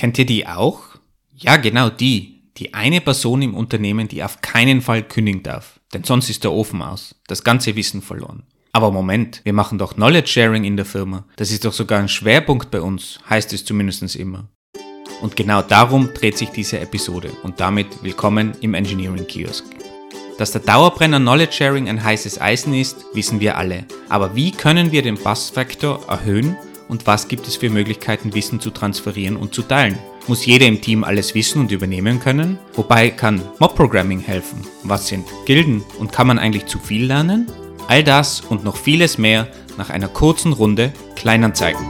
Kennt 0.00 0.18
ihr 0.18 0.24
die 0.24 0.46
auch? 0.46 0.80
Ja, 1.36 1.58
genau 1.58 1.90
die. 1.90 2.40
Die 2.56 2.72
eine 2.72 3.02
Person 3.02 3.42
im 3.42 3.52
Unternehmen, 3.52 4.08
die 4.08 4.24
auf 4.24 4.40
keinen 4.40 4.80
Fall 4.80 5.02
kündigen 5.02 5.42
darf. 5.42 5.78
Denn 5.92 6.04
sonst 6.04 6.30
ist 6.30 6.42
der 6.42 6.52
Ofen 6.52 6.80
aus. 6.80 7.16
Das 7.26 7.44
ganze 7.44 7.76
Wissen 7.76 8.00
verloren. 8.00 8.44
Aber 8.72 8.92
Moment, 8.92 9.42
wir 9.44 9.52
machen 9.52 9.76
doch 9.76 9.96
Knowledge 9.96 10.28
Sharing 10.28 10.64
in 10.64 10.78
der 10.78 10.86
Firma. 10.86 11.26
Das 11.36 11.50
ist 11.50 11.66
doch 11.66 11.74
sogar 11.74 11.98
ein 11.98 12.08
Schwerpunkt 12.08 12.70
bei 12.70 12.80
uns, 12.80 13.20
heißt 13.28 13.52
es 13.52 13.66
zumindest 13.66 14.16
immer. 14.16 14.48
Und 15.20 15.36
genau 15.36 15.60
darum 15.60 16.08
dreht 16.14 16.38
sich 16.38 16.48
diese 16.48 16.80
Episode 16.80 17.30
und 17.42 17.60
damit 17.60 18.02
willkommen 18.02 18.52
im 18.62 18.72
Engineering 18.72 19.26
Kiosk. 19.26 19.66
Dass 20.38 20.52
der 20.52 20.62
Dauerbrenner 20.62 21.20
Knowledge 21.20 21.52
Sharing 21.52 21.90
ein 21.90 22.02
heißes 22.02 22.40
Eisen 22.40 22.72
ist, 22.72 23.04
wissen 23.12 23.40
wir 23.40 23.58
alle. 23.58 23.84
Aber 24.08 24.34
wie 24.34 24.50
können 24.50 24.92
wir 24.92 25.02
den 25.02 25.18
Bassfaktor 25.22 26.08
erhöhen 26.08 26.56
und 26.90 27.06
was 27.06 27.28
gibt 27.28 27.46
es 27.46 27.56
für 27.56 27.70
Möglichkeiten, 27.70 28.34
Wissen 28.34 28.60
zu 28.60 28.70
transferieren 28.70 29.36
und 29.36 29.54
zu 29.54 29.62
teilen? 29.62 29.96
Muss 30.26 30.44
jeder 30.44 30.66
im 30.66 30.80
Team 30.80 31.04
alles 31.04 31.34
wissen 31.34 31.60
und 31.60 31.70
übernehmen 31.70 32.20
können? 32.20 32.58
Wobei 32.74 33.10
kann 33.10 33.40
Mob-Programming 33.60 34.20
helfen? 34.20 34.66
Was 34.82 35.06
sind 35.06 35.26
Gilden 35.46 35.82
und 35.98 36.12
kann 36.12 36.26
man 36.26 36.38
eigentlich 36.38 36.66
zu 36.66 36.78
viel 36.78 37.06
lernen? 37.06 37.46
All 37.86 38.02
das 38.04 38.40
und 38.40 38.64
noch 38.64 38.76
vieles 38.76 39.18
mehr 39.18 39.48
nach 39.78 39.90
einer 39.90 40.08
kurzen 40.08 40.52
Runde 40.52 40.92
Kleinanzeigen. 41.14 41.86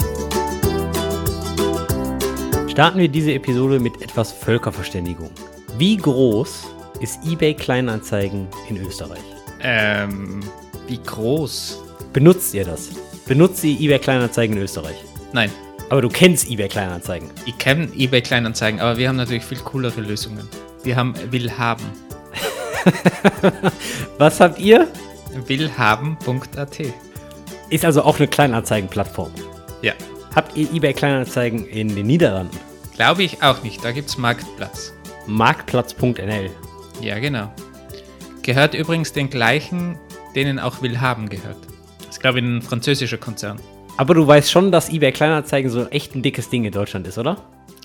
Starten 2.68 2.98
wir 2.98 3.08
diese 3.08 3.32
Episode 3.32 3.80
mit 3.80 4.00
etwas 4.02 4.32
Völkerverständigung. 4.32 5.30
Wie 5.78 5.96
groß 5.96 6.66
ist 7.00 7.20
eBay 7.26 7.54
Kleinanzeigen 7.54 8.48
in 8.68 8.76
Österreich? 8.76 9.24
Ähm, 9.62 10.40
wie 10.86 10.98
groß? 11.02 11.82
Benutzt 12.12 12.54
ihr 12.54 12.64
das? 12.64 12.90
Benutzt 13.30 13.62
ihr 13.62 13.78
eBay 13.78 14.00
Kleinanzeigen 14.00 14.56
in 14.56 14.64
Österreich? 14.64 14.96
Nein. 15.32 15.52
Aber 15.88 16.02
du 16.02 16.08
kennst 16.08 16.50
eBay 16.50 16.66
Kleinanzeigen. 16.66 17.30
Ich 17.46 17.56
kenne 17.58 17.88
eBay 17.96 18.22
Kleinanzeigen, 18.22 18.80
aber 18.80 18.98
wir 18.98 19.08
haben 19.08 19.14
natürlich 19.14 19.44
viel 19.44 19.58
coolere 19.58 20.00
Lösungen. 20.00 20.48
Wir 20.82 20.96
haben 20.96 21.14
Willhaben. 21.30 21.84
Was 24.18 24.40
habt 24.40 24.58
ihr? 24.58 24.88
Willhaben.at. 25.46 26.78
Ist 27.68 27.84
also 27.84 28.02
auch 28.02 28.18
eine 28.18 28.26
Kleinanzeigenplattform. 28.26 29.30
Ja. 29.80 29.92
Habt 30.34 30.56
ihr 30.56 30.68
eBay 30.74 30.92
Kleinanzeigen 30.92 31.68
in 31.68 31.94
den 31.94 32.08
Niederlanden? 32.08 32.58
Glaube 32.96 33.22
ich 33.22 33.44
auch 33.44 33.62
nicht. 33.62 33.84
Da 33.84 33.92
gibt 33.92 34.08
es 34.08 34.18
Marktplatz. 34.18 34.92
Marktplatz.nl. 35.28 36.50
Ja, 37.00 37.20
genau. 37.20 37.54
Gehört 38.42 38.74
übrigens 38.74 39.12
den 39.12 39.30
gleichen, 39.30 39.96
denen 40.34 40.58
auch 40.58 40.82
Willhaben 40.82 41.28
gehört. 41.28 41.69
Ist, 42.20 42.24
glaube 42.24 42.40
ich, 42.40 42.44
ein 42.44 42.60
französischer 42.60 43.16
Konzern. 43.16 43.58
Aber 43.96 44.12
du 44.12 44.26
weißt 44.26 44.50
schon, 44.50 44.70
dass 44.70 44.92
eBay 44.92 45.10
Kleinanzeigen 45.10 45.70
so 45.70 45.86
echt 45.86 46.14
ein 46.14 46.20
dickes 46.20 46.50
Ding 46.50 46.66
in 46.66 46.70
Deutschland 46.70 47.06
ist, 47.06 47.16
oder? 47.16 47.38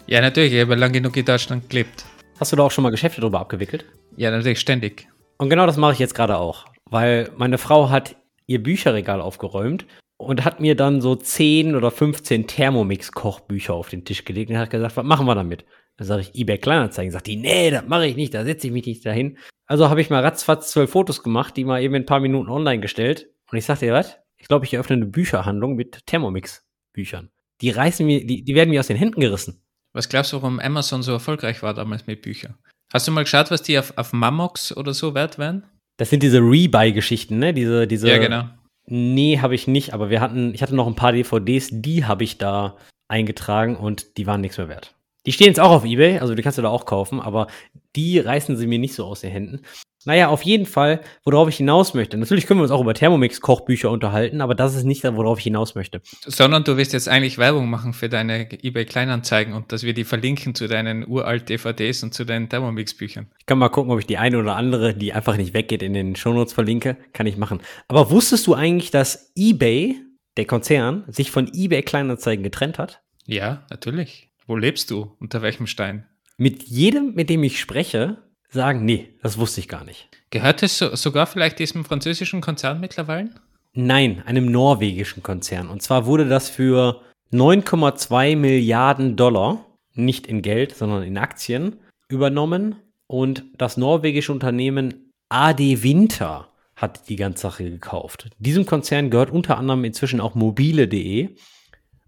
Ja, 0.07 0.19
natürlich. 0.19 0.51
Ich 0.51 0.59
habe 0.59 0.75
lange 0.75 0.91
genug 0.91 1.15
in 1.15 1.23
Deutschland 1.23 1.69
gelebt. 1.69 2.03
Hast 2.37 2.51
du 2.51 2.57
da 2.57 2.63
auch 2.63 2.71
schon 2.71 2.83
mal 2.83 2.89
Geschäfte 2.89 3.21
drüber 3.21 3.39
abgewickelt? 3.39 3.85
Ja, 4.17 4.31
natürlich 4.31 4.59
ständig. 4.59 5.07
Und 5.37 5.49
genau 5.49 5.65
das 5.65 5.77
mache 5.77 5.93
ich 5.93 5.99
jetzt 5.99 6.15
gerade 6.15 6.35
auch. 6.35 6.65
Weil 6.89 7.31
meine 7.37 7.57
Frau 7.57 7.89
hat 7.89 8.17
ihr 8.45 8.61
Bücherregal 8.61 9.21
aufgeräumt 9.21 9.85
und 10.17 10.43
hat 10.43 10.59
mir 10.59 10.75
dann 10.75 10.99
so 10.99 11.15
10 11.15 11.73
oder 11.73 11.89
15 11.89 12.45
Thermomix-Kochbücher 12.45 13.73
auf 13.73 13.87
den 13.87 14.03
Tisch 14.03 14.25
gelegt 14.25 14.49
und 14.49 14.57
hat 14.57 14.69
gesagt, 14.69 14.97
was 14.97 15.05
machen 15.05 15.27
wir 15.27 15.35
damit? 15.35 15.63
Dann 15.95 16.07
sage 16.07 16.23
ich, 16.23 16.35
eBay 16.35 16.57
Kleinanzeigen. 16.57 17.13
Sagt 17.13 17.27
die, 17.27 17.37
nee, 17.37 17.71
das 17.71 17.87
mache 17.87 18.05
ich 18.05 18.17
nicht, 18.17 18.33
da 18.33 18.43
setze 18.43 18.67
ich 18.67 18.73
mich 18.73 18.85
nicht 18.85 19.05
dahin. 19.05 19.37
Also 19.65 19.89
habe 19.89 20.01
ich 20.01 20.09
mal 20.09 20.21
ratzfatz 20.21 20.71
zwölf 20.71 20.89
Fotos 20.89 21.23
gemacht, 21.23 21.55
die 21.55 21.63
mal 21.63 21.81
eben 21.81 21.95
in 21.95 22.01
ein 22.01 22.05
paar 22.05 22.19
Minuten 22.19 22.49
online 22.49 22.81
gestellt. 22.81 23.29
Und 23.49 23.57
ich 23.57 23.63
sagte 23.63 23.85
dir 23.85 23.93
was? 23.93 24.17
Ich 24.45 24.47
glaube, 24.47 24.63
ich 24.63 24.75
eröffne 24.75 24.97
eine 24.97 25.07
Bücherhandlung 25.07 25.73
mit 25.73 26.05
Thermomix-Büchern. 26.05 27.31
Die 27.61 27.71
reißen 27.71 28.05
mir, 28.05 28.23
die, 28.23 28.43
die 28.43 28.53
werden 28.53 28.69
mir 28.69 28.79
aus 28.79 28.85
den 28.85 28.95
Händen 28.95 29.19
gerissen. 29.19 29.65
Was 29.91 30.07
glaubst 30.07 30.33
du, 30.33 30.35
warum 30.43 30.59
Amazon 30.59 31.01
so 31.01 31.13
erfolgreich 31.13 31.63
war 31.63 31.73
damals 31.73 32.05
mit 32.05 32.21
Büchern? 32.21 32.53
Hast 32.93 33.07
du 33.07 33.11
mal 33.11 33.23
geschaut, 33.23 33.49
was 33.49 33.63
die 33.63 33.79
auf, 33.79 33.97
auf 33.97 34.13
Mamox 34.13 34.77
oder 34.77 34.93
so 34.93 35.15
wert 35.15 35.39
wären? 35.39 35.65
Das 35.97 36.11
sind 36.11 36.21
diese 36.21 36.41
Rebuy-Geschichten, 36.41 37.39
ne? 37.39 37.55
Diese, 37.55 37.87
diese. 37.87 38.07
Ja, 38.07 38.19
genau. 38.19 38.47
Nee, 38.85 39.39
habe 39.39 39.55
ich 39.55 39.65
nicht, 39.65 39.95
aber 39.95 40.11
wir 40.11 40.21
hatten, 40.21 40.53
ich 40.53 40.61
hatte 40.61 40.75
noch 40.75 40.85
ein 40.85 40.93
paar 40.93 41.13
DVDs, 41.13 41.69
die 41.71 42.05
habe 42.05 42.23
ich 42.23 42.37
da 42.37 42.77
eingetragen 43.07 43.75
und 43.75 44.15
die 44.17 44.27
waren 44.27 44.41
nichts 44.41 44.59
mehr 44.59 44.69
wert. 44.69 44.93
Die 45.25 45.31
stehen 45.31 45.47
jetzt 45.47 45.59
auch 45.59 45.71
auf 45.71 45.85
Ebay, 45.85 46.19
also 46.19 46.35
die 46.35 46.43
kannst 46.43 46.59
du 46.59 46.61
da 46.61 46.69
auch 46.69 46.85
kaufen, 46.85 47.19
aber 47.19 47.47
die 47.95 48.19
reißen 48.19 48.57
sie 48.57 48.67
mir 48.67 48.77
nicht 48.77 48.93
so 48.93 49.05
aus 49.05 49.21
den 49.21 49.31
Händen. 49.31 49.61
Naja, 50.05 50.29
auf 50.29 50.43
jeden 50.43 50.65
Fall, 50.65 51.01
worauf 51.23 51.49
ich 51.49 51.57
hinaus 51.57 51.93
möchte. 51.93 52.17
Natürlich 52.17 52.45
können 52.45 52.59
wir 52.59 52.63
uns 52.63 52.71
auch 52.71 52.81
über 52.81 52.93
Thermomix-Kochbücher 52.93 53.89
unterhalten, 53.89 54.41
aber 54.41 54.55
das 54.55 54.75
ist 54.75 54.83
nicht 54.83 55.03
worauf 55.03 55.39
ich 55.39 55.43
hinaus 55.43 55.75
möchte. 55.75 56.01
Sondern 56.25 56.63
du 56.63 56.77
willst 56.77 56.93
jetzt 56.93 57.09
eigentlich 57.09 57.37
Werbung 57.37 57.69
machen 57.69 57.93
für 57.93 58.09
deine 58.09 58.47
eBay-Kleinanzeigen 58.51 59.53
und 59.53 59.71
dass 59.71 59.83
wir 59.83 59.93
die 59.93 60.03
verlinken 60.03 60.55
zu 60.55 60.67
deinen 60.67 61.07
uralt 61.07 61.49
DVDs 61.49 62.03
und 62.03 62.13
zu 62.13 62.23
deinen 62.23 62.49
Thermomix-Büchern. 62.49 63.27
Ich 63.39 63.45
kann 63.45 63.57
mal 63.57 63.69
gucken, 63.69 63.91
ob 63.91 63.99
ich 63.99 64.07
die 64.07 64.17
eine 64.17 64.39
oder 64.39 64.55
andere, 64.55 64.95
die 64.95 65.13
einfach 65.13 65.37
nicht 65.37 65.53
weggeht, 65.53 65.83
in 65.83 65.93
den 65.93 66.15
Shownotes 66.15 66.53
verlinke. 66.53 66.97
Kann 67.13 67.27
ich 67.27 67.37
machen. 67.37 67.59
Aber 67.87 68.11
wusstest 68.11 68.47
du 68.47 68.53
eigentlich, 68.53 68.91
dass 68.91 69.31
eBay, 69.35 69.95
der 70.37 70.45
Konzern, 70.45 71.03
sich 71.07 71.31
von 71.31 71.51
eBay-Kleinanzeigen 71.53 72.43
getrennt 72.43 72.79
hat? 72.79 73.01
Ja, 73.25 73.65
natürlich. 73.69 74.29
Wo 74.47 74.55
lebst 74.55 74.91
du? 74.91 75.15
Unter 75.19 75.41
welchem 75.41 75.67
Stein? 75.67 76.05
Mit 76.37 76.63
jedem, 76.63 77.13
mit 77.13 77.29
dem 77.29 77.43
ich 77.43 77.59
spreche, 77.59 78.17
sagen, 78.55 78.83
nee, 78.85 79.09
das 79.21 79.37
wusste 79.37 79.59
ich 79.59 79.67
gar 79.67 79.83
nicht. 79.83 80.09
Gehört 80.31 80.63
es 80.63 80.77
so, 80.77 80.95
sogar 80.95 81.27
vielleicht 81.27 81.59
diesem 81.59 81.85
französischen 81.85 82.41
Konzern 82.41 82.79
mittlerweile? 82.79 83.29
Nein, 83.73 84.23
einem 84.25 84.51
norwegischen 84.51 85.21
Konzern. 85.21 85.69
Und 85.69 85.81
zwar 85.81 86.05
wurde 86.05 86.27
das 86.27 86.49
für 86.49 87.01
9,2 87.31 88.35
Milliarden 88.35 89.15
Dollar, 89.15 89.65
nicht 89.93 90.27
in 90.27 90.41
Geld, 90.41 90.75
sondern 90.75 91.03
in 91.03 91.17
Aktien, 91.17 91.77
übernommen. 92.07 92.75
Und 93.07 93.43
das 93.57 93.77
norwegische 93.77 94.31
Unternehmen 94.31 95.11
AD 95.29 95.83
Winter 95.83 96.49
hat 96.75 97.09
die 97.09 97.15
ganze 97.15 97.43
Sache 97.43 97.69
gekauft. 97.69 98.29
Diesem 98.37 98.65
Konzern 98.65 99.09
gehört 99.09 99.29
unter 99.29 99.57
anderem 99.57 99.83
inzwischen 99.85 100.19
auch 100.19 100.35
mobile.de. 100.35 101.35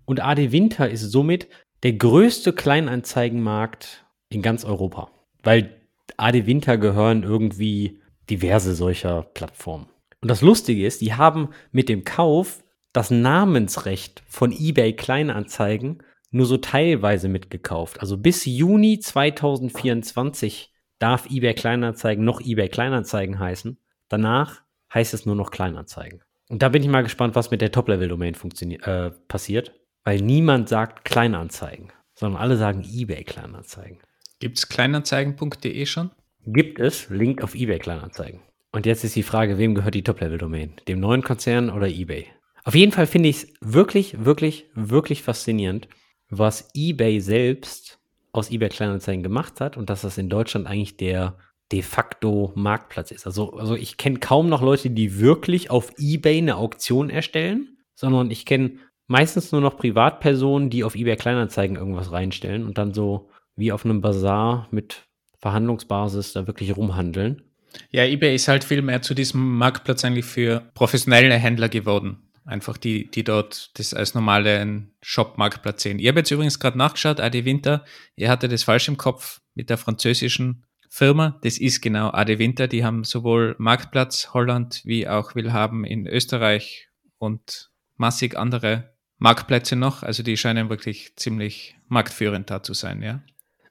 Und 0.05 0.21
AD 0.21 0.51
Winter 0.51 0.89
ist 0.89 1.11
somit 1.11 1.47
der 1.83 1.93
größte 1.93 2.53
Kleinanzeigenmarkt 2.53 4.05
in 4.29 4.41
ganz 4.41 4.65
Europa. 4.65 5.09
Weil 5.43 5.76
AD 6.17 6.45
Winter 6.45 6.77
gehören 6.77 7.23
irgendwie 7.23 7.99
diverse 8.29 8.75
solcher 8.75 9.23
Plattformen. 9.23 9.87
Und 10.21 10.29
das 10.29 10.41
Lustige 10.41 10.85
ist, 10.85 11.01
die 11.01 11.13
haben 11.13 11.49
mit 11.71 11.89
dem 11.89 12.03
Kauf 12.03 12.63
das 12.93 13.11
Namensrecht 13.11 14.23
von 14.27 14.51
eBay 14.51 14.93
Kleinanzeigen 14.93 16.03
nur 16.31 16.45
so 16.45 16.57
teilweise 16.57 17.29
mitgekauft. 17.29 18.01
Also 18.01 18.17
bis 18.17 18.45
Juni 18.45 18.99
2024 18.99 20.73
darf 20.99 21.29
eBay 21.29 21.53
Kleinanzeigen 21.53 22.25
noch 22.25 22.41
eBay 22.41 22.69
Kleinanzeigen 22.69 23.39
heißen. 23.39 23.77
Danach 24.09 24.63
heißt 24.93 25.13
es 25.13 25.25
nur 25.25 25.35
noch 25.35 25.51
Kleinanzeigen. 25.51 26.21
Und 26.49 26.61
da 26.61 26.69
bin 26.69 26.81
ich 26.81 26.89
mal 26.89 27.03
gespannt, 27.03 27.35
was 27.35 27.51
mit 27.51 27.61
der 27.61 27.71
Top-Level-Domain 27.71 28.35
äh, 28.83 29.11
passiert, 29.27 29.73
weil 30.03 30.21
niemand 30.21 30.69
sagt 30.69 31.05
Kleinanzeigen, 31.05 31.91
sondern 32.15 32.41
alle 32.41 32.57
sagen 32.57 32.83
eBay 32.83 33.23
Kleinanzeigen. 33.23 33.99
Gibt 34.39 34.59
es 34.59 34.69
kleinanzeigen.de 34.69 35.85
schon? 35.87 36.11
Gibt 36.45 36.79
es, 36.79 37.09
Link 37.09 37.41
auf 37.41 37.55
eBay 37.55 37.79
Kleinanzeigen. 37.79 38.39
Und 38.71 38.85
jetzt 38.85 39.03
ist 39.03 39.15
die 39.15 39.23
Frage, 39.23 39.57
wem 39.57 39.73
gehört 39.73 39.95
die 39.95 40.03
Top-Level-Domain? 40.03 40.73
Dem 40.87 40.99
neuen 40.99 41.23
Konzern 41.23 41.71
oder 41.71 41.87
eBay? 41.87 42.27
Auf 42.63 42.75
jeden 42.75 42.91
Fall 42.91 43.07
finde 43.07 43.29
ich 43.29 43.37
es 43.37 43.53
wirklich, 43.61 44.23
wirklich, 44.23 44.67
wirklich 44.75 45.23
faszinierend, 45.23 45.87
was 46.29 46.69
eBay 46.75 47.19
selbst 47.19 47.99
aus 48.31 48.51
eBay 48.51 48.69
Kleinanzeigen 48.69 49.23
gemacht 49.23 49.59
hat 49.59 49.75
und 49.75 49.89
dass 49.89 50.01
das 50.01 50.19
in 50.19 50.29
Deutschland 50.29 50.67
eigentlich 50.67 50.97
der 50.97 51.37
de 51.71 51.81
facto 51.81 52.51
Marktplatz 52.55 53.09
ist. 53.09 53.25
Also, 53.25 53.53
also 53.53 53.75
ich 53.75 53.97
kenne 53.97 54.19
kaum 54.19 54.49
noch 54.49 54.61
Leute, 54.61 54.91
die 54.91 55.19
wirklich 55.19 55.71
auf 55.71 55.91
eBay 55.97 56.37
eine 56.37 56.57
Auktion 56.57 57.09
erstellen, 57.09 57.77
sondern 57.95 58.29
ich 58.29 58.45
kenne 58.45 58.77
meistens 59.07 59.51
nur 59.51 59.61
noch 59.61 59.77
Privatpersonen, 59.77 60.69
die 60.69 60.83
auf 60.83 60.95
eBay 60.95 61.15
Kleinanzeigen 61.15 61.75
irgendwas 61.75 62.11
reinstellen 62.11 62.65
und 62.65 62.77
dann 62.77 62.93
so 62.93 63.29
wie 63.57 63.71
auf 63.71 63.83
einem 63.83 64.01
Bazar 64.01 64.67
mit 64.71 65.07
Verhandlungsbasis 65.39 66.33
da 66.33 66.47
wirklich 66.47 66.75
rumhandeln. 66.75 67.43
Ja, 67.91 68.05
eBay 68.05 68.35
ist 68.35 68.47
halt 68.47 68.63
viel 68.63 68.81
mehr 68.81 69.01
zu 69.01 69.13
diesem 69.13 69.57
Marktplatz 69.57 70.05
eigentlich 70.05 70.25
für 70.25 70.71
professionelle 70.73 71.35
Händler 71.35 71.69
geworden. 71.69 72.29
Einfach 72.45 72.77
die, 72.77 73.11
die 73.11 73.25
dort 73.25 73.77
das 73.77 73.93
als 73.93 74.13
normalen 74.13 74.93
Shop-Marktplatz 75.01 75.83
sehen. 75.83 75.99
Ich 75.99 76.07
habe 76.07 76.19
jetzt 76.19 76.31
übrigens 76.31 76.59
gerade 76.59 76.77
nachgeschaut, 76.77 77.19
Adi 77.19 77.43
Winter, 77.43 77.83
ihr 78.15 78.29
hatte 78.29 78.47
das 78.47 78.63
falsch 78.63 78.87
im 78.87 78.97
Kopf 78.97 79.41
mit 79.53 79.69
der 79.69 79.77
französischen 79.77 80.63
Firma. 80.89 81.37
Das 81.43 81.57
ist 81.57 81.81
genau 81.81 82.11
Adi 82.11 82.39
Winter. 82.39 82.67
Die 82.67 82.85
haben 82.85 83.03
sowohl 83.03 83.55
Marktplatz 83.59 84.29
Holland 84.33 84.81
wie 84.85 85.07
auch 85.07 85.35
Willhaben 85.35 85.83
in 85.83 86.07
Österreich 86.07 86.87
und 87.17 87.69
massig 87.97 88.37
andere 88.37 88.95
Marktplätze 89.17 89.75
noch. 89.75 90.03
Also 90.03 90.23
die 90.23 90.37
scheinen 90.37 90.69
wirklich 90.69 91.15
ziemlich 91.17 91.75
marktführend 91.87 92.49
da 92.49 92.63
zu 92.63 92.73
sein, 92.73 93.01
ja. 93.01 93.21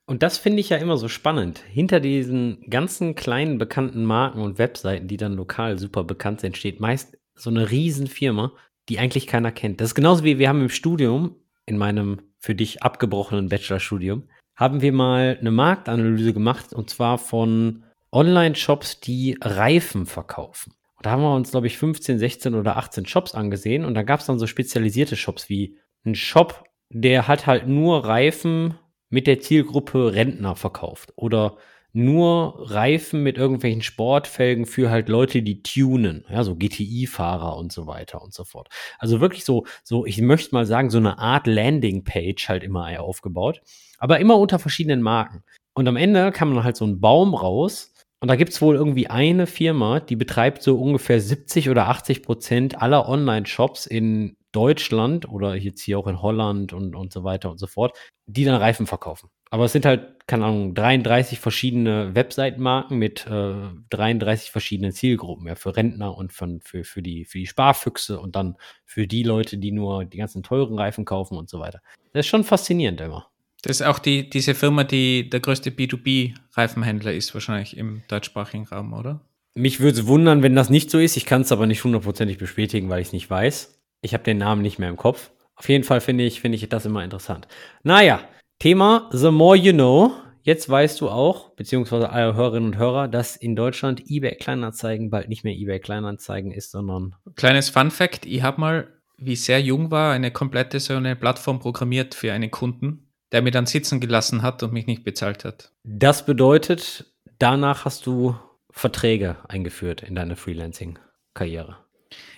Und 0.07 0.23
das 0.23 0.39
finde 0.39 0.61
ich 0.61 0.69
ja 0.69 0.77
immer 0.77 0.97
so 0.97 1.09
spannend. 1.09 1.59
Hinter 1.69 1.99
diesen 1.99 2.63
ganzen 2.71 3.17
kleinen 3.17 3.59
bekannten 3.59 4.05
Marken 4.05 4.41
und 4.41 4.59
Webseiten, 4.59 5.09
die 5.09 5.17
dann 5.17 5.35
lokal 5.35 5.79
super 5.79 6.05
bekannt 6.05 6.41
sind, 6.41 6.57
steht 6.57 6.81
meist 6.81 7.19
so 7.35 7.51
eine 7.51 7.71
Riesenfirma, 7.71 8.53
die 8.89 9.01
eigentlich 9.01 9.27
keiner 9.27 9.51
kennt. 9.51 9.81
Das 9.81 9.89
ist 9.89 9.95
genauso 9.97 10.23
wie 10.23 10.39
wir 10.39 10.49
haben 10.49 10.63
im 10.63 10.69
Studium, 10.69 11.35
in 11.67 11.77
meinem 11.77 12.23
für 12.39 12.55
dich 12.55 12.85
abgebrochenen 12.85 13.49
Bachelorstudium, 13.49 14.29
haben 14.55 14.81
wir 14.81 14.93
mal 14.93 15.37
eine 15.41 15.51
Marktanalyse 15.51 16.33
gemacht 16.33 16.73
und 16.73 16.89
zwar 16.89 17.19
von 17.19 17.83
Online-Shops, 18.13 19.01
die 19.01 19.37
Reifen 19.41 20.07
verkaufen. 20.07 20.73
Und 20.97 21.05
da 21.05 21.11
haben 21.11 21.23
wir 21.23 21.35
uns, 21.35 21.51
glaube 21.51 21.67
ich, 21.67 21.77
15, 21.77 22.19
16 22.19 22.55
oder 22.55 22.77
18 22.77 23.07
Shops 23.07 23.35
angesehen 23.35 23.85
und 23.85 23.95
da 23.95 24.05
gab 24.05 24.21
es 24.21 24.27
dann 24.27 24.39
so 24.39 24.47
spezialisierte 24.47 25.17
Shops 25.17 25.49
wie 25.49 25.77
ein 26.05 26.15
Shop, 26.15 26.65
der 26.89 27.27
hat 27.27 27.47
halt 27.47 27.67
nur 27.67 28.05
Reifen 28.05 28.79
mit 29.09 29.27
der 29.27 29.41
Zielgruppe 29.41 30.13
Rentner 30.15 30.57
verkauft 30.57 31.13
oder 31.17 31.57
nur 31.93 32.71
Reifen 32.71 33.23
mit 33.23 33.39
irgendwelchen 33.39 33.81
Sportfelgen 33.81 34.67
für 34.67 34.91
halt 34.91 35.09
Leute, 35.09 35.43
die 35.43 35.63
tunen, 35.63 36.27
ja, 36.29 36.45
so 36.45 36.55
GTI-Fahrer 36.55 37.57
und 37.57 37.73
so 37.73 37.87
weiter 37.87 38.21
und 38.21 38.35
so 38.35 38.45
fort. 38.45 38.69
Also 38.99 39.23
wirklich 39.23 39.47
so, 39.47 39.65
so, 39.83 40.05
ich 40.05 40.21
möchte 40.21 40.55
mal 40.55 40.67
sagen, 40.67 40.91
so 40.91 40.99
eine 40.99 41.19
Art 41.19 41.47
Landing-Page 41.47 42.51
halt 42.51 42.65
immer 42.65 43.01
aufgebaut, 43.01 43.63
aber 43.99 44.21
immer 44.21 44.39
unter 44.39 44.59
verschiedenen 44.59 45.01
Marken. 45.01 45.43
Und 45.73 45.89
am 45.89 45.97
Ende 45.97 46.33
kam 46.33 46.55
dann 46.55 46.65
halt 46.65 46.77
so 46.77 46.87
ein 46.87 47.01
Baum 47.01 47.35
raus 47.35 47.95
und 48.21 48.29
da 48.29 48.37
gibt 48.37 48.53
es 48.53 48.63
wohl 48.63 48.77
irgendwie 48.77 49.09
eine 49.09 49.47
Firma, 49.47 50.01
die 50.01 50.17
betreibt 50.17 50.63
so 50.63 50.81
ungefähr 50.81 51.21
70 51.21 51.69
oder 51.69 51.89
80 51.89 52.23
Prozent 52.23 52.81
aller 52.81 53.09
Online-Shops 53.09 53.87
in 53.87 54.37
Deutschland 54.53 55.29
oder 55.29 55.55
jetzt 55.55 55.83
hier 55.83 55.99
auch 55.99 56.07
in 56.07 56.23
Holland 56.23 56.73
und, 56.73 56.97
und 56.97 57.13
so 57.13 57.25
weiter 57.25 57.51
und 57.51 57.59
so 57.59 57.67
fort, 57.67 57.95
die 58.25 58.45
dann 58.45 58.55
Reifen 58.55 58.87
verkaufen. 58.87 59.29
Aber 59.51 59.67
es 59.67 59.73
sind 59.73 59.85
halt, 59.85 60.27
keine 60.27 60.47
Ahnung, 60.47 60.75
33 60.75 61.39
verschiedene 61.39 62.15
Webseitenmarken 62.15 62.99
mit 62.99 63.27
äh, 63.27 63.55
33 63.91 64.51
verschiedenen 64.51 64.93
Zielgruppen, 64.93 65.47
ja, 65.47 65.55
für 65.55 65.77
Rentner 65.77 66.17
und 66.17 66.33
für, 66.33 66.59
für, 66.63 66.85
für, 66.85 67.03
die, 67.03 67.27
für 67.27 67.39
die 67.39 67.47
Sparfüchse 67.47 68.19
und 68.19 68.35
dann 68.35 68.57
für 68.87 69.07
die 69.07 69.23
Leute, 69.23 69.59
die 69.59 69.73
nur 69.73 70.07
die 70.07 70.17
ganzen 70.17 70.43
teuren 70.43 70.79
Reifen 70.79 71.05
kaufen 71.05 71.37
und 71.37 71.51
so 71.51 71.61
weiter. 71.61 71.81
Das 72.13 72.21
ist 72.21 72.31
schon 72.31 72.45
faszinierend 72.45 73.01
immer. 73.03 73.29
Das 73.63 73.81
ist 73.81 73.87
auch 73.87 73.99
die, 73.99 74.29
diese 74.29 74.55
Firma, 74.55 74.85
die 74.85 75.29
der 75.29 75.41
größte 75.41 75.71
B2B-Reifenhändler 75.71 77.13
ist, 77.13 77.35
wahrscheinlich 77.35 77.77
im 77.77 78.03
deutschsprachigen 78.09 78.67
Raum, 78.67 78.93
oder? 78.93 79.21
Mich 79.55 79.81
würde 79.81 79.99
es 79.99 80.07
wundern, 80.07 80.43
wenn 80.43 80.55
das 80.55 80.71
nicht 80.71 80.91
so 80.91 80.99
ist. 80.99 81.17
Ich 81.17 81.25
kann 81.25 81.41
es 81.41 81.51
aber 81.53 81.67
nicht 81.67 81.83
hundertprozentig 81.83 82.39
bestätigen, 82.39 82.91
weil 82.91 83.01
ich 83.01 83.09
es 83.09 83.13
nicht 83.13 83.31
weiß. 83.31 83.81
Ich 84.03 84.13
habe 84.13 84.23
den 84.23 84.39
Namen 84.39 84.63
nicht 84.63 84.79
mehr 84.79 84.91
im 84.91 84.97
Kopf. 84.97 85.31
Auf 85.57 85.69
jeden 85.69 85.85
Fall 85.85 86.01
finde 86.01 86.25
ich, 86.25 86.41
finde 86.41 86.57
ich 86.57 86.69
das 86.69 86.85
immer 86.85 87.03
interessant. 87.03 87.49
Naja, 87.83 88.21
Thema 88.59 89.09
The 89.13 89.31
More 89.31 89.57
You 89.57 89.73
Know. 89.73 90.13
Jetzt 90.43 90.69
weißt 90.69 91.01
du 91.01 91.09
auch, 91.09 91.51
beziehungsweise 91.57 92.11
alle 92.11 92.35
Hörerinnen 92.35 92.73
und 92.73 92.79
Hörer, 92.79 93.09
dass 93.09 93.35
in 93.35 93.57
Deutschland 93.57 94.05
eBay 94.09 94.37
Kleinanzeigen 94.37 95.11
bald 95.11 95.29
nicht 95.29 95.43
mehr 95.43 95.55
eBay 95.55 95.81
Kleinanzeigen 95.81 96.53
ist, 96.53 96.71
sondern. 96.71 97.17
Kleines 97.35 97.69
Fun 97.69 97.91
Fact: 97.91 98.27
Ich 98.27 98.43
habe 98.43 98.61
mal, 98.61 98.89
wie 99.17 99.33
ich 99.33 99.43
sehr 99.43 99.61
jung 99.61 99.91
war, 99.91 100.13
eine 100.13 100.31
komplette 100.31 100.79
so 100.79 100.95
eine 100.95 101.17
Plattform 101.17 101.59
programmiert 101.59 102.15
für 102.15 102.33
einen 102.33 102.51
Kunden, 102.53 103.06
der 103.33 103.43
mir 103.43 103.51
dann 103.51 103.67
sitzen 103.67 104.01
gelassen 104.01 104.43
hat 104.43 104.63
und 104.63 104.73
mich 104.73 104.87
nicht 104.87 105.05
bezahlt 105.05 105.45
hat. 105.45 105.73
Das 105.85 106.27
bedeutet, 106.27 107.13
danach 107.39 107.85
hast 107.85 108.07
du 108.07 108.37
Verträge 108.71 109.37
eingeführt 109.49 110.03
in 110.03 110.15
deine 110.15 110.37
Freelancing-Karriere. 110.37 111.79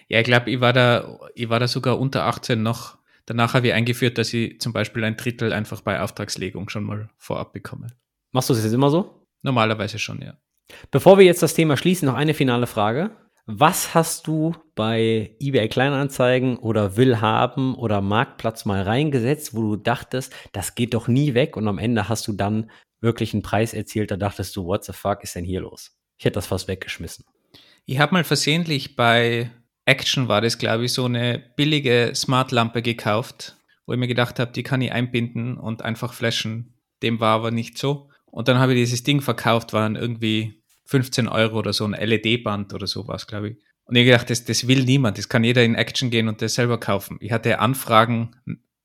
Ja, 0.08 0.20
ich 0.20 0.24
glaube, 0.24 0.50
ich 0.50 0.60
war 0.60 0.72
da, 0.72 1.18
ich 1.34 1.48
war 1.48 1.60
da 1.60 1.68
sogar 1.68 1.98
unter 1.98 2.24
18 2.24 2.62
noch. 2.62 2.96
Danach 3.26 3.52
habe 3.52 3.68
ich 3.68 3.72
eingeführt, 3.74 4.16
dass 4.16 4.32
ich 4.32 4.58
zum 4.60 4.72
Beispiel 4.72 5.04
ein 5.04 5.16
Drittel 5.16 5.52
einfach 5.52 5.82
bei 5.82 6.00
Auftragslegung 6.00 6.70
schon 6.70 6.84
mal 6.84 7.10
vorab 7.18 7.52
bekomme. 7.52 7.88
Machst 8.32 8.48
du 8.48 8.54
das 8.54 8.64
jetzt 8.64 8.72
immer 8.72 8.90
so? 8.90 9.26
Normalerweise 9.42 9.98
schon, 9.98 10.22
ja. 10.22 10.38
Bevor 10.90 11.18
wir 11.18 11.24
jetzt 11.24 11.42
das 11.42 11.54
Thema 11.54 11.76
schließen, 11.76 12.06
noch 12.06 12.14
eine 12.14 12.34
finale 12.34 12.66
Frage. 12.66 13.10
Was 13.50 13.94
hast 13.94 14.26
du 14.26 14.54
bei 14.74 15.34
eBay 15.40 15.70
Kleinanzeigen 15.70 16.58
oder 16.58 16.98
Willhaben 16.98 17.74
oder 17.76 18.02
Marktplatz 18.02 18.66
mal 18.66 18.82
reingesetzt, 18.82 19.54
wo 19.54 19.62
du 19.62 19.76
dachtest, 19.76 20.34
das 20.52 20.74
geht 20.74 20.92
doch 20.92 21.08
nie 21.08 21.32
weg 21.32 21.56
und 21.56 21.66
am 21.66 21.78
Ende 21.78 22.10
hast 22.10 22.28
du 22.28 22.34
dann 22.34 22.70
wirklich 23.00 23.32
einen 23.32 23.40
Preis 23.40 23.72
erzielt, 23.72 24.10
da 24.10 24.18
dachtest 24.18 24.54
du, 24.54 24.66
what 24.66 24.84
the 24.84 24.92
fuck 24.92 25.22
ist 25.22 25.34
denn 25.34 25.46
hier 25.46 25.62
los? 25.62 25.96
Ich 26.18 26.26
hätte 26.26 26.34
das 26.34 26.46
fast 26.46 26.68
weggeschmissen. 26.68 27.24
Ich 27.86 27.98
habe 27.98 28.12
mal 28.12 28.24
versehentlich 28.24 28.96
bei 28.96 29.50
Action 29.86 30.28
war 30.28 30.42
das, 30.42 30.58
glaube 30.58 30.84
ich, 30.84 30.92
so 30.92 31.06
eine 31.06 31.42
billige 31.56 32.12
Smart-Lampe 32.14 32.82
gekauft, 32.82 33.56
wo 33.86 33.94
ich 33.94 33.98
mir 33.98 34.08
gedacht 34.08 34.38
habe, 34.40 34.52
die 34.52 34.62
kann 34.62 34.82
ich 34.82 34.92
einbinden 34.92 35.56
und 35.56 35.80
einfach 35.80 36.12
flashen. 36.12 36.74
Dem 37.02 37.18
war 37.18 37.36
aber 37.36 37.50
nicht 37.50 37.78
so. 37.78 38.10
Und 38.26 38.48
dann 38.48 38.58
habe 38.58 38.74
ich 38.74 38.80
dieses 38.80 39.04
Ding 39.04 39.22
verkauft, 39.22 39.72
waren 39.72 39.96
irgendwie 39.96 40.57
15 40.88 41.28
Euro 41.28 41.58
oder 41.58 41.72
so 41.72 41.84
ein 41.84 41.92
LED-Band 41.92 42.72
oder 42.72 42.86
sowas, 42.86 43.26
glaube 43.26 43.50
ich. 43.50 43.56
Und 43.84 43.96
ich 43.96 44.04
gedacht, 44.04 44.28
das, 44.30 44.44
das 44.44 44.66
will 44.66 44.84
niemand, 44.84 45.18
das 45.18 45.28
kann 45.28 45.44
jeder 45.44 45.62
in 45.62 45.74
Action 45.74 46.10
gehen 46.10 46.28
und 46.28 46.42
das 46.42 46.54
selber 46.54 46.80
kaufen. 46.80 47.18
Ich 47.20 47.30
hatte 47.32 47.58
Anfragen, 47.58 48.34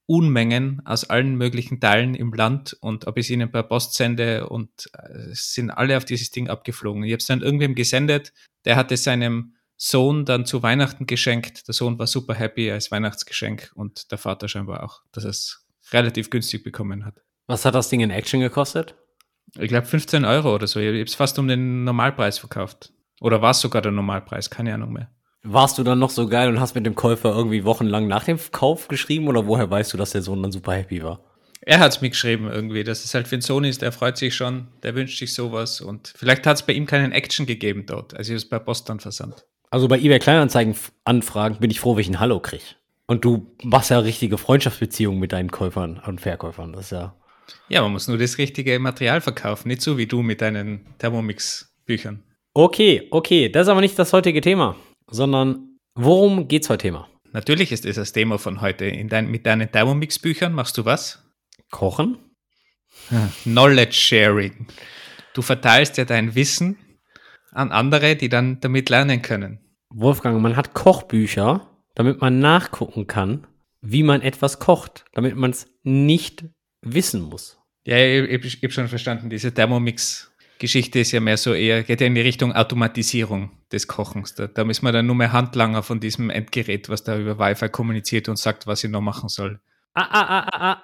Unmengen 0.05 0.81
aus 0.85 1.09
allen 1.09 1.35
möglichen 1.35 1.79
Teilen 1.79 2.13
im 2.13 2.33
Land 2.33 2.77
und 2.81 3.07
ob 3.07 3.17
ich 3.17 3.27
es 3.27 3.29
ihnen 3.29 3.51
per 3.51 3.63
Post 3.63 3.93
sende 3.93 4.49
und 4.49 4.89
äh, 4.97 5.29
sind 5.31 5.71
alle 5.71 5.95
auf 5.95 6.03
dieses 6.03 6.29
Ding 6.29 6.49
abgeflogen. 6.49 7.03
Ich 7.03 7.13
habe 7.13 7.19
es 7.19 7.25
dann 7.25 7.41
irgendwem 7.41 7.73
gesendet, 7.73 8.33
der 8.65 8.75
hatte 8.75 8.97
seinem 8.97 9.55
Sohn 9.77 10.25
dann 10.25 10.45
zu 10.45 10.61
Weihnachten 10.61 11.07
geschenkt. 11.07 11.67
Der 11.67 11.73
Sohn 11.73 11.97
war 11.99 12.07
super 12.07 12.33
happy 12.33 12.69
als 12.69 12.91
Weihnachtsgeschenk 12.91 13.71
und 13.75 14.11
der 14.11 14.17
Vater 14.17 14.49
scheinbar 14.49 14.83
auch, 14.83 15.01
dass 15.13 15.23
er 15.23 15.29
es 15.29 15.65
relativ 15.91 16.29
günstig 16.29 16.63
bekommen 16.63 17.05
hat. 17.05 17.21
Was 17.47 17.63
hat 17.63 17.75
das 17.75 17.89
Ding 17.89 18.01
in 18.01 18.09
Action 18.09 18.41
gekostet? 18.41 18.95
Ich 19.57 19.67
glaube 19.67 19.85
15 19.85 20.25
Euro 20.25 20.55
oder 20.55 20.67
so. 20.67 20.79
Ich 20.79 20.87
habe 20.87 21.01
es 21.01 21.15
fast 21.15 21.37
um 21.39 21.47
den 21.47 21.83
Normalpreis 21.83 22.39
verkauft. 22.39 22.91
Oder 23.21 23.41
war 23.41 23.51
es 23.51 23.61
sogar 23.61 23.81
der 23.81 23.91
Normalpreis? 23.91 24.49
Keine 24.49 24.73
Ahnung 24.73 24.93
mehr. 24.93 25.09
Warst 25.43 25.77
du 25.77 25.83
dann 25.83 25.99
noch 25.99 26.09
so 26.09 26.27
geil 26.27 26.49
und 26.49 26.59
hast 26.59 26.73
mit 26.73 26.85
dem 26.85 26.95
Käufer 26.95 27.35
irgendwie 27.35 27.65
wochenlang 27.65 28.07
nach 28.07 28.23
dem 28.23 28.39
Kauf 28.51 28.87
geschrieben 28.87 29.27
oder 29.27 29.45
woher 29.45 29.69
weißt 29.69 29.93
du, 29.93 29.97
dass 29.97 30.11
der 30.11 30.21
Sohn 30.21 30.41
dann 30.41 30.51
super 30.51 30.73
happy 30.73 31.03
war? 31.03 31.19
Er 31.65 31.79
hat 31.79 31.91
es 31.91 32.01
mir 32.01 32.09
geschrieben 32.09 32.49
irgendwie, 32.49 32.83
dass 32.83 33.05
es 33.05 33.13
halt 33.13 33.27
für 33.27 33.37
den 33.37 33.41
Sohn 33.41 33.63
ist, 33.63 33.81
der 33.81 33.91
freut 33.91 34.17
sich 34.17 34.35
schon, 34.35 34.67
der 34.83 34.95
wünscht 34.95 35.19
sich 35.19 35.33
sowas 35.33 35.79
und 35.81 36.13
vielleicht 36.15 36.45
hat 36.45 36.57
es 36.57 36.63
bei 36.63 36.73
ihm 36.73 36.85
keinen 36.85 37.11
Action 37.11 37.45
gegeben 37.45 37.85
dort, 37.85 38.13
als 38.15 38.29
ich 38.29 38.35
es 38.35 38.49
bei 38.49 38.59
Post 38.59 38.89
dann 38.89 38.99
versandt. 38.99 39.45
Also 39.69 39.87
bei 39.87 39.97
eBay 39.97 40.19
Kleinanzeigen 40.19 40.75
anfragen 41.03 41.57
bin 41.59 41.71
ich 41.71 41.79
froh, 41.79 41.95
wenn 41.95 42.01
ich 42.01 42.09
ein 42.09 42.19
Hallo 42.19 42.39
kriege. 42.39 42.63
Und 43.07 43.25
du 43.25 43.55
machst 43.63 43.91
ja 43.91 43.99
richtige 43.99 44.37
Freundschaftsbeziehungen 44.37 45.19
mit 45.19 45.31
deinen 45.33 45.51
Käufern 45.51 46.01
und 46.05 46.21
Verkäufern. 46.21 46.73
Das 46.73 46.85
ist 46.85 46.91
ja. 46.91 47.15
Ja, 47.69 47.81
man 47.81 47.91
muss 47.91 48.07
nur 48.07 48.17
das 48.17 48.37
richtige 48.37 48.77
Material 48.79 49.21
verkaufen, 49.21 49.67
nicht 49.67 49.81
so 49.81 49.97
wie 49.97 50.05
du 50.05 50.21
mit 50.21 50.41
deinen 50.41 50.85
Thermomix-Büchern. 50.99 52.23
Okay, 52.53 53.07
okay, 53.11 53.49
das 53.49 53.63
ist 53.63 53.69
aber 53.69 53.81
nicht 53.81 53.97
das 53.97 54.13
heutige 54.13 54.41
Thema, 54.41 54.75
sondern 55.07 55.77
worum 55.95 56.47
geht's 56.47 56.69
heute 56.69 56.83
Thema? 56.83 57.09
Natürlich 57.31 57.71
ist 57.71 57.85
das 57.85 57.95
das 57.95 58.13
Thema 58.13 58.37
von 58.37 58.61
heute. 58.61 58.85
In 58.85 59.09
dein, 59.09 59.31
mit 59.31 59.45
deinen 59.45 59.71
Thermomix-Büchern 59.71 60.53
machst 60.53 60.77
du 60.77 60.85
was? 60.85 61.23
Kochen? 61.71 62.19
Knowledge 63.43 63.93
Sharing. 63.93 64.67
Du 65.33 65.41
verteilst 65.41 65.97
ja 65.97 66.05
dein 66.05 66.35
Wissen 66.35 66.77
an 67.51 67.71
andere, 67.71 68.15
die 68.15 68.29
dann 68.29 68.59
damit 68.59 68.89
lernen 68.89 69.21
können. 69.21 69.59
Wolfgang, 69.89 70.41
man 70.41 70.55
hat 70.55 70.73
Kochbücher, 70.73 71.67
damit 71.95 72.21
man 72.21 72.39
nachgucken 72.39 73.07
kann, 73.07 73.47
wie 73.81 74.03
man 74.03 74.21
etwas 74.21 74.59
kocht, 74.59 75.05
damit 75.13 75.35
man 75.35 75.51
es 75.51 75.67
nicht 75.83 76.45
wissen 76.83 77.21
muss. 77.21 77.57
Ja, 77.85 77.97
ich, 77.97 78.29
ich, 78.29 78.57
ich 78.57 78.63
habe 78.63 78.71
schon 78.71 78.87
verstanden, 78.87 79.29
diese 79.29 79.53
Thermomix-Geschichte 79.53 80.99
ist 80.99 81.11
ja 81.11 81.19
mehr 81.19 81.37
so 81.37 81.53
eher, 81.53 81.83
geht 81.83 82.01
ja 82.01 82.07
in 82.07 82.15
die 82.15 82.21
Richtung 82.21 82.53
Automatisierung 82.53 83.51
des 83.71 83.87
Kochens. 83.87 84.35
Da, 84.35 84.47
da 84.47 84.63
müssen 84.63 84.85
wir 84.85 84.91
dann 84.91 85.05
nur 85.05 85.15
mehr 85.15 85.33
Handlanger 85.33 85.83
von 85.83 85.99
diesem 85.99 86.29
Endgerät, 86.29 86.89
was 86.89 87.03
da 87.03 87.17
über 87.17 87.39
Wi-Fi 87.39 87.69
kommuniziert 87.69 88.29
und 88.29 88.37
sagt, 88.37 88.67
was 88.67 88.83
ich 88.83 88.89
noch 88.89 89.01
machen 89.01 89.29
soll. 89.29 89.59
Ah, 89.93 90.07
ah, 90.09 90.21
ah, 90.21 90.49
ah, 90.51 90.71
ah. 90.71 90.83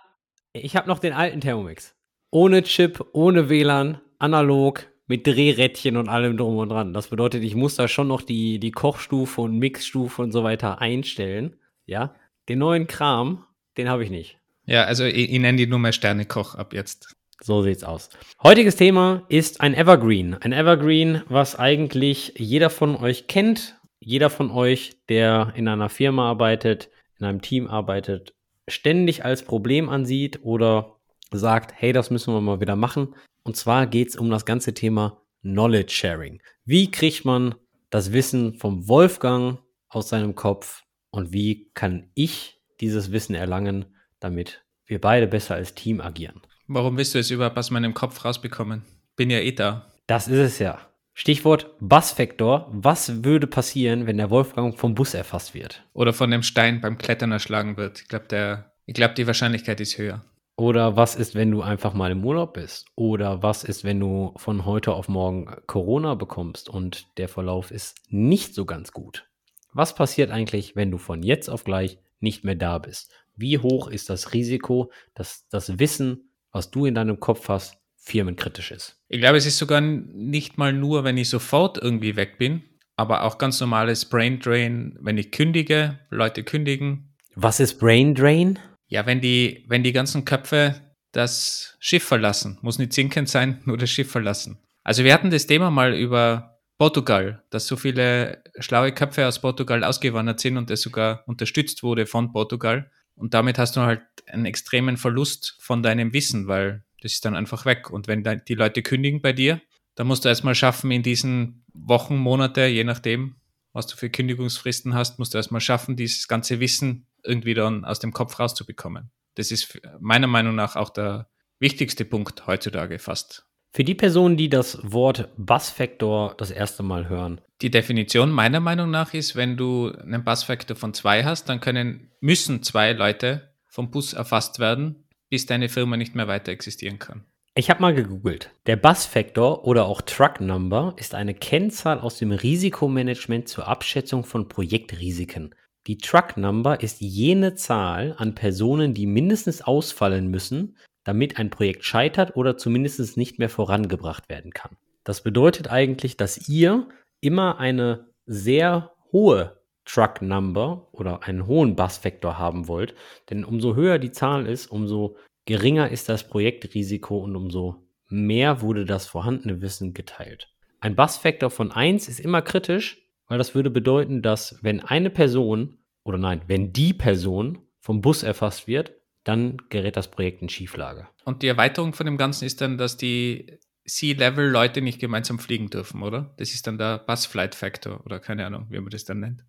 Ich 0.54 0.76
habe 0.76 0.88
noch 0.88 1.00
den 1.00 1.14
alten 1.14 1.42
Thermomix. 1.42 1.96
Ohne 2.32 2.64
Chip, 2.64 3.06
ohne 3.14 3.50
WLAN, 3.50 4.02
analog, 4.18 4.88
mit 5.10 5.26
Drehrädchen 5.26 5.98
und 5.98 6.08
allem 6.08 6.38
drum 6.38 6.58
und 6.58 6.70
dran. 6.70 6.94
Das 6.94 7.08
bedeutet, 7.08 7.44
ich 7.44 7.56
muss 7.56 7.76
da 7.76 7.88
schon 7.88 8.08
noch 8.08 8.22
die, 8.22 8.60
die 8.60 8.72
Kochstufe 8.72 9.42
und 9.42 9.58
Mixstufe 9.58 10.22
und 10.22 10.32
so 10.32 10.44
weiter 10.44 10.80
einstellen. 10.82 11.56
Ja, 11.88 12.14
den 12.48 12.60
neuen 12.60 12.86
Kram, 12.86 13.46
den 13.78 13.90
habe 13.90 14.04
ich 14.04 14.12
nicht. 14.12 14.39
Ja, 14.70 14.84
also 14.84 15.04
ich, 15.04 15.32
ich 15.32 15.40
nenne 15.40 15.58
die 15.58 15.66
nur 15.66 15.80
mal 15.80 15.94
Sternekoch 15.94 16.54
ab 16.54 16.74
jetzt. 16.74 17.16
So 17.42 17.64
sieht's 17.64 17.84
aus. 17.84 18.10
Heutiges 18.44 18.76
Thema 18.76 19.26
ist 19.28 19.62
ein 19.62 19.74
Evergreen. 19.74 20.36
Ein 20.36 20.54
Evergreen, 20.54 21.24
was 21.28 21.58
eigentlich 21.58 22.34
jeder 22.38 22.70
von 22.70 22.96
euch 22.96 23.28
kennt. 23.28 23.80
Jeder 24.00 24.30
von 24.30 24.52
euch, 24.52 24.98
der 25.10 25.54
in 25.56 25.68
einer 25.68 25.90
Firma 25.90 26.30
arbeitet, 26.30 26.90
in 27.20 27.26
einem 27.26 27.42
Team 27.42 27.68
arbeitet, 27.68 28.36
ständig 28.68 29.26
als 29.26 29.44
Problem 29.44 29.90
ansieht 29.90 30.40
oder 30.44 30.98
sagt, 31.32 31.74
hey, 31.76 31.92
das 31.92 32.12
müssen 32.12 32.34
wir 32.34 32.40
mal 32.40 32.62
wieder 32.62 32.76
machen. 32.76 33.16
Und 33.44 33.58
zwar 33.58 33.88
geht 33.88 34.10
es 34.10 34.16
um 34.16 34.30
das 34.30 34.46
ganze 34.46 34.76
Thema 34.76 35.22
Knowledge 35.42 35.94
Sharing. 35.94 36.42
Wie 36.64 36.92
kriegt 36.92 37.26
man 37.26 37.56
das 37.90 38.14
Wissen 38.14 38.54
vom 38.54 38.88
Wolfgang 38.88 39.60
aus 39.90 40.10
seinem 40.10 40.36
Kopf 40.36 40.84
und 41.10 41.34
wie 41.34 41.72
kann 41.74 42.12
ich 42.14 42.62
dieses 42.80 43.12
Wissen 43.12 43.34
erlangen, 43.34 43.86
damit 44.20 44.64
wir 44.86 45.00
beide 45.00 45.28
besser 45.28 45.56
als 45.56 45.74
Team 45.74 46.02
agieren? 46.02 46.42
Warum 46.68 46.98
willst 46.98 47.16
du 47.16 47.20
es 47.20 47.32
überhaupt 47.32 47.58
aus 47.58 47.72
meinem 47.72 47.94
Kopf 47.94 48.24
rausbekommen? 48.24 48.84
Bin 49.16 49.30
ja 49.30 49.40
eh 49.40 49.52
da. 49.52 49.92
Das 50.08 50.28
ist 50.28 50.38
es 50.38 50.60
ja. 50.60 50.80
Stichwort 51.14 51.76
Bassfaktor. 51.80 52.70
Was 52.72 53.24
würde 53.24 53.48
passieren, 53.48 54.08
wenn 54.08 54.18
der 54.18 54.30
Wolfgang 54.30 54.78
vom 54.78 54.96
Bus 54.96 55.14
erfasst 55.14 55.54
wird? 55.54 55.84
Oder 55.94 56.14
von 56.14 56.32
dem 56.32 56.44
Stein 56.44 56.80
beim 56.80 56.98
Klettern 56.98 57.32
erschlagen 57.32 57.76
wird. 57.76 58.02
Ich 58.02 58.08
glaube, 58.08 58.64
glaub, 58.88 59.16
die 59.16 59.28
Wahrscheinlichkeit 59.28 59.82
ist 59.82 59.98
höher. 59.98 60.24
Oder 60.56 60.96
was 60.98 61.16
ist, 61.16 61.36
wenn 61.36 61.52
du 61.52 61.62
einfach 61.62 61.94
mal 61.94 62.12
im 62.12 62.26
Urlaub 62.26 62.54
bist? 62.54 62.88
Oder 62.96 63.42
was 63.42 63.64
ist, 63.64 63.84
wenn 63.84 64.00
du 64.00 64.34
von 64.36 64.66
heute 64.66 64.94
auf 64.94 65.08
morgen 65.08 65.48
Corona 65.68 66.16
bekommst 66.16 66.70
und 66.70 67.08
der 67.18 67.30
Verlauf 67.30 67.72
ist 67.72 67.96
nicht 68.10 68.54
so 68.54 68.66
ganz 68.66 68.92
gut? 68.92 69.26
Was 69.74 69.96
passiert 69.96 70.32
eigentlich, 70.32 70.76
wenn 70.76 70.92
du 70.92 70.98
von 70.98 71.24
jetzt 71.24 71.50
auf 71.50 71.64
gleich 71.64 72.00
nicht 72.20 72.44
mehr 72.44 72.56
da 72.56 72.78
bist? 72.78 73.14
Wie 73.40 73.58
hoch 73.58 73.88
ist 73.88 74.10
das 74.10 74.34
Risiko, 74.34 74.92
dass 75.16 75.48
das 75.50 75.80
Wissen, 75.80 76.32
was 76.52 76.72
du 76.72 76.86
in 76.86 76.96
deinem 76.96 77.20
Kopf 77.22 77.48
hast, 77.48 77.78
firmenkritisch 77.96 78.72
ist? 78.72 79.02
Ich 79.08 79.20
glaube, 79.20 79.38
es 79.38 79.46
ist 79.46 79.58
sogar 79.58 79.80
nicht 79.82 80.58
mal 80.58 80.74
nur, 80.74 81.06
wenn 81.06 81.18
ich 81.18 81.30
sofort 81.30 81.78
irgendwie 81.78 82.18
weg 82.18 82.38
bin, 82.38 82.64
aber 82.98 83.24
auch 83.24 83.38
ganz 83.38 83.62
normales 83.62 84.06
Brain 84.06 84.40
Drain, 84.40 84.98
wenn 85.00 85.18
ich 85.18 85.32
kündige, 85.32 86.00
Leute 86.10 86.44
kündigen. 86.44 87.16
Was 87.36 87.62
ist 87.62 87.80
Brain 87.80 88.14
Drain? 88.14 88.60
Ja, 88.88 89.06
wenn 89.06 89.22
die, 89.22 89.66
wenn 89.70 89.84
die 89.84 89.94
ganzen 89.94 90.26
Köpfe 90.26 90.76
das 91.14 91.78
Schiff 91.80 92.04
verlassen, 92.04 92.58
muss 92.62 92.78
nicht 92.78 92.92
sinkend 92.92 93.30
sein, 93.30 93.62
nur 93.66 93.78
das 93.78 93.90
Schiff 93.90 94.12
verlassen. 94.12 94.60
Also 94.84 95.06
wir 95.06 95.14
hatten 95.14 95.32
das 95.32 95.48
Thema 95.48 95.72
mal 95.72 95.94
über 95.94 96.60
Portugal, 96.78 97.44
dass 97.52 97.68
so 97.68 97.78
viele 97.78 98.44
schlaue 98.60 98.92
Köpfe 98.92 99.28
aus 99.28 99.40
Portugal 99.40 99.84
ausgewandert 99.84 100.40
sind 100.40 100.58
und 100.58 100.70
das 100.70 100.82
sogar 100.82 101.24
unterstützt 101.26 101.84
wurde 101.84 102.06
von 102.06 102.32
Portugal. 102.32 102.90
Und 103.20 103.34
damit 103.34 103.60
hast 103.60 103.76
du 103.76 103.82
halt 103.82 104.02
einen 104.28 104.46
extremen 104.46 104.96
Verlust 104.96 105.58
von 105.60 105.84
deinem 105.84 106.14
Wissen, 106.14 106.48
weil 106.48 106.86
das 107.02 107.12
ist 107.12 107.26
dann 107.26 107.36
einfach 107.36 107.66
weg. 107.66 107.90
Und 107.90 108.08
wenn 108.08 108.24
die 108.48 108.56
Leute 108.56 108.82
kündigen 108.82 109.22
bei 109.22 109.34
dir, 109.34 109.62
dann 109.96 110.08
musst 110.08 110.24
du 110.24 110.30
erstmal 110.30 110.56
schaffen, 110.56 110.90
in 110.90 111.04
diesen 111.04 111.66
Wochen, 111.74 112.16
Monate, 112.16 112.68
je 112.68 112.86
nachdem, 112.86 113.36
was 113.74 113.88
du 113.88 113.98
für 113.98 114.10
Kündigungsfristen 114.10 114.94
hast, 114.94 115.20
musst 115.20 115.34
du 115.34 115.38
erstmal 115.38 115.60
schaffen, 115.60 115.98
dieses 115.98 116.30
ganze 116.30 116.62
Wissen 116.62 117.08
irgendwie 117.22 117.54
dann 117.54 117.84
aus 117.84 118.00
dem 118.00 118.14
Kopf 118.14 118.40
rauszubekommen. 118.40 119.12
Das 119.36 119.52
ist 119.52 119.82
meiner 120.00 120.28
Meinung 120.28 120.56
nach 120.56 120.78
auch 120.78 120.90
der 120.90 121.30
wichtigste 121.60 122.06
Punkt 122.06 122.48
heutzutage 122.48 123.00
fast. 123.00 123.49
Für 123.72 123.84
die 123.84 123.96
Personen, 123.96 124.36
die 124.36 124.50
das 124.50 124.80
Wort 124.82 125.30
Bassfaktor 125.38 126.36
das 126.38 126.50
erste 126.50 126.82
Mal 126.82 127.08
hören. 127.08 127.40
Die 127.62 127.70
Definition 127.70 128.32
meiner 128.32 128.60
Meinung 128.60 128.90
nach 128.90 129.14
ist, 129.14 129.36
wenn 129.36 129.58
du 129.58 129.92
einen 129.92 130.24
Bassfaktor 130.24 130.76
von 130.76 130.94
zwei 130.94 131.24
hast, 131.24 131.50
dann 131.50 131.60
können, 131.60 132.10
müssen 132.20 132.64
zwei 132.64 132.94
Leute 132.94 133.54
vom 133.68 133.92
Bus 133.92 134.14
erfasst 134.14 134.60
werden, 134.60 135.08
bis 135.30 135.46
deine 135.46 135.70
Firma 135.70 135.98
nicht 135.98 136.16
mehr 136.16 136.28
weiter 136.28 136.52
existieren 136.52 136.98
kann. 136.98 137.26
Ich 137.54 137.70
habe 137.70 137.82
mal 137.82 137.94
gegoogelt. 137.94 138.52
Der 138.66 138.76
Bassfaktor 138.76 139.66
oder 139.66 139.86
auch 139.86 140.02
Truck 140.02 140.40
Number 140.40 140.96
ist 140.98 141.14
eine 141.14 141.34
Kennzahl 141.34 142.00
aus 142.00 142.18
dem 142.18 142.32
Risikomanagement 142.32 143.48
zur 143.48 143.68
Abschätzung 143.68 144.24
von 144.24 144.48
Projektrisiken. 144.48 145.54
Die 145.86 145.98
Truck 145.98 146.38
Number 146.38 146.82
ist 146.82 147.02
jene 147.02 147.56
Zahl 147.56 148.16
an 148.18 148.36
Personen, 148.36 148.94
die 148.94 149.06
mindestens 149.06 149.62
ausfallen 149.62 150.28
müssen, 150.28 150.78
damit 151.10 151.40
ein 151.40 151.50
Projekt 151.50 151.86
scheitert 151.86 152.36
oder 152.36 152.56
zumindest 152.56 153.18
nicht 153.18 153.40
mehr 153.40 153.50
vorangebracht 153.50 154.30
werden 154.30 154.54
kann. 154.54 154.78
Das 155.04 155.24
bedeutet 155.24 155.72
eigentlich, 155.72 156.18
dass 156.18 156.48
ihr 156.48 156.88
immer 157.20 157.58
eine 157.58 158.06
sehr 158.28 158.92
hohe 159.12 159.60
Truck 159.86 160.22
Number 160.22 160.88
oder 160.92 161.24
einen 161.24 161.48
hohen 161.48 161.76
Bassfaktor 161.76 162.38
haben 162.38 162.68
wollt, 162.68 162.94
denn 163.32 163.44
umso 163.44 163.74
höher 163.76 163.98
die 163.98 164.12
Zahl 164.12 164.46
ist, 164.46 164.68
umso 164.68 165.18
geringer 165.46 165.90
ist 165.90 166.10
das 166.10 166.28
Projektrisiko 166.28 167.18
und 167.18 167.36
umso 167.36 167.88
mehr 168.08 168.62
wurde 168.62 168.86
das 168.86 169.08
vorhandene 169.08 169.64
Wissen 169.64 169.96
geteilt. 169.96 170.54
Ein 170.80 170.96
Bassfaktor 170.96 171.50
von 171.50 171.72
1 171.72 172.08
ist 172.08 172.20
immer 172.20 172.44
kritisch, 172.44 173.02
weil 173.28 173.40
das 173.40 173.56
würde 173.56 173.72
bedeuten, 173.72 174.22
dass 174.22 174.60
wenn 174.62 174.80
eine 174.80 175.10
Person 175.10 175.80
oder 176.04 176.20
nein, 176.20 176.44
wenn 176.46 176.72
die 176.72 176.94
Person 176.94 177.58
vom 177.80 178.02
Bus 178.02 178.22
erfasst 178.22 178.68
wird, 178.68 178.94
dann 179.24 179.58
gerät 179.70 179.98
das 179.98 180.10
Projekt 180.10 180.42
in 180.42 180.50
Schieflage. 180.50 181.08
Und 181.26 181.44
die 181.44 181.48
Erweiterung 181.48 181.94
von 181.94 182.06
dem 182.06 182.18
Ganzen 182.18 182.46
ist 182.46 182.62
dann, 182.62 182.78
dass 182.78 182.98
die 182.98 183.60
Sea-Level-Leute 183.86 184.82
nicht 184.82 185.00
gemeinsam 185.00 185.40
fliegen 185.40 185.70
dürfen, 185.70 186.04
oder? 186.04 186.34
Das 186.38 186.54
ist 186.54 186.68
dann 186.68 186.78
der 186.78 187.00
Bus-Flight-Factor 187.00 188.06
oder 188.06 188.20
keine 188.20 188.46
Ahnung, 188.46 188.68
wie 188.70 188.80
man 188.80 188.90
das 188.90 189.06
dann 189.06 189.20
nennt. 189.20 189.44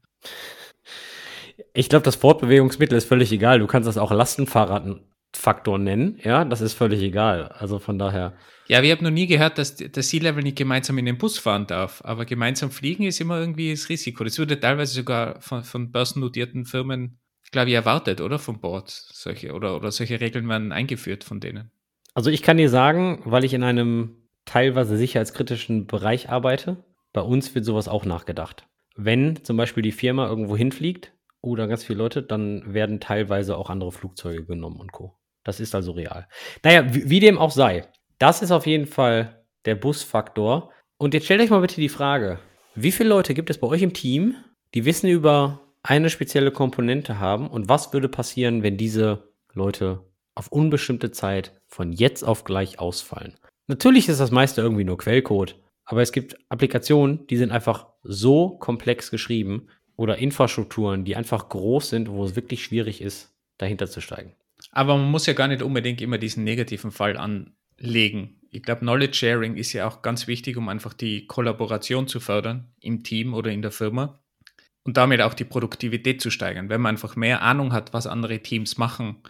Ich 1.74 1.88
glaube, 1.88 2.04
das 2.04 2.16
Fortbewegungsmittel 2.16 2.96
ist 2.96 3.06
völlig 3.06 3.32
egal. 3.32 3.58
Du 3.58 3.66
kannst 3.66 3.86
das 3.86 3.98
auch 3.98 4.10
Lastenfahrradfaktor 4.10 5.78
nennen. 5.78 6.18
Ja, 6.22 6.44
das 6.44 6.62
ist 6.62 6.72
völlig 6.72 7.02
egal. 7.02 7.48
Also 7.48 7.78
von 7.78 7.98
daher. 7.98 8.34
Ja, 8.66 8.82
wir 8.82 8.92
haben 8.92 9.04
noch 9.04 9.10
nie 9.10 9.26
gehört, 9.26 9.58
dass 9.58 9.76
der 9.76 10.02
Sea-Level 10.02 10.42
nicht 10.42 10.56
gemeinsam 10.56 10.96
in 10.96 11.04
den 11.04 11.18
Bus 11.18 11.38
fahren 11.38 11.66
darf. 11.66 12.00
Aber 12.04 12.24
gemeinsam 12.24 12.70
fliegen 12.70 13.04
ist 13.04 13.20
immer 13.20 13.38
irgendwie 13.38 13.72
das 13.72 13.88
Risiko. 13.88 14.24
Das 14.24 14.38
wurde 14.38 14.58
teilweise 14.58 14.94
sogar 14.94 15.40
von, 15.40 15.64
von 15.64 15.92
börsennotierten 15.92 16.64
Firmen, 16.64 17.18
glaube 17.50 17.68
ich, 17.68 17.74
erwartet, 17.74 18.20
oder? 18.20 18.38
Vom 18.38 18.60
Board. 18.60 18.88
Solche, 18.88 19.52
oder, 19.52 19.76
oder 19.76 19.90
solche 19.90 20.20
Regeln 20.20 20.48
werden 20.48 20.72
eingeführt 20.72 21.24
von 21.24 21.40
denen. 21.40 21.70
Also 22.14 22.30
ich 22.30 22.42
kann 22.42 22.56
dir 22.56 22.68
sagen, 22.68 23.22
weil 23.24 23.44
ich 23.44 23.54
in 23.54 23.62
einem 23.62 24.28
teilweise 24.44 24.96
sicherheitskritischen 24.96 25.86
Bereich 25.86 26.28
arbeite, 26.28 26.84
bei 27.12 27.20
uns 27.20 27.54
wird 27.54 27.64
sowas 27.64 27.88
auch 27.88 28.04
nachgedacht. 28.04 28.66
Wenn 28.96 29.44
zum 29.44 29.56
Beispiel 29.56 29.82
die 29.82 29.92
Firma 29.92 30.26
irgendwo 30.26 30.56
hinfliegt 30.56 31.12
oder 31.40 31.68
ganz 31.68 31.84
viele 31.84 31.98
Leute, 31.98 32.22
dann 32.22 32.74
werden 32.74 33.00
teilweise 33.00 33.56
auch 33.56 33.70
andere 33.70 33.92
Flugzeuge 33.92 34.44
genommen 34.44 34.80
und 34.80 34.92
Co. 34.92 35.16
Das 35.44 35.60
ist 35.60 35.74
also 35.74 35.92
real. 35.92 36.28
Naja, 36.62 36.92
wie, 36.92 37.08
wie 37.08 37.20
dem 37.20 37.38
auch 37.38 37.50
sei. 37.50 37.86
Das 38.18 38.42
ist 38.42 38.50
auf 38.50 38.66
jeden 38.66 38.86
Fall 38.86 39.44
der 39.64 39.74
Busfaktor. 39.74 40.70
Und 40.98 41.14
jetzt 41.14 41.24
stellt 41.24 41.40
euch 41.40 41.50
mal 41.50 41.60
bitte 41.60 41.80
die 41.80 41.88
Frage, 41.88 42.38
wie 42.74 42.92
viele 42.92 43.08
Leute 43.08 43.34
gibt 43.34 43.50
es 43.50 43.58
bei 43.58 43.66
euch 43.66 43.82
im 43.82 43.94
Team, 43.94 44.34
die 44.74 44.84
Wissen 44.84 45.08
über 45.08 45.60
eine 45.82 46.10
spezielle 46.10 46.50
Komponente 46.50 47.18
haben 47.18 47.48
und 47.48 47.68
was 47.68 47.92
würde 47.92 48.08
passieren, 48.08 48.62
wenn 48.62 48.76
diese 48.76 49.32
Leute 49.52 50.04
auf 50.34 50.48
unbestimmte 50.48 51.10
Zeit 51.10 51.60
von 51.66 51.92
jetzt 51.92 52.22
auf 52.22 52.44
gleich 52.44 52.78
ausfallen? 52.78 53.36
Natürlich 53.66 54.08
ist 54.08 54.20
das 54.20 54.30
meiste 54.30 54.60
irgendwie 54.60 54.84
nur 54.84 54.98
Quellcode, 54.98 55.56
aber 55.84 56.02
es 56.02 56.12
gibt 56.12 56.36
Applikationen, 56.48 57.26
die 57.28 57.36
sind 57.36 57.52
einfach 57.52 57.86
so 58.02 58.58
komplex 58.58 59.10
geschrieben 59.10 59.68
oder 59.96 60.18
Infrastrukturen, 60.18 61.04
die 61.04 61.16
einfach 61.16 61.48
groß 61.48 61.90
sind, 61.90 62.10
wo 62.10 62.24
es 62.24 62.36
wirklich 62.36 62.64
schwierig 62.64 63.00
ist, 63.00 63.34
dahinter 63.58 63.86
zu 63.88 64.00
steigen. 64.00 64.34
Aber 64.72 64.96
man 64.96 65.10
muss 65.10 65.26
ja 65.26 65.32
gar 65.32 65.48
nicht 65.48 65.62
unbedingt 65.62 66.00
immer 66.00 66.18
diesen 66.18 66.44
negativen 66.44 66.90
Fall 66.90 67.16
an, 67.16 67.54
legen. 67.80 68.40
Ich 68.50 68.62
glaube, 68.62 68.80
Knowledge 68.80 69.14
Sharing 69.14 69.56
ist 69.56 69.72
ja 69.72 69.88
auch 69.88 70.02
ganz 70.02 70.26
wichtig, 70.26 70.56
um 70.56 70.68
einfach 70.68 70.92
die 70.92 71.26
Kollaboration 71.26 72.08
zu 72.08 72.20
fördern 72.20 72.72
im 72.80 73.02
Team 73.02 73.34
oder 73.34 73.50
in 73.50 73.62
der 73.62 73.70
Firma 73.70 74.20
und 74.84 74.96
damit 74.96 75.20
auch 75.20 75.34
die 75.34 75.44
Produktivität 75.44 76.20
zu 76.20 76.30
steigern. 76.30 76.68
Wenn 76.68 76.80
man 76.80 76.94
einfach 76.94 77.16
mehr 77.16 77.42
Ahnung 77.42 77.72
hat, 77.72 77.92
was 77.92 78.06
andere 78.06 78.40
Teams 78.40 78.78
machen, 78.78 79.22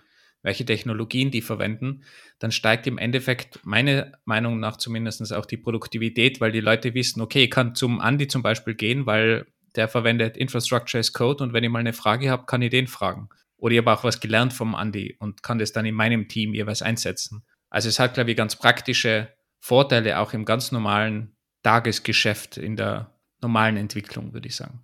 welche 0.42 0.64
Technologien 0.64 1.30
die 1.30 1.42
verwenden, 1.42 2.02
dann 2.38 2.52
steigt 2.52 2.86
im 2.86 2.98
Endeffekt 2.98 3.60
meiner 3.64 4.12
Meinung 4.24 4.58
nach 4.58 4.76
zumindest 4.76 5.32
auch 5.34 5.46
die 5.46 5.58
Produktivität, 5.58 6.40
weil 6.40 6.52
die 6.52 6.60
Leute 6.60 6.94
wissen, 6.94 7.20
okay, 7.20 7.44
ich 7.44 7.50
kann 7.50 7.74
zum 7.74 8.00
Andi 8.00 8.26
zum 8.26 8.42
Beispiel 8.42 8.74
gehen, 8.74 9.06
weil 9.06 9.46
der 9.76 9.88
verwendet 9.88 10.36
Infrastructure 10.36 10.98
as 10.98 11.12
Code 11.12 11.44
und 11.44 11.52
wenn 11.52 11.64
ich 11.64 11.70
mal 11.70 11.80
eine 11.80 11.92
Frage 11.92 12.30
habe, 12.30 12.46
kann 12.46 12.62
ich 12.62 12.70
den 12.70 12.86
fragen. 12.86 13.28
Oder 13.56 13.74
ich 13.74 13.78
habe 13.78 13.92
auch 13.92 14.04
was 14.04 14.20
gelernt 14.20 14.52
vom 14.52 14.74
Andi 14.74 15.16
und 15.20 15.42
kann 15.42 15.58
das 15.58 15.72
dann 15.72 15.84
in 15.84 15.94
meinem 15.94 16.28
Team 16.28 16.54
jeweils 16.54 16.80
einsetzen. 16.80 17.44
Also 17.68 17.88
es 17.88 17.98
hat, 17.98 18.14
glaube 18.14 18.30
ich, 18.30 18.36
ganz 18.36 18.56
praktische 18.56 19.28
Vorteile 19.60 20.18
auch 20.18 20.32
im 20.32 20.46
ganz 20.46 20.72
normalen 20.72 21.36
Tagesgeschäft, 21.62 22.56
in 22.56 22.76
der 22.76 23.14
normalen 23.42 23.76
Entwicklung, 23.76 24.32
würde 24.32 24.48
ich 24.48 24.56
sagen. 24.56 24.82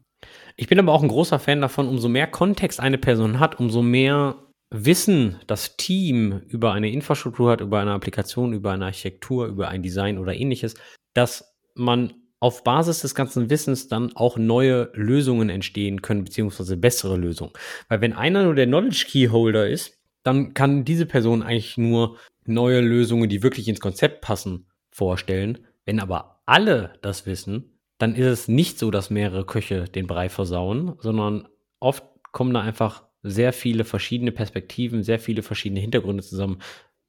Ich 0.56 0.68
bin 0.68 0.78
aber 0.78 0.92
auch 0.92 1.02
ein 1.02 1.08
großer 1.08 1.38
Fan 1.38 1.60
davon, 1.60 1.88
umso 1.88 2.08
mehr 2.08 2.26
Kontext 2.26 2.80
eine 2.80 2.98
Person 2.98 3.40
hat, 3.40 3.58
umso 3.60 3.82
mehr 3.82 4.36
Wissen 4.70 5.36
das 5.46 5.76
Team 5.76 6.40
über 6.48 6.72
eine 6.72 6.90
Infrastruktur 6.90 7.50
hat, 7.50 7.60
über 7.60 7.80
eine 7.80 7.92
Applikation, 7.92 8.52
über 8.52 8.72
eine 8.72 8.86
Architektur, 8.86 9.46
über 9.46 9.68
ein 9.68 9.82
Design 9.82 10.18
oder 10.18 10.34
ähnliches, 10.34 10.74
dass 11.14 11.56
man 11.74 12.14
auf 12.40 12.64
Basis 12.64 13.00
des 13.00 13.14
ganzen 13.14 13.48
Wissens 13.48 13.88
dann 13.88 14.14
auch 14.16 14.36
neue 14.36 14.90
Lösungen 14.94 15.48
entstehen 15.48 16.02
können, 16.02 16.24
beziehungsweise 16.24 16.76
bessere 16.76 17.16
Lösungen. 17.16 17.52
Weil 17.88 18.00
wenn 18.00 18.12
einer 18.12 18.44
nur 18.44 18.54
der 18.54 18.66
Knowledge 18.66 19.06
Key 19.08 19.28
Holder 19.28 19.68
ist, 19.68 19.98
dann 20.22 20.52
kann 20.54 20.84
diese 20.84 21.06
Person 21.06 21.42
eigentlich 21.42 21.78
nur 21.78 22.18
neue 22.44 22.80
Lösungen, 22.80 23.28
die 23.28 23.42
wirklich 23.42 23.68
ins 23.68 23.80
Konzept 23.80 24.20
passen, 24.20 24.66
vorstellen. 24.90 25.58
Wenn 25.84 26.00
aber 26.00 26.42
alle 26.46 26.94
das 27.02 27.26
wissen, 27.26 27.75
dann 27.98 28.14
ist 28.14 28.26
es 28.26 28.48
nicht 28.48 28.78
so, 28.78 28.90
dass 28.90 29.10
mehrere 29.10 29.44
Köche 29.44 29.84
den 29.84 30.06
Brei 30.06 30.28
versauen, 30.28 30.96
sondern 31.00 31.48
oft 31.80 32.04
kommen 32.32 32.52
da 32.52 32.60
einfach 32.60 33.04
sehr 33.22 33.52
viele 33.52 33.84
verschiedene 33.84 34.32
Perspektiven, 34.32 35.02
sehr 35.02 35.18
viele 35.18 35.42
verschiedene 35.42 35.80
Hintergründe 35.80 36.22
zusammen, 36.22 36.60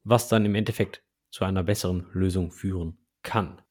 was 0.04 0.30
dann 0.30 0.46
im 0.46 0.56
Endeffekt 0.56 1.04
zu 1.30 1.44
einer 1.46 1.64
besseren 1.64 2.08
Lösung 2.14 2.52
führen 2.52 2.98
kann. 3.22 3.62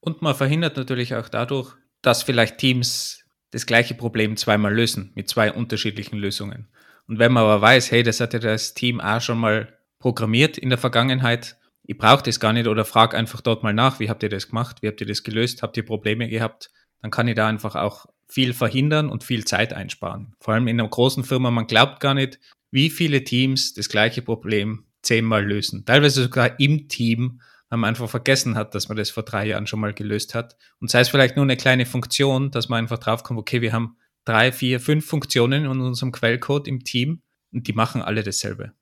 Und 0.00 0.20
man 0.20 0.34
verhindert 0.34 0.76
natürlich 0.76 1.14
auch 1.14 1.28
dadurch, 1.28 1.74
dass 2.02 2.22
vielleicht 2.22 2.58
Teams 2.58 3.24
das 3.52 3.66
gleiche 3.66 3.94
Problem 3.94 4.36
zweimal 4.36 4.74
lösen, 4.74 5.12
mit 5.14 5.28
zwei 5.28 5.52
unterschiedlichen 5.52 6.18
Lösungen. 6.18 6.68
Und 7.06 7.18
wenn 7.18 7.32
man 7.32 7.44
aber 7.44 7.60
weiß, 7.60 7.90
hey, 7.90 8.02
das 8.02 8.20
hat 8.20 8.34
ja 8.34 8.40
das 8.40 8.74
Team 8.74 9.00
A 9.00 9.20
schon 9.20 9.38
mal 9.38 9.72
programmiert 9.98 10.58
in 10.58 10.68
der 10.68 10.78
Vergangenheit. 10.78 11.56
Ich 11.86 11.98
brauche 11.98 12.22
das 12.22 12.40
gar 12.40 12.52
nicht 12.52 12.66
oder 12.66 12.84
frage 12.84 13.16
einfach 13.16 13.40
dort 13.40 13.62
mal 13.62 13.74
nach, 13.74 14.00
wie 14.00 14.08
habt 14.08 14.22
ihr 14.22 14.28
das 14.28 14.48
gemacht, 14.48 14.82
wie 14.82 14.88
habt 14.88 15.00
ihr 15.00 15.06
das 15.06 15.22
gelöst, 15.22 15.62
habt 15.62 15.76
ihr 15.76 15.84
Probleme 15.84 16.28
gehabt, 16.28 16.70
dann 17.02 17.10
kann 17.10 17.28
ich 17.28 17.34
da 17.34 17.46
einfach 17.46 17.74
auch 17.74 18.06
viel 18.26 18.54
verhindern 18.54 19.10
und 19.10 19.22
viel 19.22 19.44
Zeit 19.44 19.74
einsparen. 19.74 20.34
Vor 20.40 20.54
allem 20.54 20.66
in 20.66 20.80
einer 20.80 20.88
großen 20.88 21.24
Firma, 21.24 21.50
man 21.50 21.66
glaubt 21.66 22.00
gar 22.00 22.14
nicht, 22.14 22.40
wie 22.70 22.90
viele 22.90 23.22
Teams 23.22 23.74
das 23.74 23.88
gleiche 23.88 24.22
Problem 24.22 24.86
zehnmal 25.02 25.44
lösen. 25.44 25.84
Teilweise 25.84 26.22
sogar 26.22 26.58
im 26.58 26.88
Team, 26.88 27.40
weil 27.68 27.78
man 27.78 27.88
einfach 27.88 28.08
vergessen 28.08 28.56
hat, 28.56 28.74
dass 28.74 28.88
man 28.88 28.96
das 28.96 29.10
vor 29.10 29.22
drei 29.22 29.46
Jahren 29.46 29.66
schon 29.66 29.80
mal 29.80 29.92
gelöst 29.92 30.34
hat. 30.34 30.56
Und 30.80 30.90
sei 30.90 31.00
es 31.00 31.10
vielleicht 31.10 31.36
nur 31.36 31.44
eine 31.44 31.56
kleine 31.56 31.86
Funktion, 31.86 32.50
dass 32.50 32.68
man 32.68 32.78
einfach 32.78 32.98
draufkommt, 32.98 33.38
okay, 33.38 33.60
wir 33.60 33.72
haben 33.72 33.98
drei, 34.24 34.50
vier, 34.50 34.80
fünf 34.80 35.06
Funktionen 35.06 35.64
in 35.64 35.80
unserem 35.80 36.10
Quellcode 36.10 36.66
im 36.66 36.82
Team 36.82 37.22
und 37.52 37.68
die 37.68 37.74
machen 37.74 38.02
alle 38.02 38.22
dasselbe. 38.22 38.72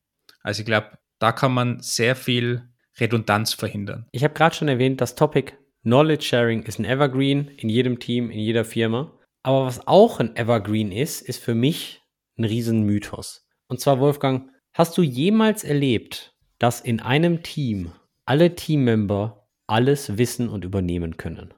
Also 0.42 0.60
ich 0.60 0.66
glaube, 0.66 0.98
da 1.18 1.32
kann 1.32 1.52
man 1.52 1.80
sehr 1.80 2.16
viel 2.16 2.68
Redundanz 2.98 3.54
verhindern. 3.54 4.06
Ich 4.12 4.24
habe 4.24 4.34
gerade 4.34 4.54
schon 4.54 4.68
erwähnt, 4.68 5.00
das 5.00 5.14
Topic 5.14 5.52
Knowledge 5.82 6.24
Sharing 6.24 6.62
ist 6.62 6.78
ein 6.78 6.84
Evergreen 6.84 7.48
in 7.56 7.68
jedem 7.68 7.98
Team, 7.98 8.30
in 8.30 8.38
jeder 8.38 8.64
Firma. 8.64 9.12
Aber 9.42 9.66
was 9.66 9.86
auch 9.86 10.20
ein 10.20 10.36
Evergreen 10.36 10.92
ist, 10.92 11.22
ist 11.22 11.42
für 11.42 11.54
mich 11.54 12.02
ein 12.38 12.44
Riesenmythos. 12.44 13.46
Und 13.66 13.80
zwar, 13.80 13.98
Wolfgang, 13.98 14.50
hast 14.74 14.96
du 14.96 15.02
jemals 15.02 15.64
erlebt, 15.64 16.34
dass 16.58 16.80
in 16.80 17.00
einem 17.00 17.42
Team 17.42 17.92
alle 18.24 18.54
Teammember 18.54 19.48
alles 19.66 20.16
wissen 20.18 20.48
und 20.48 20.64
übernehmen 20.64 21.16
können? 21.16 21.52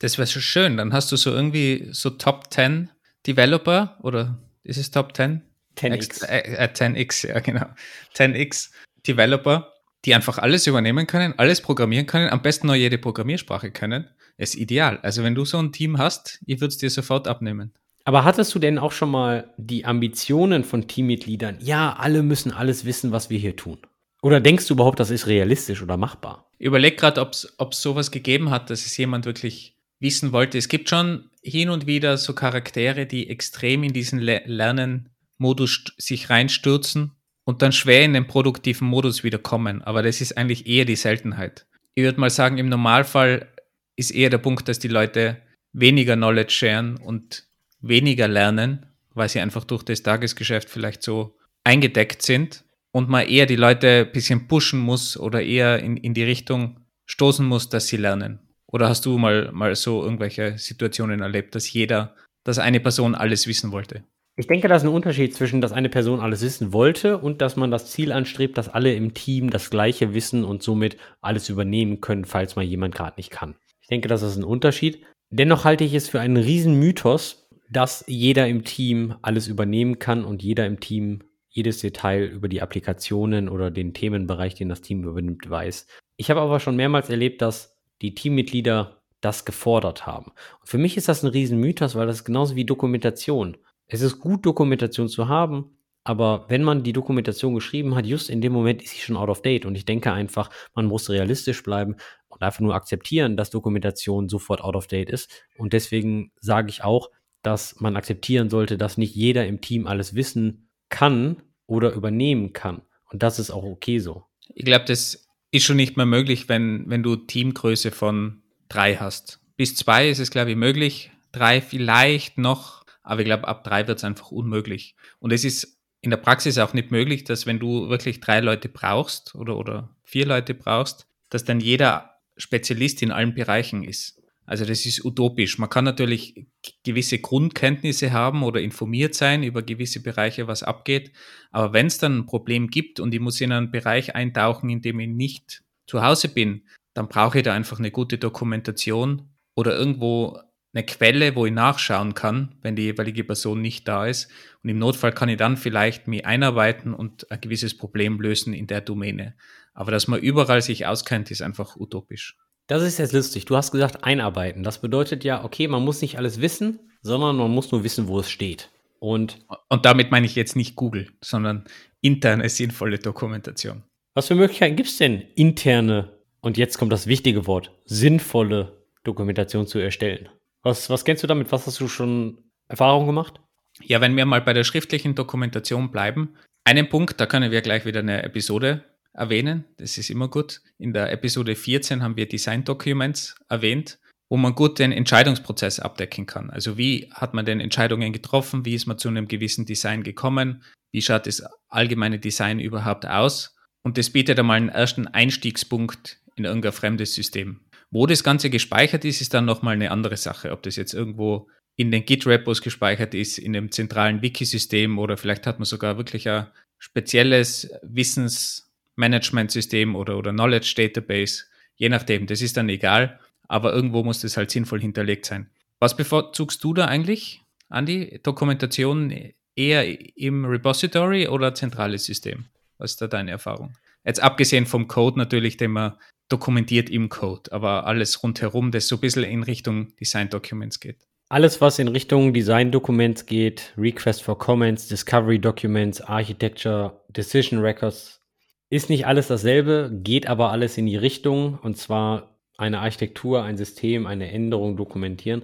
Das 0.00 0.18
wäre 0.18 0.26
so 0.26 0.40
schön. 0.40 0.76
Dann 0.76 0.92
hast 0.92 1.10
du 1.12 1.16
so 1.16 1.30
irgendwie 1.30 1.88
so 1.92 2.10
Top 2.10 2.52
10 2.52 2.90
Developer 3.26 3.98
oder 4.02 4.38
ist 4.62 4.76
es 4.76 4.90
Top 4.90 5.16
10? 5.16 5.42
10x. 5.76 6.24
Äh, 6.26 6.40
äh, 6.56 6.68
10x, 6.72 7.28
ja 7.28 7.40
genau. 7.40 7.66
10x 8.14 8.70
Developer, 9.06 9.69
die 10.04 10.14
einfach 10.14 10.38
alles 10.38 10.66
übernehmen 10.66 11.06
können, 11.06 11.34
alles 11.36 11.60
programmieren 11.60 12.06
können, 12.06 12.30
am 12.30 12.42
besten 12.42 12.66
noch 12.66 12.74
jede 12.74 12.98
Programmiersprache 12.98 13.70
können. 13.70 14.08
ist 14.36 14.54
ideal. 14.54 14.98
Also 15.02 15.22
wenn 15.22 15.34
du 15.34 15.44
so 15.44 15.58
ein 15.58 15.72
Team 15.72 15.98
hast, 15.98 16.40
ich 16.46 16.60
würde 16.60 16.72
es 16.72 16.78
dir 16.78 16.90
sofort 16.90 17.28
abnehmen. 17.28 17.72
Aber 18.04 18.24
hattest 18.24 18.54
du 18.54 18.58
denn 18.58 18.78
auch 18.78 18.92
schon 18.92 19.10
mal 19.10 19.52
die 19.58 19.84
Ambitionen 19.84 20.64
von 20.64 20.88
Teammitgliedern? 20.88 21.58
Ja, 21.60 21.96
alle 21.98 22.22
müssen 22.22 22.50
alles 22.50 22.84
wissen, 22.84 23.12
was 23.12 23.28
wir 23.28 23.38
hier 23.38 23.56
tun. 23.56 23.78
Oder 24.22 24.40
denkst 24.40 24.66
du 24.66 24.74
überhaupt, 24.74 25.00
das 25.00 25.10
ist 25.10 25.26
realistisch 25.26 25.82
oder 25.82 25.96
machbar? 25.96 26.50
Ich 26.58 26.66
überleg 26.66 26.98
gerade, 26.98 27.20
ob 27.20 27.32
es 27.32 27.82
sowas 27.82 28.10
gegeben 28.10 28.50
hat, 28.50 28.70
dass 28.70 28.86
es 28.86 28.96
jemand 28.96 29.26
wirklich 29.26 29.76
wissen 29.98 30.32
wollte. 30.32 30.58
Es 30.58 30.68
gibt 30.68 30.88
schon 30.88 31.30
hin 31.42 31.70
und 31.70 31.86
wieder 31.86 32.16
so 32.16 32.34
Charaktere, 32.34 33.06
die 33.06 33.28
extrem 33.28 33.82
in 33.82 33.92
diesen 33.92 34.18
Le 34.18 34.42
Lernen-Modus 34.44 35.84
sich 35.98 36.30
reinstürzen 36.30 37.12
und 37.50 37.62
dann 37.62 37.72
schwer 37.72 38.04
in 38.04 38.12
den 38.12 38.28
produktiven 38.28 38.86
Modus 38.86 39.24
wieder 39.24 39.38
kommen. 39.38 39.82
Aber 39.82 40.04
das 40.04 40.20
ist 40.20 40.38
eigentlich 40.38 40.68
eher 40.68 40.84
die 40.84 40.94
Seltenheit. 40.94 41.66
Ich 41.96 42.04
würde 42.04 42.20
mal 42.20 42.30
sagen, 42.30 42.58
im 42.58 42.68
Normalfall 42.68 43.48
ist 43.96 44.12
eher 44.12 44.30
der 44.30 44.38
Punkt, 44.38 44.68
dass 44.68 44.78
die 44.78 44.86
Leute 44.86 45.36
weniger 45.72 46.14
Knowledge 46.14 46.52
sharen 46.52 46.96
und 46.96 47.48
weniger 47.80 48.28
lernen, 48.28 48.86
weil 49.14 49.28
sie 49.28 49.40
einfach 49.40 49.64
durch 49.64 49.82
das 49.82 50.04
Tagesgeschäft 50.04 50.70
vielleicht 50.70 51.02
so 51.02 51.36
eingedeckt 51.64 52.22
sind 52.22 52.62
und 52.92 53.08
man 53.08 53.26
eher 53.26 53.46
die 53.46 53.56
Leute 53.56 54.06
ein 54.06 54.12
bisschen 54.12 54.46
pushen 54.46 54.78
muss 54.78 55.18
oder 55.18 55.42
eher 55.42 55.80
in, 55.80 55.96
in 55.96 56.14
die 56.14 56.22
Richtung 56.22 56.78
stoßen 57.06 57.44
muss, 57.44 57.68
dass 57.68 57.88
sie 57.88 57.96
lernen. 57.96 58.38
Oder 58.68 58.88
hast 58.88 59.04
du 59.06 59.18
mal, 59.18 59.50
mal 59.50 59.74
so 59.74 60.04
irgendwelche 60.04 60.56
Situationen 60.56 61.20
erlebt, 61.20 61.56
dass 61.56 61.72
jeder, 61.72 62.14
dass 62.44 62.60
eine 62.60 62.78
Person 62.78 63.16
alles 63.16 63.48
wissen 63.48 63.72
wollte? 63.72 64.04
Ich 64.36 64.46
denke, 64.46 64.68
da 64.68 64.76
ist 64.76 64.84
ein 64.84 64.88
Unterschied 64.88 65.34
zwischen, 65.34 65.60
dass 65.60 65.72
eine 65.72 65.88
Person 65.88 66.20
alles 66.20 66.40
wissen 66.40 66.72
wollte 66.72 67.18
und 67.18 67.42
dass 67.42 67.56
man 67.56 67.70
das 67.70 67.90
Ziel 67.90 68.12
anstrebt, 68.12 68.56
dass 68.56 68.68
alle 68.68 68.94
im 68.94 69.12
Team 69.12 69.50
das 69.50 69.70
Gleiche 69.70 70.14
wissen 70.14 70.44
und 70.44 70.62
somit 70.62 70.96
alles 71.20 71.48
übernehmen 71.48 72.00
können, 72.00 72.24
falls 72.24 72.56
mal 72.56 72.64
jemand 72.64 72.94
gerade 72.94 73.16
nicht 73.16 73.30
kann. 73.30 73.56
Ich 73.80 73.88
denke, 73.88 74.08
das 74.08 74.22
ist 74.22 74.36
ein 74.36 74.44
Unterschied. 74.44 75.04
Dennoch 75.30 75.64
halte 75.64 75.84
ich 75.84 75.94
es 75.94 76.08
für 76.08 76.20
einen 76.20 76.36
riesen 76.36 76.78
Mythos, 76.78 77.48
dass 77.70 78.04
jeder 78.06 78.48
im 78.48 78.64
Team 78.64 79.14
alles 79.22 79.46
übernehmen 79.46 79.98
kann 79.98 80.24
und 80.24 80.42
jeder 80.42 80.66
im 80.66 80.80
Team 80.80 81.22
jedes 81.48 81.80
Detail 81.80 82.24
über 82.24 82.48
die 82.48 82.62
Applikationen 82.62 83.48
oder 83.48 83.70
den 83.70 83.92
Themenbereich, 83.92 84.54
den 84.54 84.68
das 84.68 84.82
Team 84.82 85.04
übernimmt, 85.04 85.48
weiß. 85.50 85.86
Ich 86.16 86.30
habe 86.30 86.40
aber 86.40 86.60
schon 86.60 86.76
mehrmals 86.76 87.10
erlebt, 87.10 87.42
dass 87.42 87.76
die 88.02 88.14
Teammitglieder 88.14 89.02
das 89.20 89.44
gefordert 89.44 90.06
haben. 90.06 90.32
Und 90.60 90.68
für 90.68 90.78
mich 90.78 90.96
ist 90.96 91.08
das 91.08 91.22
ein 91.22 91.30
Riesenmythos, 91.30 91.94
weil 91.94 92.06
das 92.06 92.16
ist 92.16 92.24
genauso 92.24 92.56
wie 92.56 92.64
Dokumentation. 92.64 93.56
Es 93.92 94.02
ist 94.02 94.20
gut, 94.20 94.46
Dokumentation 94.46 95.08
zu 95.08 95.28
haben, 95.28 95.76
aber 96.04 96.46
wenn 96.48 96.62
man 96.62 96.84
die 96.84 96.92
Dokumentation 96.92 97.54
geschrieben 97.54 97.96
hat, 97.96 98.06
just 98.06 98.30
in 98.30 98.40
dem 98.40 98.52
Moment 98.52 98.82
ist 98.82 98.92
sie 98.92 99.00
schon 99.00 99.16
out 99.16 99.28
of 99.28 99.42
date. 99.42 99.66
Und 99.66 99.74
ich 99.74 99.84
denke 99.84 100.12
einfach, 100.12 100.48
man 100.74 100.86
muss 100.86 101.10
realistisch 101.10 101.62
bleiben 101.62 101.96
und 102.28 102.40
einfach 102.42 102.60
nur 102.60 102.74
akzeptieren, 102.74 103.36
dass 103.36 103.50
Dokumentation 103.50 104.28
sofort 104.28 104.62
out 104.62 104.76
of 104.76 104.86
date 104.86 105.10
ist. 105.10 105.44
Und 105.58 105.72
deswegen 105.72 106.30
sage 106.40 106.70
ich 106.70 106.84
auch, 106.84 107.10
dass 107.42 107.80
man 107.80 107.96
akzeptieren 107.96 108.48
sollte, 108.48 108.78
dass 108.78 108.96
nicht 108.96 109.14
jeder 109.14 109.46
im 109.46 109.60
Team 109.60 109.86
alles 109.86 110.14
wissen 110.14 110.68
kann 110.88 111.42
oder 111.66 111.92
übernehmen 111.92 112.52
kann. 112.52 112.82
Und 113.10 113.22
das 113.22 113.38
ist 113.38 113.50
auch 113.50 113.64
okay 113.64 113.98
so. 113.98 114.24
Ich 114.54 114.64
glaube, 114.64 114.84
das 114.84 115.28
ist 115.50 115.64
schon 115.64 115.76
nicht 115.76 115.96
mehr 115.96 116.06
möglich, 116.06 116.48
wenn, 116.48 116.84
wenn 116.88 117.02
du 117.02 117.16
Teamgröße 117.16 117.90
von 117.90 118.42
drei 118.68 118.96
hast. 118.96 119.40
Bis 119.56 119.74
zwei 119.74 120.08
ist 120.08 120.20
es, 120.20 120.30
glaube 120.30 120.50
ich, 120.52 120.56
möglich. 120.56 121.10
Drei 121.32 121.60
vielleicht 121.60 122.38
noch, 122.38 122.79
aber 123.02 123.20
ich 123.20 123.26
glaube, 123.26 123.48
ab 123.48 123.64
drei 123.64 123.86
wird 123.86 123.98
es 123.98 124.04
einfach 124.04 124.30
unmöglich. 124.30 124.94
Und 125.18 125.32
es 125.32 125.44
ist 125.44 125.78
in 126.02 126.10
der 126.10 126.16
Praxis 126.16 126.58
auch 126.58 126.72
nicht 126.72 126.90
möglich, 126.90 127.24
dass 127.24 127.46
wenn 127.46 127.58
du 127.58 127.88
wirklich 127.88 128.20
drei 128.20 128.40
Leute 128.40 128.68
brauchst 128.68 129.34
oder, 129.34 129.56
oder 129.56 129.94
vier 130.02 130.26
Leute 130.26 130.54
brauchst, 130.54 131.06
dass 131.28 131.44
dann 131.44 131.60
jeder 131.60 132.16
Spezialist 132.36 133.02
in 133.02 133.12
allen 133.12 133.34
Bereichen 133.34 133.84
ist. 133.84 134.20
Also 134.46 134.64
das 134.64 134.84
ist 134.84 135.04
utopisch. 135.04 135.58
Man 135.58 135.70
kann 135.70 135.84
natürlich 135.84 136.46
gewisse 136.82 137.18
Grundkenntnisse 137.20 138.12
haben 138.12 138.42
oder 138.42 138.60
informiert 138.60 139.14
sein 139.14 139.44
über 139.44 139.62
gewisse 139.62 140.02
Bereiche, 140.02 140.48
was 140.48 140.64
abgeht. 140.64 141.12
Aber 141.52 141.72
wenn 141.72 141.86
es 141.86 141.98
dann 141.98 142.18
ein 142.18 142.26
Problem 142.26 142.66
gibt 142.66 142.98
und 142.98 143.14
ich 143.14 143.20
muss 143.20 143.40
in 143.40 143.52
einen 143.52 143.70
Bereich 143.70 144.16
eintauchen, 144.16 144.68
in 144.68 144.82
dem 144.82 144.98
ich 144.98 145.08
nicht 145.08 145.62
zu 145.86 146.02
Hause 146.02 146.28
bin, 146.28 146.66
dann 146.94 147.08
brauche 147.08 147.38
ich 147.38 147.44
da 147.44 147.54
einfach 147.54 147.78
eine 147.78 147.92
gute 147.92 148.18
Dokumentation 148.18 149.28
oder 149.54 149.76
irgendwo 149.76 150.40
eine 150.72 150.84
Quelle, 150.84 151.34
wo 151.34 151.46
ich 151.46 151.52
nachschauen 151.52 152.14
kann, 152.14 152.54
wenn 152.62 152.76
die 152.76 152.82
jeweilige 152.82 153.24
Person 153.24 153.60
nicht 153.60 153.88
da 153.88 154.06
ist. 154.06 154.28
Und 154.62 154.70
im 154.70 154.78
Notfall 154.78 155.12
kann 155.12 155.28
ich 155.28 155.36
dann 155.36 155.56
vielleicht 155.56 156.06
mich 156.06 156.24
einarbeiten 156.24 156.94
und 156.94 157.30
ein 157.30 157.40
gewisses 157.40 157.76
Problem 157.76 158.20
lösen 158.20 158.54
in 158.54 158.66
der 158.66 158.80
Domäne. 158.80 159.34
Aber 159.74 159.90
dass 159.90 160.08
man 160.08 160.20
überall 160.20 160.62
sich 160.62 160.86
auskennt, 160.86 161.30
ist 161.30 161.42
einfach 161.42 161.76
utopisch. 161.76 162.36
Das 162.66 162.82
ist 162.82 162.98
jetzt 162.98 163.12
lustig. 163.12 163.46
Du 163.46 163.56
hast 163.56 163.72
gesagt, 163.72 164.04
einarbeiten. 164.04 164.62
Das 164.62 164.80
bedeutet 164.80 165.24
ja, 165.24 165.44
okay, 165.44 165.66
man 165.66 165.84
muss 165.84 166.02
nicht 166.02 166.18
alles 166.18 166.40
wissen, 166.40 166.78
sondern 167.02 167.36
man 167.36 167.50
muss 167.50 167.72
nur 167.72 167.82
wissen, 167.82 168.06
wo 168.06 168.20
es 168.20 168.30
steht. 168.30 168.70
Und, 169.00 169.44
und 169.68 169.86
damit 169.86 170.10
meine 170.10 170.26
ich 170.26 170.36
jetzt 170.36 170.54
nicht 170.54 170.76
Google, 170.76 171.08
sondern 171.20 171.64
interne, 172.00 172.48
sinnvolle 172.48 172.98
Dokumentation. 172.98 173.82
Was 174.14 174.28
für 174.28 174.34
Möglichkeiten 174.34 174.76
gibt 174.76 174.90
es 174.90 174.98
denn, 174.98 175.22
interne, 175.34 176.12
und 176.42 176.56
jetzt 176.56 176.78
kommt 176.78 176.92
das 176.92 177.06
wichtige 177.06 177.46
Wort, 177.46 177.72
sinnvolle 177.86 178.84
Dokumentation 179.04 179.66
zu 179.66 179.78
erstellen? 179.78 180.28
Was, 180.62 180.90
was 180.90 181.04
kennst 181.04 181.22
du 181.22 181.26
damit? 181.26 181.50
Was 181.52 181.66
hast 181.66 181.80
du 181.80 181.88
schon 181.88 182.38
Erfahrung 182.68 183.06
gemacht? 183.06 183.40
Ja, 183.82 184.00
wenn 184.00 184.16
wir 184.16 184.26
mal 184.26 184.42
bei 184.42 184.52
der 184.52 184.64
schriftlichen 184.64 185.14
Dokumentation 185.14 185.90
bleiben, 185.90 186.34
einen 186.64 186.88
Punkt, 186.88 187.20
da 187.20 187.26
können 187.26 187.50
wir 187.50 187.62
gleich 187.62 187.86
wieder 187.86 188.00
eine 188.00 188.22
Episode 188.22 188.84
erwähnen. 189.12 189.64
Das 189.78 189.98
ist 189.98 190.10
immer 190.10 190.28
gut. 190.28 190.60
In 190.78 190.92
der 190.92 191.12
Episode 191.12 191.56
14 191.56 192.02
haben 192.02 192.16
wir 192.16 192.28
Design 192.28 192.64
Documents 192.64 193.36
erwähnt, 193.48 193.98
wo 194.28 194.36
man 194.36 194.54
gut 194.54 194.78
den 194.78 194.92
Entscheidungsprozess 194.92 195.80
abdecken 195.80 196.26
kann. 196.26 196.50
Also 196.50 196.76
wie 196.76 197.10
hat 197.12 197.34
man 197.34 197.46
denn 197.46 197.60
Entscheidungen 197.60 198.12
getroffen? 198.12 198.64
Wie 198.64 198.74
ist 198.74 198.86
man 198.86 198.98
zu 198.98 199.08
einem 199.08 199.28
gewissen 199.28 199.66
Design 199.66 200.02
gekommen? 200.02 200.62
Wie 200.92 201.02
schaut 201.02 201.26
das 201.26 201.42
allgemeine 201.68 202.18
Design 202.18 202.60
überhaupt 202.60 203.06
aus? 203.06 203.56
Und 203.82 203.96
das 203.96 204.10
bietet 204.10 204.38
einmal 204.38 204.58
einen 204.58 204.68
ersten 204.68 205.06
Einstiegspunkt 205.06 206.20
in 206.36 206.44
irgendein 206.44 206.72
fremdes 206.72 207.14
System. 207.14 207.60
Wo 207.90 208.06
das 208.06 208.22
Ganze 208.22 208.50
gespeichert 208.50 209.04
ist, 209.04 209.20
ist 209.20 209.34
dann 209.34 209.44
nochmal 209.44 209.74
eine 209.74 209.90
andere 209.90 210.16
Sache. 210.16 210.52
Ob 210.52 210.62
das 210.62 210.76
jetzt 210.76 210.94
irgendwo 210.94 211.48
in 211.76 211.90
den 211.90 212.04
Git-Repos 212.04 212.62
gespeichert 212.62 213.14
ist, 213.14 213.38
in 213.38 213.56
einem 213.56 213.72
zentralen 213.72 214.22
Wiki-System 214.22 214.98
oder 214.98 215.16
vielleicht 215.16 215.46
hat 215.46 215.58
man 215.58 215.66
sogar 215.66 215.96
wirklich 215.96 216.28
ein 216.28 216.46
spezielles 216.78 217.70
Wissens- 217.82 218.70
Management-System 219.00 219.96
oder, 219.96 220.16
oder 220.16 220.30
Knowledge 220.30 220.74
Database, 220.76 221.44
je 221.74 221.88
nachdem, 221.88 222.26
das 222.26 222.42
ist 222.42 222.56
dann 222.56 222.68
egal, 222.68 223.18
aber 223.48 223.72
irgendwo 223.72 224.04
muss 224.04 224.20
das 224.20 224.36
halt 224.36 224.50
sinnvoll 224.50 224.80
hinterlegt 224.80 225.26
sein. 225.26 225.50
Was 225.80 225.96
bevorzugst 225.96 226.62
du 226.62 226.74
da 226.74 226.84
eigentlich, 226.84 227.42
Andi? 227.68 228.20
Dokumentation 228.22 229.12
eher 229.56 230.16
im 230.16 230.44
Repository 230.44 231.26
oder 231.26 231.54
zentrales 231.54 232.04
System? 232.04 232.44
Was 232.78 232.92
ist 232.92 233.02
da 233.02 233.08
deine 233.08 233.32
Erfahrung? 233.32 233.72
Jetzt 234.04 234.22
abgesehen 234.22 234.66
vom 234.66 234.86
Code 234.86 235.18
natürlich, 235.18 235.56
den 235.56 235.72
man 235.72 235.94
dokumentiert 236.30 236.88
im 236.88 237.10
Code, 237.10 237.52
aber 237.52 237.86
alles 237.86 238.22
rundherum, 238.22 238.70
das 238.70 238.88
so 238.88 238.96
ein 238.96 239.00
bisschen 239.00 239.24
in 239.24 239.42
Richtung 239.42 239.94
Design 239.96 240.30
Documents 240.30 240.80
geht. 240.80 241.06
Alles, 241.28 241.60
was 241.60 241.78
in 241.78 241.88
Richtung 241.88 242.32
Design 242.32 242.72
Documents 242.72 243.26
geht, 243.26 243.72
Request 243.76 244.22
for 244.22 244.38
Comments, 244.38 244.88
Discovery 244.88 245.38
Documents, 245.38 246.00
Architecture, 246.00 247.04
Decision 247.08 247.60
Records, 247.60 248.20
ist 248.68 248.88
nicht 248.88 249.06
alles 249.06 249.28
dasselbe, 249.28 249.90
geht 250.02 250.26
aber 250.26 250.50
alles 250.50 250.78
in 250.78 250.86
die 250.86 250.96
Richtung 250.96 251.58
und 251.62 251.76
zwar 251.76 252.38
eine 252.56 252.80
Architektur, 252.80 253.42
ein 253.42 253.56
System, 253.56 254.06
eine 254.06 254.30
Änderung 254.30 254.76
dokumentieren. 254.76 255.42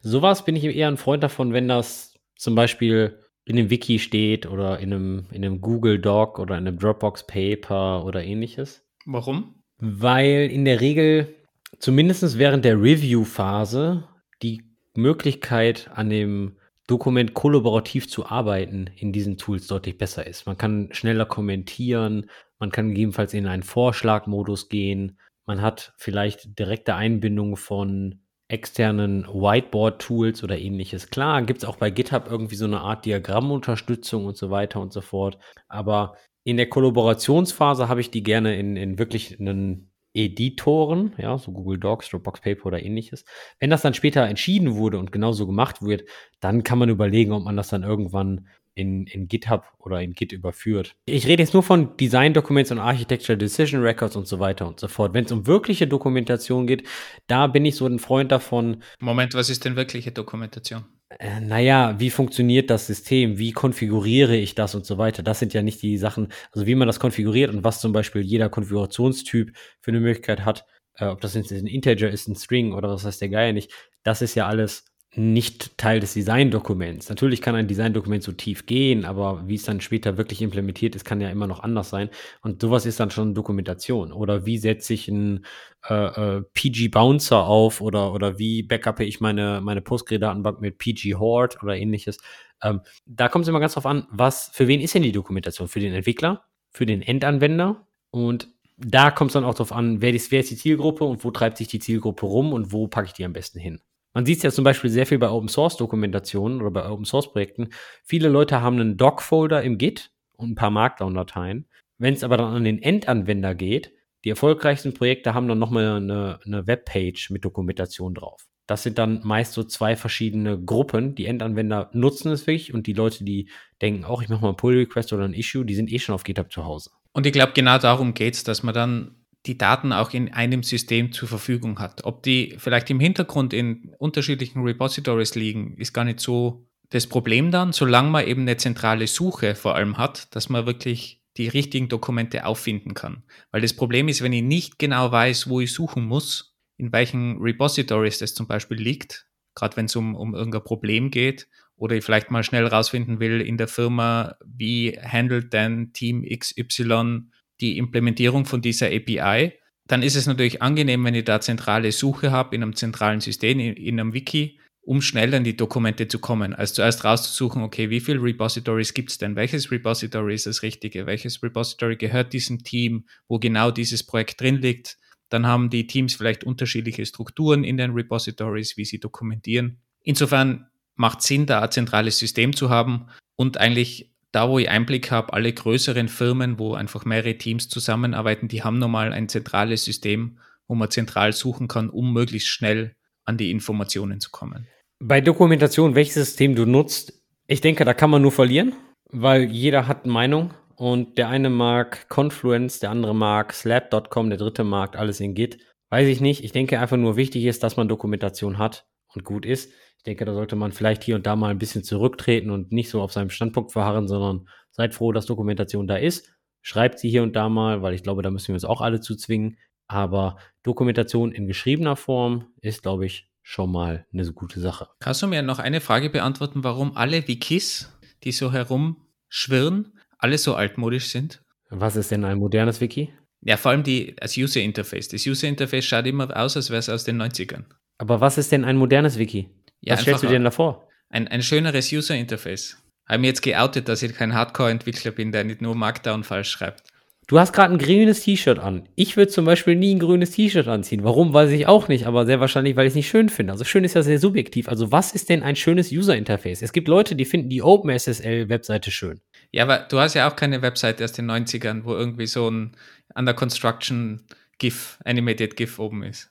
Sowas 0.00 0.44
bin 0.44 0.54
ich 0.54 0.64
eher 0.64 0.88
ein 0.88 0.96
Freund 0.96 1.22
davon, 1.22 1.52
wenn 1.52 1.66
das 1.66 2.18
zum 2.36 2.54
Beispiel 2.54 3.18
in 3.44 3.58
einem 3.58 3.70
Wiki 3.70 3.98
steht 3.98 4.46
oder 4.46 4.78
in 4.78 4.92
einem, 4.92 5.26
in 5.32 5.44
einem 5.44 5.60
Google 5.60 5.98
Doc 5.98 6.38
oder 6.38 6.58
in 6.58 6.66
einem 6.66 6.78
Dropbox 6.78 7.26
Paper 7.26 8.04
oder 8.04 8.22
ähnliches. 8.22 8.86
Warum? 9.06 9.57
Weil 9.78 10.50
in 10.50 10.64
der 10.64 10.80
Regel, 10.80 11.34
zumindest 11.78 12.38
während 12.38 12.64
der 12.64 12.80
Review-Phase, 12.80 14.08
die 14.42 14.62
Möglichkeit 14.94 15.90
an 15.94 16.10
dem 16.10 16.56
Dokument 16.88 17.34
kollaborativ 17.34 18.08
zu 18.08 18.26
arbeiten 18.26 18.90
in 18.96 19.12
diesen 19.12 19.36
Tools 19.36 19.66
deutlich 19.66 19.98
besser 19.98 20.26
ist. 20.26 20.46
Man 20.46 20.56
kann 20.56 20.88
schneller 20.92 21.26
kommentieren, 21.26 22.30
man 22.58 22.72
kann 22.72 22.88
gegebenenfalls 22.88 23.34
in 23.34 23.46
einen 23.46 23.62
Vorschlagmodus 23.62 24.68
gehen, 24.68 25.18
man 25.46 25.62
hat 25.62 25.92
vielleicht 25.96 26.58
direkte 26.58 26.94
Einbindung 26.94 27.56
von 27.56 28.20
externen 28.48 29.26
Whiteboard-Tools 29.26 30.42
oder 30.42 30.58
ähnliches. 30.58 31.10
Klar, 31.10 31.42
gibt 31.42 31.62
es 31.62 31.68
auch 31.68 31.76
bei 31.76 31.90
GitHub 31.90 32.28
irgendwie 32.30 32.56
so 32.56 32.64
eine 32.64 32.80
Art 32.80 33.04
Diagrammunterstützung 33.04 34.24
und 34.24 34.36
so 34.38 34.50
weiter 34.50 34.80
und 34.80 34.92
so 34.92 35.02
fort. 35.02 35.38
Aber 35.68 36.16
in 36.48 36.56
der 36.56 36.70
Kollaborationsphase 36.70 37.90
habe 37.90 38.00
ich 38.00 38.10
die 38.10 38.22
gerne 38.22 38.58
in, 38.58 38.74
in 38.74 38.98
wirklich 38.98 39.38
einen 39.38 39.90
Editoren, 40.14 41.12
ja, 41.18 41.36
so 41.36 41.52
Google 41.52 41.78
Docs, 41.78 42.08
Dropbox 42.08 42.40
Paper 42.40 42.64
oder 42.64 42.82
ähnliches. 42.82 43.26
Wenn 43.60 43.68
das 43.68 43.82
dann 43.82 43.92
später 43.92 44.26
entschieden 44.26 44.74
wurde 44.74 44.98
und 44.98 45.12
genauso 45.12 45.46
gemacht 45.46 45.82
wird, 45.82 46.04
dann 46.40 46.62
kann 46.62 46.78
man 46.78 46.88
überlegen, 46.88 47.32
ob 47.32 47.44
man 47.44 47.58
das 47.58 47.68
dann 47.68 47.82
irgendwann 47.82 48.48
in, 48.72 49.06
in 49.08 49.28
GitHub 49.28 49.64
oder 49.78 50.00
in 50.00 50.14
Git 50.14 50.32
überführt. 50.32 50.96
Ich 51.04 51.26
rede 51.26 51.42
jetzt 51.42 51.52
nur 51.52 51.62
von 51.62 51.98
Design 51.98 52.32
Documents 52.32 52.70
und 52.70 52.78
Architecture 52.78 53.36
Decision 53.36 53.82
Records 53.82 54.16
und 54.16 54.26
so 54.26 54.40
weiter 54.40 54.66
und 54.66 54.80
so 54.80 54.88
fort. 54.88 55.12
Wenn 55.12 55.26
es 55.26 55.32
um 55.32 55.46
wirkliche 55.46 55.86
Dokumentation 55.86 56.66
geht, 56.66 56.88
da 57.26 57.46
bin 57.46 57.66
ich 57.66 57.76
so 57.76 57.84
ein 57.84 57.98
Freund 57.98 58.32
davon. 58.32 58.82
Moment, 59.00 59.34
was 59.34 59.50
ist 59.50 59.66
denn 59.66 59.76
wirkliche 59.76 60.12
Dokumentation? 60.12 60.86
Äh, 61.10 61.40
naja, 61.40 61.98
wie 61.98 62.10
funktioniert 62.10 62.68
das 62.70 62.86
System? 62.86 63.38
Wie 63.38 63.52
konfiguriere 63.52 64.36
ich 64.36 64.54
das 64.54 64.74
und 64.74 64.84
so 64.84 64.98
weiter? 64.98 65.22
Das 65.22 65.38
sind 65.38 65.54
ja 65.54 65.62
nicht 65.62 65.80
die 65.82 65.96
Sachen, 65.96 66.28
also 66.52 66.66
wie 66.66 66.74
man 66.74 66.86
das 66.86 67.00
konfiguriert 67.00 67.52
und 67.52 67.64
was 67.64 67.80
zum 67.80 67.92
Beispiel 67.92 68.20
jeder 68.22 68.50
Konfigurationstyp 68.50 69.56
für 69.80 69.90
eine 69.90 70.00
Möglichkeit 70.00 70.44
hat, 70.44 70.66
äh, 70.96 71.06
ob 71.06 71.20
das 71.22 71.34
jetzt 71.34 71.50
ein 71.50 71.66
Integer 71.66 72.10
ist, 72.10 72.28
ein 72.28 72.36
String 72.36 72.74
oder 72.74 72.90
was 72.90 73.04
heißt 73.04 73.22
der 73.22 73.30
Geier 73.30 73.52
nicht, 73.54 73.72
das 74.02 74.20
ist 74.20 74.34
ja 74.34 74.46
alles 74.46 74.84
nicht 75.18 75.76
Teil 75.78 75.98
des 75.98 76.14
Designdokuments. 76.14 77.08
Natürlich 77.08 77.42
kann 77.42 77.56
ein 77.56 77.66
Designdokument 77.66 78.22
so 78.22 78.30
tief 78.30 78.66
gehen, 78.66 79.04
aber 79.04 79.42
wie 79.48 79.56
es 79.56 79.64
dann 79.64 79.80
später 79.80 80.16
wirklich 80.16 80.40
implementiert 80.42 80.94
ist, 80.94 81.04
kann 81.04 81.20
ja 81.20 81.28
immer 81.28 81.48
noch 81.48 81.60
anders 81.60 81.90
sein. 81.90 82.08
Und 82.40 82.62
sowas 82.62 82.86
ist 82.86 83.00
dann 83.00 83.10
schon 83.10 83.34
Dokumentation. 83.34 84.12
Oder 84.12 84.46
wie 84.46 84.58
setze 84.58 84.94
ich 84.94 85.08
einen 85.08 85.44
äh, 85.88 86.36
äh, 86.36 86.42
PG-Bouncer 86.54 87.44
auf 87.44 87.80
oder, 87.80 88.12
oder 88.12 88.38
wie 88.38 88.62
backuppe 88.62 89.04
ich 89.04 89.20
meine, 89.20 89.60
meine 89.60 89.82
Postgre-Datenbank 89.82 90.60
mit 90.60 90.78
PG-Horde 90.78 91.56
oder 91.62 91.76
ähnliches. 91.76 92.18
Ähm, 92.62 92.80
da 93.04 93.28
kommt 93.28 93.42
es 93.42 93.48
immer 93.48 93.60
ganz 93.60 93.74
drauf 93.74 93.86
an, 93.86 94.06
was, 94.10 94.50
für 94.52 94.68
wen 94.68 94.80
ist 94.80 94.94
denn 94.94 95.02
die 95.02 95.12
Dokumentation? 95.12 95.66
Für 95.66 95.80
den 95.80 95.94
Entwickler, 95.94 96.44
für 96.70 96.86
den 96.86 97.02
Endanwender 97.02 97.88
und 98.10 98.48
da 98.76 99.10
kommt 99.10 99.30
es 99.30 99.32
dann 99.32 99.44
auch 99.44 99.54
darauf 99.54 99.72
an, 99.72 100.00
wer, 100.00 100.14
ist, 100.14 100.30
wer 100.30 100.40
ist 100.40 100.52
die 100.52 100.56
Zielgruppe 100.56 101.02
und 101.02 101.24
wo 101.24 101.32
treibt 101.32 101.56
sich 101.56 101.66
die 101.66 101.80
Zielgruppe 101.80 102.24
rum 102.26 102.52
und 102.52 102.72
wo 102.72 102.86
packe 102.86 103.08
ich 103.08 103.12
die 103.12 103.24
am 103.24 103.32
besten 103.32 103.58
hin. 103.58 103.80
Man 104.18 104.26
sieht 104.26 104.38
es 104.38 104.42
ja 104.42 104.50
zum 104.50 104.64
Beispiel 104.64 104.90
sehr 104.90 105.06
viel 105.06 105.20
bei 105.20 105.30
Open 105.30 105.48
Source 105.48 105.76
Dokumentationen 105.76 106.60
oder 106.60 106.72
bei 106.72 106.90
Open 106.90 107.04
Source 107.04 107.30
Projekten. 107.30 107.68
Viele 108.02 108.28
Leute 108.28 108.60
haben 108.60 108.80
einen 108.80 108.96
Doc-Folder 108.96 109.62
im 109.62 109.78
Git 109.78 110.10
und 110.36 110.50
ein 110.50 110.54
paar 110.56 110.72
Markdown-Dateien. 110.72 111.68
Wenn 111.98 112.14
es 112.14 112.24
aber 112.24 112.36
dann 112.36 112.52
an 112.52 112.64
den 112.64 112.82
Endanwender 112.82 113.54
geht, 113.54 113.92
die 114.24 114.30
erfolgreichsten 114.30 114.92
Projekte 114.92 115.34
haben 115.34 115.46
dann 115.46 115.60
nochmal 115.60 115.98
eine, 115.98 116.40
eine 116.44 116.66
Webpage 116.66 117.30
mit 117.30 117.44
Dokumentation 117.44 118.12
drauf. 118.12 118.48
Das 118.66 118.82
sind 118.82 118.98
dann 118.98 119.20
meist 119.22 119.52
so 119.52 119.62
zwei 119.62 119.94
verschiedene 119.94 120.60
Gruppen. 120.60 121.14
Die 121.14 121.26
Endanwender 121.26 121.88
nutzen 121.92 122.32
es 122.32 122.48
wirklich 122.48 122.74
und 122.74 122.88
die 122.88 122.94
Leute, 122.94 123.22
die 123.22 123.48
denken, 123.80 124.04
auch 124.04 124.20
ich 124.20 124.28
mache 124.28 124.42
mal 124.42 124.48
ein 124.48 124.56
Pull-Request 124.56 125.12
oder 125.12 125.26
ein 125.26 125.32
Issue, 125.32 125.64
die 125.64 125.76
sind 125.76 125.92
eh 125.92 126.00
schon 126.00 126.16
auf 126.16 126.24
GitHub 126.24 126.50
zu 126.50 126.64
Hause. 126.64 126.90
Und 127.12 127.24
ich 127.24 127.32
glaube, 127.32 127.52
genau 127.54 127.78
darum 127.78 128.14
geht 128.14 128.34
es, 128.34 128.42
dass 128.42 128.64
man 128.64 128.74
dann 128.74 129.14
die 129.46 129.56
Daten 129.56 129.92
auch 129.92 130.12
in 130.12 130.32
einem 130.32 130.62
System 130.62 131.12
zur 131.12 131.28
Verfügung 131.28 131.78
hat. 131.78 132.04
Ob 132.04 132.22
die 132.22 132.56
vielleicht 132.58 132.90
im 132.90 133.00
Hintergrund 133.00 133.52
in 133.52 133.94
unterschiedlichen 133.98 134.62
Repositories 134.62 135.34
liegen, 135.34 135.76
ist 135.76 135.92
gar 135.92 136.04
nicht 136.04 136.20
so 136.20 136.66
das 136.90 137.06
Problem 137.06 137.50
dann, 137.50 137.72
solange 137.72 138.10
man 138.10 138.26
eben 138.26 138.42
eine 138.42 138.56
zentrale 138.56 139.06
Suche 139.06 139.54
vor 139.54 139.74
allem 139.74 139.98
hat, 139.98 140.34
dass 140.34 140.48
man 140.48 140.66
wirklich 140.66 141.22
die 141.36 141.48
richtigen 141.48 141.88
Dokumente 141.88 142.46
auffinden 142.46 142.94
kann. 142.94 143.22
Weil 143.52 143.60
das 143.60 143.74
Problem 143.74 144.08
ist, 144.08 144.22
wenn 144.22 144.32
ich 144.32 144.42
nicht 144.42 144.78
genau 144.78 145.12
weiß, 145.12 145.48
wo 145.48 145.60
ich 145.60 145.72
suchen 145.72 146.04
muss, 146.04 146.56
in 146.76 146.92
welchen 146.92 147.38
Repositories 147.38 148.18
das 148.18 148.34
zum 148.34 148.46
Beispiel 148.46 148.78
liegt, 148.78 149.26
gerade 149.54 149.76
wenn 149.76 149.86
es 149.86 149.96
um, 149.96 150.14
um 150.14 150.34
irgendein 150.34 150.64
Problem 150.64 151.10
geht, 151.10 151.48
oder 151.76 151.94
ich 151.94 152.04
vielleicht 152.04 152.30
mal 152.30 152.42
schnell 152.42 152.66
rausfinden 152.66 153.20
will 153.20 153.40
in 153.40 153.56
der 153.56 153.68
Firma, 153.68 154.36
wie 154.44 154.98
handelt 155.00 155.52
denn 155.52 155.92
Team 155.92 156.24
XY 156.24 157.28
die 157.60 157.78
Implementierung 157.78 158.44
von 158.44 158.62
dieser 158.62 158.86
API, 158.86 159.52
dann 159.86 160.02
ist 160.02 160.16
es 160.16 160.26
natürlich 160.26 160.62
angenehm, 160.62 161.04
wenn 161.04 161.14
ich 161.14 161.24
da 161.24 161.40
zentrale 161.40 161.92
Suche 161.92 162.30
habe 162.30 162.54
in 162.54 162.62
einem 162.62 162.76
zentralen 162.76 163.20
System, 163.20 163.58
in, 163.58 163.74
in 163.74 163.98
einem 163.98 164.12
Wiki, 164.12 164.60
um 164.82 165.02
schnell 165.02 165.34
an 165.34 165.44
die 165.44 165.56
Dokumente 165.56 166.08
zu 166.08 166.18
kommen, 166.18 166.54
als 166.54 166.72
zuerst 166.72 167.04
rauszusuchen, 167.04 167.62
okay, 167.62 167.90
wie 167.90 168.00
viele 168.00 168.22
Repositories 168.22 168.94
gibt 168.94 169.10
es 169.10 169.18
denn? 169.18 169.36
Welches 169.36 169.70
Repository 169.70 170.34
ist 170.34 170.46
das 170.46 170.62
Richtige? 170.62 171.06
Welches 171.06 171.42
Repository 171.42 171.96
gehört 171.96 172.32
diesem 172.32 172.62
Team, 172.62 173.04
wo 173.28 173.38
genau 173.38 173.70
dieses 173.70 174.02
Projekt 174.02 174.40
drin 174.40 174.56
liegt? 174.56 174.98
Dann 175.28 175.46
haben 175.46 175.68
die 175.68 175.86
Teams 175.86 176.14
vielleicht 176.14 176.44
unterschiedliche 176.44 177.04
Strukturen 177.04 177.64
in 177.64 177.76
den 177.76 177.90
Repositories, 177.90 178.76
wie 178.76 178.84
sie 178.84 178.98
dokumentieren. 178.98 179.78
Insofern 180.02 180.68
macht 180.96 181.22
Sinn, 181.22 181.44
da 181.44 181.60
ein 181.60 181.70
zentrales 181.70 182.18
System 182.18 182.56
zu 182.56 182.70
haben 182.70 183.08
und 183.36 183.58
eigentlich 183.58 184.10
da, 184.32 184.48
wo 184.48 184.58
ich 184.58 184.68
Einblick 184.68 185.10
habe, 185.10 185.32
alle 185.32 185.52
größeren 185.52 186.08
Firmen, 186.08 186.58
wo 186.58 186.74
einfach 186.74 187.04
mehrere 187.04 187.38
Teams 187.38 187.68
zusammenarbeiten, 187.68 188.48
die 188.48 188.62
haben 188.62 188.78
normal 188.78 189.12
ein 189.12 189.28
zentrales 189.28 189.84
System, 189.84 190.38
wo 190.66 190.74
man 190.74 190.90
zentral 190.90 191.32
suchen 191.32 191.68
kann, 191.68 191.88
um 191.88 192.12
möglichst 192.12 192.48
schnell 192.48 192.94
an 193.24 193.36
die 193.36 193.50
Informationen 193.50 194.20
zu 194.20 194.30
kommen. 194.30 194.66
Bei 195.00 195.20
Dokumentation, 195.20 195.94
welches 195.94 196.14
System 196.14 196.54
du 196.54 196.66
nutzt, 196.66 197.22
ich 197.46 197.60
denke, 197.60 197.84
da 197.84 197.94
kann 197.94 198.10
man 198.10 198.20
nur 198.20 198.32
verlieren, 198.32 198.74
weil 199.10 199.44
jeder 199.44 199.86
hat 199.86 200.04
eine 200.04 200.12
Meinung 200.12 200.54
und 200.76 201.16
der 201.18 201.28
eine 201.28 201.50
mag 201.50 202.08
Confluence, 202.08 202.80
der 202.80 202.90
andere 202.90 203.14
mag 203.14 203.52
Slab.com, 203.52 204.28
der 204.28 204.38
dritte 204.38 204.64
mag 204.64 204.96
alles 204.96 205.20
in 205.20 205.34
Git. 205.34 205.58
Weiß 205.90 206.06
ich 206.06 206.20
nicht. 206.20 206.44
Ich 206.44 206.52
denke 206.52 206.78
einfach 206.78 206.98
nur 206.98 207.16
wichtig 207.16 207.46
ist, 207.46 207.62
dass 207.62 207.76
man 207.76 207.88
Dokumentation 207.88 208.58
hat 208.58 208.86
und 209.14 209.24
gut 209.24 209.46
ist. 209.46 209.72
Ich 209.98 210.04
denke, 210.04 210.24
da 210.24 210.32
sollte 210.32 210.56
man 210.56 210.72
vielleicht 210.72 211.04
hier 211.04 211.16
und 211.16 211.26
da 211.26 211.36
mal 211.36 211.50
ein 211.50 211.58
bisschen 211.58 211.84
zurücktreten 211.84 212.50
und 212.50 212.72
nicht 212.72 212.88
so 212.88 213.02
auf 213.02 213.12
seinem 213.12 213.30
Standpunkt 213.30 213.72
verharren, 213.72 214.08
sondern 214.08 214.48
seid 214.70 214.94
froh, 214.94 215.12
dass 215.12 215.26
Dokumentation 215.26 215.86
da 215.86 215.96
ist. 215.96 216.32
Schreibt 216.62 216.98
sie 216.98 217.10
hier 217.10 217.22
und 217.22 217.36
da 217.36 217.48
mal, 217.48 217.82
weil 217.82 217.94
ich 217.94 218.02
glaube, 218.02 218.22
da 218.22 218.30
müssen 218.30 218.48
wir 218.48 218.54
uns 218.54 218.64
auch 218.64 218.80
alle 218.80 219.00
zu 219.00 219.16
zwingen. 219.16 219.58
Aber 219.88 220.36
Dokumentation 220.62 221.32
in 221.32 221.46
geschriebener 221.46 221.96
Form 221.96 222.46
ist, 222.60 222.82
glaube 222.82 223.06
ich, 223.06 223.30
schon 223.42 223.72
mal 223.72 224.06
eine 224.12 224.30
gute 224.32 224.60
Sache. 224.60 224.88
Kannst 225.00 225.22
du 225.22 225.26
mir 225.26 225.42
noch 225.42 225.58
eine 225.58 225.80
Frage 225.80 226.10
beantworten, 226.10 226.64
warum 226.64 226.96
alle 226.96 227.26
Wikis, 227.26 227.90
die 228.22 228.32
so 228.32 228.52
herumschwirren, 228.52 229.94
alle 230.18 230.36
so 230.36 230.54
altmodisch 230.54 231.08
sind? 231.08 231.42
Was 231.70 231.96
ist 231.96 232.10
denn 232.10 232.24
ein 232.24 232.38
modernes 232.38 232.80
Wiki? 232.80 233.12
Ja, 233.40 233.56
vor 233.56 233.70
allem 233.70 233.82
die, 233.82 234.14
das 234.16 234.36
User 234.36 234.60
Interface. 234.60 235.08
Das 235.08 235.26
User 235.26 235.48
Interface 235.48 235.84
schaut 235.84 236.06
immer 236.06 236.36
aus, 236.36 236.56
als 236.56 236.70
wäre 236.70 236.80
es 236.80 236.88
aus 236.88 237.04
den 237.04 237.20
90ern. 237.20 237.64
Aber 237.98 238.20
was 238.20 238.36
ist 238.36 238.52
denn 238.52 238.64
ein 238.64 238.76
modernes 238.76 239.18
Wiki? 239.18 239.48
Ja, 239.80 239.94
Was 239.94 240.02
stellst 240.02 240.22
du 240.22 240.26
dir 240.26 240.34
denn 240.34 240.44
davor? 240.44 240.88
Ein, 241.08 241.28
ein 241.28 241.42
schöneres 241.42 241.92
User 241.92 242.14
Interface. 242.14 242.76
Habe 243.06 243.20
mir 243.20 243.28
jetzt 243.28 243.42
geoutet, 243.42 243.88
dass 243.88 244.02
ich 244.02 244.14
kein 244.14 244.34
Hardcore-Entwickler 244.34 245.12
bin, 245.12 245.32
der 245.32 245.44
nicht 245.44 245.62
nur 245.62 245.74
Markdown 245.74 246.24
falsch 246.24 246.50
schreibt. 246.50 246.82
Du 247.26 247.38
hast 247.38 247.52
gerade 247.52 247.74
ein 247.74 247.78
grünes 247.78 248.22
T-Shirt 248.22 248.58
an. 248.58 248.88
Ich 248.94 249.18
würde 249.18 249.30
zum 249.30 249.44
Beispiel 249.44 249.76
nie 249.76 249.94
ein 249.94 249.98
grünes 249.98 250.30
T-Shirt 250.30 250.66
anziehen. 250.66 251.04
Warum, 251.04 251.34
weiß 251.34 251.50
ich 251.50 251.66
auch 251.66 251.86
nicht, 251.88 252.06
aber 252.06 252.24
sehr 252.24 252.40
wahrscheinlich, 252.40 252.74
weil 252.74 252.86
ich 252.86 252.92
es 252.92 252.96
nicht 252.96 253.10
schön 253.10 253.28
finde. 253.28 253.52
Also 253.52 253.64
schön 253.64 253.84
ist 253.84 253.92
ja 253.92 254.02
sehr 254.02 254.18
subjektiv. 254.18 254.66
Also 254.66 254.92
was 254.92 255.12
ist 255.12 255.28
denn 255.28 255.42
ein 255.42 255.54
schönes 255.54 255.92
User-Interface? 255.92 256.62
Es 256.62 256.72
gibt 256.72 256.88
Leute, 256.88 257.16
die 257.16 257.26
finden 257.26 257.50
die 257.50 257.60
OpenSSL-Webseite 257.60 258.90
schön. 258.90 259.20
Ja, 259.52 259.64
aber 259.64 259.80
du 259.80 259.98
hast 259.98 260.14
ja 260.14 260.26
auch 260.30 260.36
keine 260.36 260.62
Webseite 260.62 261.04
aus 261.04 261.12
den 261.12 261.30
90ern, 261.30 261.84
wo 261.84 261.94
irgendwie 261.94 262.26
so 262.26 262.50
ein 262.50 262.72
Under 263.14 263.34
Construction 263.34 264.22
GIF, 264.58 264.98
Animated 265.04 265.54
GIF 265.54 265.78
oben 265.78 266.04
ist. 266.04 266.30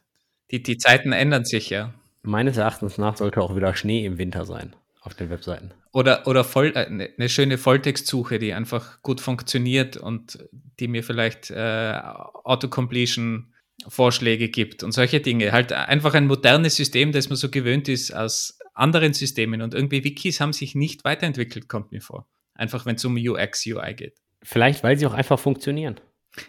Die, 0.49 0.63
die 0.63 0.77
Zeiten 0.77 1.11
ändern 1.11 1.45
sich 1.45 1.69
ja. 1.69 1.93
Meines 2.27 2.57
Erachtens 2.57 2.97
nach 2.97 3.15
sollte 3.15 3.41
auch 3.41 3.55
wieder 3.55 3.73
Schnee 3.73 4.05
im 4.05 4.17
Winter 4.17 4.43
sein 4.43 4.75
auf 4.99 5.13
den 5.13 5.29
Webseiten. 5.29 5.71
Oder, 5.93 6.27
oder 6.27 6.43
voll, 6.43 6.73
äh, 6.75 6.85
eine 6.85 7.09
ne 7.15 7.29
schöne 7.29 7.57
Volltextsuche, 7.57 8.37
die 8.37 8.53
einfach 8.53 9.01
gut 9.01 9.21
funktioniert 9.21 9.95
und 9.95 10.37
die 10.81 10.89
mir 10.89 11.05
vielleicht 11.05 11.49
äh, 11.51 11.97
Autocompletion 12.43 13.53
Vorschläge 13.87 14.49
gibt 14.49 14.83
und 14.83 14.91
solche 14.91 15.21
Dinge. 15.21 15.53
Halt 15.53 15.71
einfach 15.71 16.15
ein 16.15 16.27
modernes 16.27 16.75
System, 16.75 17.13
das 17.13 17.29
man 17.29 17.37
so 17.37 17.49
gewöhnt 17.49 17.87
ist 17.87 18.13
aus 18.13 18.59
anderen 18.73 19.13
Systemen. 19.13 19.61
Und 19.61 19.73
irgendwie 19.73 20.03
Wikis 20.03 20.41
haben 20.41 20.51
sich 20.51 20.75
nicht 20.75 21.05
weiterentwickelt, 21.05 21.69
kommt 21.69 21.93
mir 21.93 22.01
vor. 22.01 22.27
Einfach 22.53 22.85
wenn 22.85 22.95
es 22.95 23.05
um 23.05 23.15
UX, 23.15 23.65
UI 23.65 23.93
geht. 23.93 24.17
Vielleicht, 24.43 24.83
weil 24.83 24.99
sie 24.99 25.07
auch 25.07 25.13
einfach 25.13 25.39
funktionieren. 25.39 26.01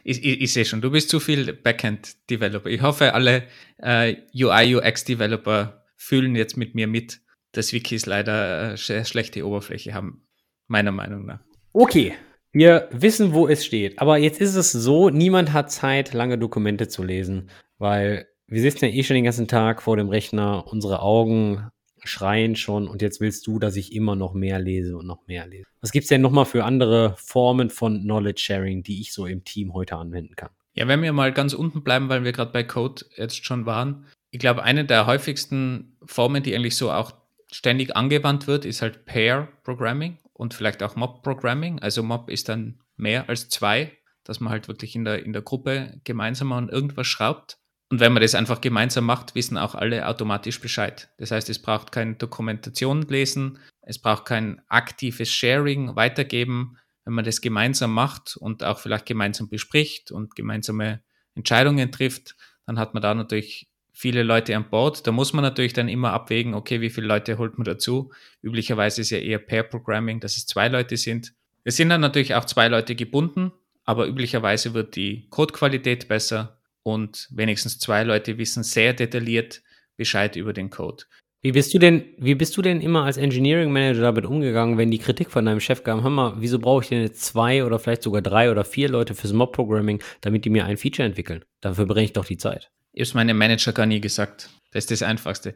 Ich, 0.04 0.24
ich, 0.24 0.40
ich 0.40 0.52
sehe 0.52 0.64
schon, 0.64 0.80
du 0.80 0.90
bist 0.90 1.10
zu 1.10 1.20
viel 1.20 1.52
Backend-Developer. 1.52 2.68
Ich 2.68 2.82
hoffe, 2.82 3.14
alle 3.14 3.44
äh, 3.78 4.16
UI, 4.34 4.76
UX-Developer 4.76 5.84
fühlen 5.96 6.36
jetzt 6.36 6.56
mit 6.56 6.74
mir 6.74 6.86
mit, 6.86 7.20
dass 7.52 7.72
Wikis 7.72 8.06
leider 8.06 8.72
äh, 8.72 8.76
schlechte 8.76 9.46
Oberfläche 9.46 9.94
haben. 9.94 10.26
meiner 10.66 10.92
Meinung 10.92 11.26
nach. 11.26 11.40
Okay, 11.72 12.14
wir 12.52 12.88
wissen, 12.92 13.32
wo 13.32 13.46
es 13.46 13.64
steht. 13.64 13.98
Aber 13.98 14.18
jetzt 14.18 14.40
ist 14.40 14.54
es 14.54 14.72
so, 14.72 15.10
niemand 15.10 15.52
hat 15.52 15.70
Zeit, 15.70 16.14
lange 16.14 16.38
Dokumente 16.38 16.88
zu 16.88 17.02
lesen, 17.02 17.50
weil 17.78 18.26
wir 18.46 18.62
sitzen 18.62 18.86
ja 18.86 18.90
eh 18.90 19.02
schon 19.02 19.14
den 19.14 19.24
ganzen 19.24 19.48
Tag 19.48 19.82
vor 19.82 19.96
dem 19.96 20.08
Rechner, 20.08 20.66
unsere 20.66 21.02
Augen 21.02 21.68
schreien 22.04 22.56
schon 22.56 22.88
und 22.88 23.02
jetzt 23.02 23.20
willst 23.20 23.46
du, 23.46 23.58
dass 23.58 23.76
ich 23.76 23.94
immer 23.94 24.16
noch 24.16 24.34
mehr 24.34 24.58
lese 24.58 24.96
und 24.96 25.06
noch 25.06 25.26
mehr 25.26 25.46
lese. 25.46 25.66
Was 25.80 25.92
gibt 25.92 26.04
es 26.04 26.08
denn 26.08 26.20
nochmal 26.20 26.44
für 26.44 26.64
andere 26.64 27.14
Formen 27.18 27.70
von 27.70 28.02
Knowledge 28.02 28.40
Sharing, 28.40 28.82
die 28.82 29.00
ich 29.00 29.12
so 29.12 29.26
im 29.26 29.44
Team 29.44 29.74
heute 29.74 29.96
anwenden 29.96 30.36
kann? 30.36 30.50
Ja, 30.74 30.86
wenn 30.86 31.02
wir 31.02 31.12
mal 31.12 31.32
ganz 31.32 31.54
unten 31.54 31.82
bleiben, 31.82 32.08
weil 32.08 32.24
wir 32.24 32.32
gerade 32.32 32.52
bei 32.52 32.62
Code 32.62 33.04
jetzt 33.16 33.44
schon 33.44 33.66
waren. 33.66 34.06
Ich 34.30 34.38
glaube, 34.38 34.62
eine 34.62 34.84
der 34.84 35.06
häufigsten 35.06 35.96
Formen, 36.04 36.42
die 36.42 36.54
eigentlich 36.54 36.76
so 36.76 36.90
auch 36.92 37.12
ständig 37.50 37.96
angewandt 37.96 38.46
wird, 38.46 38.64
ist 38.64 38.82
halt 38.82 39.04
Pair 39.04 39.48
Programming 39.64 40.18
und 40.32 40.54
vielleicht 40.54 40.82
auch 40.82 40.96
Mob 40.96 41.22
Programming. 41.22 41.80
Also 41.80 42.02
Mob 42.02 42.30
ist 42.30 42.48
dann 42.48 42.80
mehr 42.96 43.28
als 43.28 43.48
zwei, 43.48 43.92
dass 44.24 44.40
man 44.40 44.52
halt 44.52 44.68
wirklich 44.68 44.94
in 44.94 45.04
der, 45.04 45.24
in 45.24 45.32
der 45.32 45.42
Gruppe 45.42 46.00
gemeinsam 46.04 46.52
an 46.52 46.68
irgendwas 46.68 47.06
schraubt. 47.06 47.58
Und 47.90 48.00
wenn 48.00 48.12
man 48.12 48.22
das 48.22 48.34
einfach 48.34 48.60
gemeinsam 48.60 49.06
macht, 49.06 49.34
wissen 49.34 49.56
auch 49.56 49.74
alle 49.74 50.06
automatisch 50.06 50.60
Bescheid. 50.60 51.08
Das 51.16 51.30
heißt, 51.30 51.48
es 51.48 51.60
braucht 51.60 51.90
keine 51.90 52.16
Dokumentation 52.16 53.02
lesen, 53.02 53.58
es 53.80 53.98
braucht 53.98 54.26
kein 54.26 54.60
aktives 54.68 55.30
Sharing, 55.30 55.96
weitergeben. 55.96 56.76
Wenn 57.04 57.14
man 57.14 57.24
das 57.24 57.40
gemeinsam 57.40 57.94
macht 57.94 58.36
und 58.36 58.62
auch 58.62 58.78
vielleicht 58.78 59.06
gemeinsam 59.06 59.48
bespricht 59.48 60.12
und 60.12 60.36
gemeinsame 60.36 61.02
Entscheidungen 61.34 61.90
trifft, 61.90 62.36
dann 62.66 62.78
hat 62.78 62.92
man 62.92 63.02
da 63.02 63.14
natürlich 63.14 63.70
viele 63.98 64.22
Leute 64.22 64.54
an 64.54 64.68
Bord. 64.68 65.06
Da 65.06 65.12
muss 65.12 65.32
man 65.32 65.42
natürlich 65.42 65.72
dann 65.72 65.88
immer 65.88 66.12
abwägen, 66.12 66.54
okay, 66.54 66.82
wie 66.82 66.90
viele 66.90 67.06
Leute 67.06 67.38
holt 67.38 67.56
man 67.56 67.64
dazu? 67.64 68.12
Üblicherweise 68.42 69.00
ist 69.00 69.10
ja 69.10 69.18
eher 69.18 69.38
Pair 69.38 69.62
Programming, 69.62 70.20
dass 70.20 70.36
es 70.36 70.46
zwei 70.46 70.68
Leute 70.68 70.98
sind. 70.98 71.32
Es 71.64 71.76
sind 71.76 71.88
dann 71.88 72.02
natürlich 72.02 72.34
auch 72.34 72.44
zwei 72.44 72.68
Leute 72.68 72.94
gebunden, 72.94 73.52
aber 73.84 74.06
üblicherweise 74.06 74.74
wird 74.74 74.94
die 74.94 75.28
Codequalität 75.30 76.08
besser, 76.08 76.57
und 76.92 77.28
wenigstens 77.30 77.78
zwei 77.78 78.02
Leute 78.02 78.38
wissen 78.38 78.62
sehr 78.62 78.92
detailliert 78.92 79.62
Bescheid 79.96 80.36
über 80.36 80.52
den 80.52 80.70
Code. 80.70 81.04
Wie 81.40 81.52
bist 81.52 81.72
du 81.72 81.78
denn, 81.78 82.04
wie 82.18 82.34
bist 82.34 82.56
du 82.56 82.62
denn 82.62 82.80
immer 82.80 83.04
als 83.04 83.16
Engineering 83.16 83.70
Manager 83.70 84.02
damit 84.02 84.24
umgegangen, 84.24 84.76
wenn 84.76 84.90
die 84.90 84.98
Kritik 84.98 85.30
von 85.30 85.44
deinem 85.44 85.60
Chef 85.60 85.84
kam, 85.84 86.02
hör 86.02 86.10
mal, 86.10 86.34
wieso 86.38 86.58
brauche 86.58 86.82
ich 86.82 86.88
denn 86.88 87.02
jetzt 87.02 87.24
zwei 87.24 87.64
oder 87.64 87.78
vielleicht 87.78 88.02
sogar 88.02 88.22
drei 88.22 88.50
oder 88.50 88.64
vier 88.64 88.88
Leute 88.88 89.14
fürs 89.14 89.32
Mob-Programming, 89.32 90.02
damit 90.20 90.44
die 90.44 90.50
mir 90.50 90.64
ein 90.64 90.76
Feature 90.76 91.06
entwickeln? 91.06 91.44
Dafür 91.60 91.86
bringe 91.86 92.06
ich 92.06 92.12
doch 92.12 92.24
die 92.24 92.38
Zeit. 92.38 92.70
Ist 92.92 93.14
meinem 93.14 93.38
Manager 93.38 93.72
gar 93.72 93.86
nie 93.86 94.00
gesagt. 94.00 94.50
Das 94.72 94.84
ist 94.84 94.90
das 94.90 95.02
Einfachste. 95.02 95.54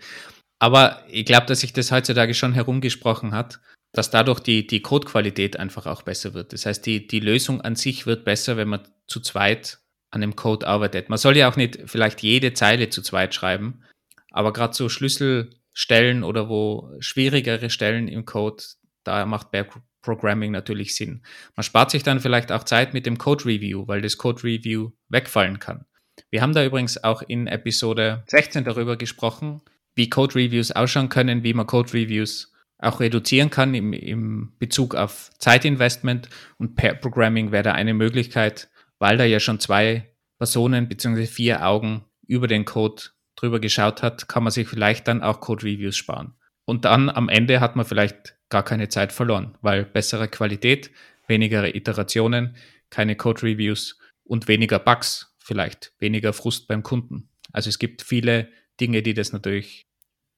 Aber 0.61 1.03
ich 1.09 1.25
glaube, 1.25 1.47
dass 1.47 1.61
sich 1.61 1.73
das 1.73 1.91
heutzutage 1.91 2.35
schon 2.35 2.53
herumgesprochen 2.53 3.33
hat, 3.33 3.61
dass 3.93 4.11
dadurch 4.11 4.39
die, 4.39 4.67
die 4.67 4.81
Codequalität 4.81 5.59
einfach 5.59 5.87
auch 5.87 6.03
besser 6.03 6.35
wird. 6.35 6.53
Das 6.53 6.65
heißt, 6.65 6.87
die, 6.87 7.09
die 7.09 7.19
Lösung 7.19 7.61
an 7.61 7.75
sich 7.75 8.07
wird 8.07 8.25
besser, 8.25 8.57
wenn 8.57 8.69
man 8.69 8.87
zu 9.09 9.19
zweit 9.19 9.82
an 10.13 10.21
dem 10.21 10.37
Code 10.37 10.69
arbeitet. 10.69 11.09
Man 11.09 11.19
soll 11.19 11.37
ja 11.37 11.51
auch 11.51 11.57
nicht 11.57 11.79
vielleicht 11.87 12.23
jede 12.23 12.53
Zeile 12.53 12.91
zu 12.91 13.03
zweit 13.03 13.35
schreiben, 13.35 13.83
aber 14.31 14.53
gerade 14.53 14.75
so 14.75 14.89
Schlüsselstellen 14.89 16.23
oder 16.23 16.49
wo 16.49 16.95
schwierigere 17.01 17.71
Stellen 17.71 18.07
im 18.07 18.25
Code, 18.25 18.63
da 19.05 19.27
macht 19.27 19.51
Pair 19.51 19.67
Programming 20.03 20.51
natürlich 20.51 20.95
Sinn. 20.97 21.23
Man 21.57 21.65
spart 21.65 21.91
sich 21.91 22.03
dann 22.03 22.21
vielleicht 22.21 22.53
auch 22.53 22.65
Zeit 22.65 22.93
mit 22.93 23.07
dem 23.07 23.19
Code 23.19 23.45
Review, 23.45 23.87
weil 23.87 24.03
das 24.03 24.19
Code 24.19 24.43
Review 24.43 24.91
wegfallen 25.09 25.61
kann. 25.61 25.87
Wir 26.31 26.43
haben 26.43 26.53
da 26.53 26.65
übrigens 26.65 27.03
auch 27.03 27.23
in 27.23 27.47
Episode 27.47 28.25
16 28.27 28.65
darüber 28.65 28.97
gesprochen, 28.97 29.63
wie 29.95 30.11
Code 30.11 30.35
Reviews 30.35 30.73
ausschauen 30.73 31.09
können, 31.09 31.45
wie 31.45 31.55
man 31.55 31.67
Code 31.67 31.93
Reviews 31.93 32.53
auch 32.79 33.01
reduzieren 33.01 33.49
kann 33.49 33.75
im, 33.75 33.93
im 33.93 34.53
Bezug 34.59 34.97
auf 34.97 35.31
Zeitinvestment 35.39 36.29
und 36.59 36.75
Pair 36.75 36.95
Programming 36.95 37.53
wäre 37.53 37.63
da 37.63 37.73
eine 37.73 37.95
Möglichkeit, 37.95 38.69
weil 39.03 39.17
da 39.17 39.25
ja 39.25 39.41
schon 39.41 39.59
zwei 39.59 40.15
Personen 40.39 40.89
bzw. 40.89 41.27
vier 41.27 41.67
Augen 41.67 42.05
über 42.25 42.47
den 42.47 42.65
Code 42.65 43.03
drüber 43.35 43.59
geschaut 43.59 44.01
hat, 44.01 44.29
kann 44.29 44.45
man 44.45 44.53
sich 44.53 44.69
vielleicht 44.69 45.09
dann 45.09 45.25
auch 45.25 45.41
Code-Reviews 45.41 45.97
sparen. 45.97 46.35
Und 46.67 46.85
dann 46.85 47.11
am 47.11 47.29
Ende 47.29 47.59
hat 47.59 47.75
man 47.75 47.85
vielleicht 47.85 48.37
gar 48.49 48.63
keine 48.63 48.89
Zeit 48.89 49.13
verloren, 49.13 49.59
weil 49.61 49.85
bessere 49.85 50.29
Qualität, 50.29 50.93
weniger 51.27 51.75
Iterationen, 51.75 52.55
keine 52.91 53.17
Code-Reviews 53.17 53.99
und 54.23 54.47
weniger 54.47 54.79
Bugs, 54.79 55.35
vielleicht 55.41 55.93
weniger 55.99 56.33
Frust 56.33 56.69
beim 56.69 56.85
Kunden. 56.85 57.29
Also 57.51 57.71
es 57.71 57.81
gibt 57.81 58.03
viele 58.03 58.51
Dinge, 58.81 59.03
die 59.03 59.15
das 59.15 59.33
natürlich 59.33 59.89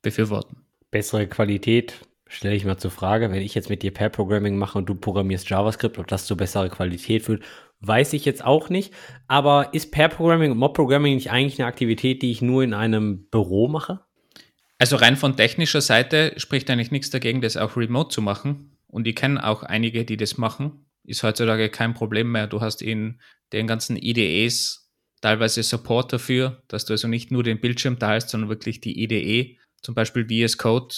befürworten. 0.00 0.64
Bessere 0.90 1.26
Qualität, 1.26 2.00
stelle 2.26 2.54
ich 2.54 2.64
mal 2.64 2.78
zur 2.78 2.90
Frage, 2.90 3.30
wenn 3.30 3.42
ich 3.42 3.54
jetzt 3.54 3.70
mit 3.70 3.82
dir 3.82 3.92
Pair 3.92 4.08
Programming 4.08 4.56
mache 4.56 4.78
und 4.78 4.88
du 4.88 4.94
programmierst 4.94 5.48
JavaScript, 5.48 5.98
ob 5.98 6.06
das 6.06 6.26
zu 6.26 6.36
besserer 6.36 6.68
Qualität 6.68 7.22
führt, 7.22 7.42
weiß 7.86 8.12
ich 8.12 8.24
jetzt 8.24 8.44
auch 8.44 8.68
nicht. 8.68 8.92
Aber 9.26 9.72
ist 9.72 9.92
Pair 9.92 10.08
Programming 10.08 10.52
und 10.52 10.58
Mob 10.58 10.74
Programming 10.74 11.14
nicht 11.14 11.30
eigentlich 11.30 11.60
eine 11.60 11.68
Aktivität, 11.68 12.22
die 12.22 12.30
ich 12.30 12.42
nur 12.42 12.62
in 12.62 12.74
einem 12.74 13.26
Büro 13.30 13.68
mache? 13.68 14.00
Also 14.78 14.96
rein 14.96 15.16
von 15.16 15.36
technischer 15.36 15.80
Seite 15.80 16.34
spricht 16.36 16.68
eigentlich 16.68 16.90
nichts 16.90 17.10
dagegen, 17.10 17.40
das 17.40 17.56
auch 17.56 17.76
remote 17.76 18.12
zu 18.12 18.22
machen. 18.22 18.76
Und 18.86 19.06
ich 19.06 19.16
kenne 19.16 19.46
auch 19.46 19.62
einige, 19.62 20.04
die 20.04 20.16
das 20.16 20.36
machen. 20.38 20.86
Ist 21.04 21.22
heutzutage 21.22 21.68
kein 21.68 21.94
Problem 21.94 22.32
mehr. 22.32 22.46
Du 22.46 22.60
hast 22.60 22.82
in 22.82 23.20
den 23.52 23.66
ganzen 23.66 23.96
IDEs 23.96 24.90
teilweise 25.20 25.62
Support 25.62 26.12
dafür, 26.12 26.62
dass 26.68 26.84
du 26.84 26.92
also 26.92 27.08
nicht 27.08 27.30
nur 27.30 27.42
den 27.42 27.60
Bildschirm 27.60 27.98
teilst, 27.98 28.30
sondern 28.30 28.50
wirklich 28.50 28.80
die 28.80 29.02
IDE, 29.02 29.58
zum 29.80 29.94
Beispiel 29.94 30.26
VS 30.28 30.58
Code 30.58 30.94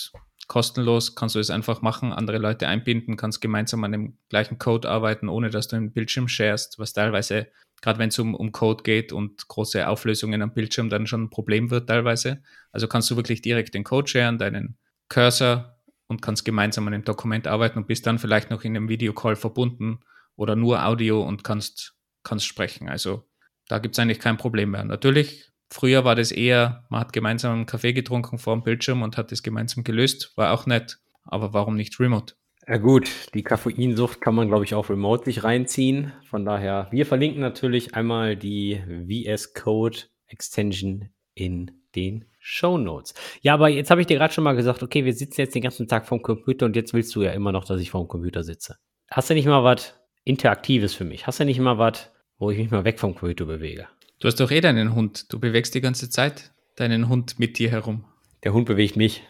kostenlos, 0.47 1.15
kannst 1.15 1.35
du 1.35 1.41
es 1.41 1.51
einfach 1.51 1.83
machen, 1.83 2.13
andere 2.13 2.39
Leute 2.39 2.69
einbinden, 2.69 3.17
kannst 3.17 3.41
gemeinsam 3.41 3.83
an 3.85 3.93
dem 3.93 4.19
gleichen 4.29 4.59
Code 4.59 4.89
arbeiten, 4.89 5.29
ohne 5.29 5.51
dass 5.51 5.69
du 5.69 5.77
den 5.77 5.93
Bildschirm 5.93 6.29
sharest, 6.29 6.79
was 6.79 6.93
teilweise, 6.93 7.49
gerade 7.83 7.99
wenn 7.99 8.09
es 8.09 8.19
um, 8.19 8.35
um 8.35 8.53
Code 8.53 8.83
geht 8.83 9.13
und 9.13 9.49
große 9.49 9.87
Auflösungen 9.87 10.43
am 10.43 10.55
Bildschirm 10.55 10.89
dann 10.89 11.07
schon 11.07 11.25
ein 11.25 11.31
Problem 11.31 11.71
wird 11.71 11.89
teilweise. 11.89 12.43
Also 12.73 12.87
kannst 12.87 13.11
du 13.11 13.17
wirklich 13.17 13.43
direkt 13.43 13.75
den 13.75 13.85
Code 13.85 14.09
sharen, 14.09 14.39
deinen 14.39 14.79
Cursor 15.09 15.77
und 16.07 16.23
kannst 16.23 16.45
gemeinsam 16.45 16.87
an 16.87 16.93
dem 16.93 17.05
Dokument 17.05 17.47
arbeiten 17.47 17.79
und 17.79 17.89
bist 17.89 18.07
dann 18.07 18.19
vielleicht 18.19 18.51
noch 18.51 18.63
in 18.63 18.77
einem 18.77 18.89
Videocall 18.89 19.37
verbunden 19.37 20.01
oder 20.37 20.55
nur 20.55 20.85
Audio 20.85 21.23
und 21.23 21.43
kannst, 21.43 21.97
kannst 22.23 22.47
sprechen. 22.47 22.89
Also 22.89 23.29
da 23.69 23.79
gibt 23.79 23.97
es 23.97 23.99
eigentlich 23.99 24.21
kein 24.21 24.37
Problem 24.37 24.71
mehr. 24.71 24.85
Natürlich 24.85 25.51
Früher 25.71 26.05
war 26.05 26.15
das 26.15 26.33
eher, 26.33 26.85
man 26.89 27.01
hat 27.01 27.13
gemeinsam 27.13 27.55
einen 27.55 27.67
Kaffee 27.67 27.93
getrunken 27.93 28.39
vor 28.39 28.55
dem 28.55 28.63
Bildschirm 28.63 29.03
und 29.03 29.17
hat 29.17 29.33
das 29.33 29.43
gemeinsam 29.43 29.85
gelöst. 29.85 30.33
War 30.37 30.53
auch 30.53 30.67
nett. 30.67 30.99
Aber 31.25 31.53
warum 31.53 31.75
nicht 31.75 31.99
remote? 31.99 32.35
Ja 32.69 32.79
gut, 32.79 33.09
die 33.35 33.45
Koffeinsucht 33.45 34.21
kann 34.21 34.35
man, 34.35 34.49
glaube 34.49 34.65
ich, 34.65 34.75
auch 34.75 34.91
remote 34.91 35.25
sich 35.25 35.45
reinziehen. 35.45 36.13
Von 36.29 36.45
daher, 36.45 36.89
wir 36.91 37.07
verlinken 37.07 37.41
natürlich 37.41 37.95
einmal 37.95 38.37
die 38.37 38.81
VS 39.07 39.55
Code 39.55 39.99
Extension 40.27 41.11
in 41.35 41.71
den 41.95 42.25
Show 42.41 42.77
Notes. 42.77 43.15
Ja, 43.43 43.55
aber 43.55 43.69
jetzt 43.69 43.91
habe 43.91 44.01
ich 44.01 44.07
dir 44.07 44.17
gerade 44.17 44.35
schon 44.35 44.45
mal 44.45 44.57
gesagt, 44.57 44.83
okay, 44.83 45.05
wir 45.05 45.15
sitzen 45.15 45.41
jetzt 45.41 45.55
den 45.55 45.63
ganzen 45.63 45.87
Tag 45.87 46.07
vorm 46.07 46.23
Computer 46.23 46.67
und 46.67 46.75
jetzt 46.77 46.93
willst 46.93 47.15
du 47.15 47.23
ja 47.23 47.33
immer 47.33 47.53
noch, 47.53 47.65
dass 47.65 47.81
ich 47.81 47.91
vorm 47.91 48.09
Computer 48.09 48.43
sitze. 48.43 48.77
Hast 49.11 49.31
du 49.31 49.35
nicht 49.35 49.47
mal 49.47 49.63
was 49.63 49.95
Interaktives 50.25 50.95
für 50.95 51.05
mich? 51.05 51.27
Hast 51.27 51.39
du 51.39 51.45
nicht 51.45 51.61
mal 51.61 51.79
was, 51.79 52.11
wo 52.39 52.51
ich 52.51 52.59
mich 52.59 52.71
mal 52.71 52.85
weg 52.85 52.99
vom 52.99 53.15
Computer 53.15 53.45
bewege? 53.47 53.87
Du 54.19 54.29
hast 54.29 54.41
doch 54.41 54.51
eh 54.51 54.63
deinen 54.63 54.95
Hund. 54.95 55.31
Du 55.33 55.39
bewegst 55.39 55.75
die 55.75 55.83
ganze 55.83 56.09
Zeit 56.09 56.53
deinen 56.77 57.09
Hund 57.09 57.39
mit 57.39 57.59
dir 57.59 57.71
herum. 57.71 58.05
Der 58.45 58.55
Hund 58.55 58.67
bewegt 58.67 58.97
mich. 58.97 59.23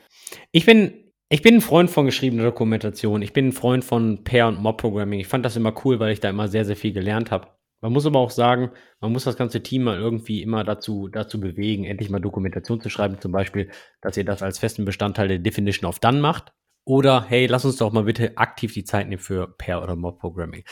Ich 0.52 0.64
bin, 0.64 0.92
ich 1.28 1.42
bin 1.42 1.56
ein 1.56 1.60
Freund 1.60 1.90
von 1.90 2.06
geschriebener 2.06 2.44
Dokumentation. 2.44 3.20
Ich 3.20 3.32
bin 3.32 3.48
ein 3.48 3.52
Freund 3.52 3.84
von 3.84 4.22
Pair- 4.22 4.46
und 4.46 4.62
Mob-Programming. 4.62 5.18
Ich 5.18 5.26
fand 5.26 5.44
das 5.44 5.56
immer 5.56 5.74
cool, 5.84 5.98
weil 5.98 6.12
ich 6.12 6.20
da 6.20 6.30
immer 6.30 6.46
sehr, 6.46 6.64
sehr 6.64 6.76
viel 6.76 6.92
gelernt 6.92 7.32
habe. 7.32 7.48
Man 7.80 7.92
muss 7.92 8.06
aber 8.06 8.20
auch 8.20 8.30
sagen, 8.30 8.70
man 9.00 9.12
muss 9.12 9.24
das 9.24 9.36
ganze 9.36 9.62
Team 9.62 9.82
mal 9.82 9.98
irgendwie 9.98 10.40
immer 10.40 10.62
dazu, 10.62 11.08
dazu 11.08 11.40
bewegen, 11.40 11.84
endlich 11.84 12.08
mal 12.08 12.20
Dokumentation 12.20 12.80
zu 12.80 12.88
schreiben. 12.88 13.20
Zum 13.20 13.32
Beispiel, 13.32 13.70
dass 14.00 14.16
ihr 14.16 14.24
das 14.24 14.42
als 14.42 14.60
festen 14.60 14.84
Bestandteil 14.84 15.26
der 15.26 15.40
Definition 15.40 15.88
of 15.88 15.98
Done 15.98 16.20
macht. 16.20 16.52
Oder, 16.84 17.24
hey, 17.28 17.46
lass 17.46 17.64
uns 17.64 17.76
doch 17.76 17.92
mal 17.92 18.04
bitte 18.04 18.38
aktiv 18.38 18.72
die 18.72 18.84
Zeit 18.84 19.08
nehmen 19.08 19.20
für 19.20 19.48
Pair- 19.58 19.82
oder 19.82 19.96
Mob-Programming. 19.96 20.64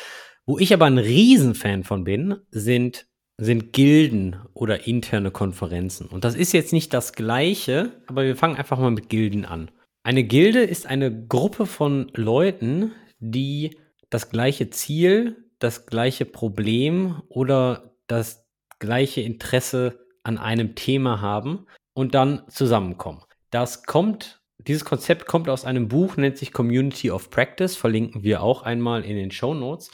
Wo 0.46 0.58
ich 0.58 0.72
aber 0.72 0.86
ein 0.86 0.98
Riesenfan 0.98 1.82
von 1.82 2.04
bin, 2.04 2.36
sind 2.50 3.06
sind 3.36 3.72
Gilden 3.72 4.36
oder 4.52 4.86
interne 4.86 5.30
Konferenzen. 5.30 6.06
Und 6.06 6.24
das 6.24 6.34
ist 6.34 6.52
jetzt 6.52 6.72
nicht 6.72 6.94
das 6.94 7.12
gleiche, 7.12 7.92
aber 8.06 8.24
wir 8.24 8.36
fangen 8.36 8.56
einfach 8.56 8.78
mal 8.78 8.90
mit 8.90 9.08
Gilden 9.08 9.44
an. 9.44 9.70
Eine 10.04 10.24
Gilde 10.24 10.62
ist 10.62 10.86
eine 10.86 11.26
Gruppe 11.26 11.66
von 11.66 12.10
Leuten, 12.14 12.92
die 13.18 13.78
das 14.10 14.30
gleiche 14.30 14.70
Ziel, 14.70 15.48
das 15.58 15.86
gleiche 15.86 16.26
Problem 16.26 17.22
oder 17.28 17.96
das 18.06 18.46
gleiche 18.78 19.22
Interesse 19.22 19.98
an 20.22 20.38
einem 20.38 20.74
Thema 20.74 21.20
haben 21.20 21.66
und 21.94 22.14
dann 22.14 22.42
zusammenkommen. 22.48 23.22
Das 23.50 23.84
kommt, 23.84 24.42
dieses 24.58 24.84
Konzept 24.84 25.26
kommt 25.26 25.48
aus 25.48 25.64
einem 25.64 25.88
Buch, 25.88 26.16
nennt 26.16 26.38
sich 26.38 26.52
Community 26.52 27.10
of 27.10 27.30
Practice, 27.30 27.76
verlinken 27.76 28.22
wir 28.22 28.42
auch 28.42 28.62
einmal 28.62 29.04
in 29.04 29.16
den 29.16 29.30
Show 29.30 29.54
Notes. 29.54 29.90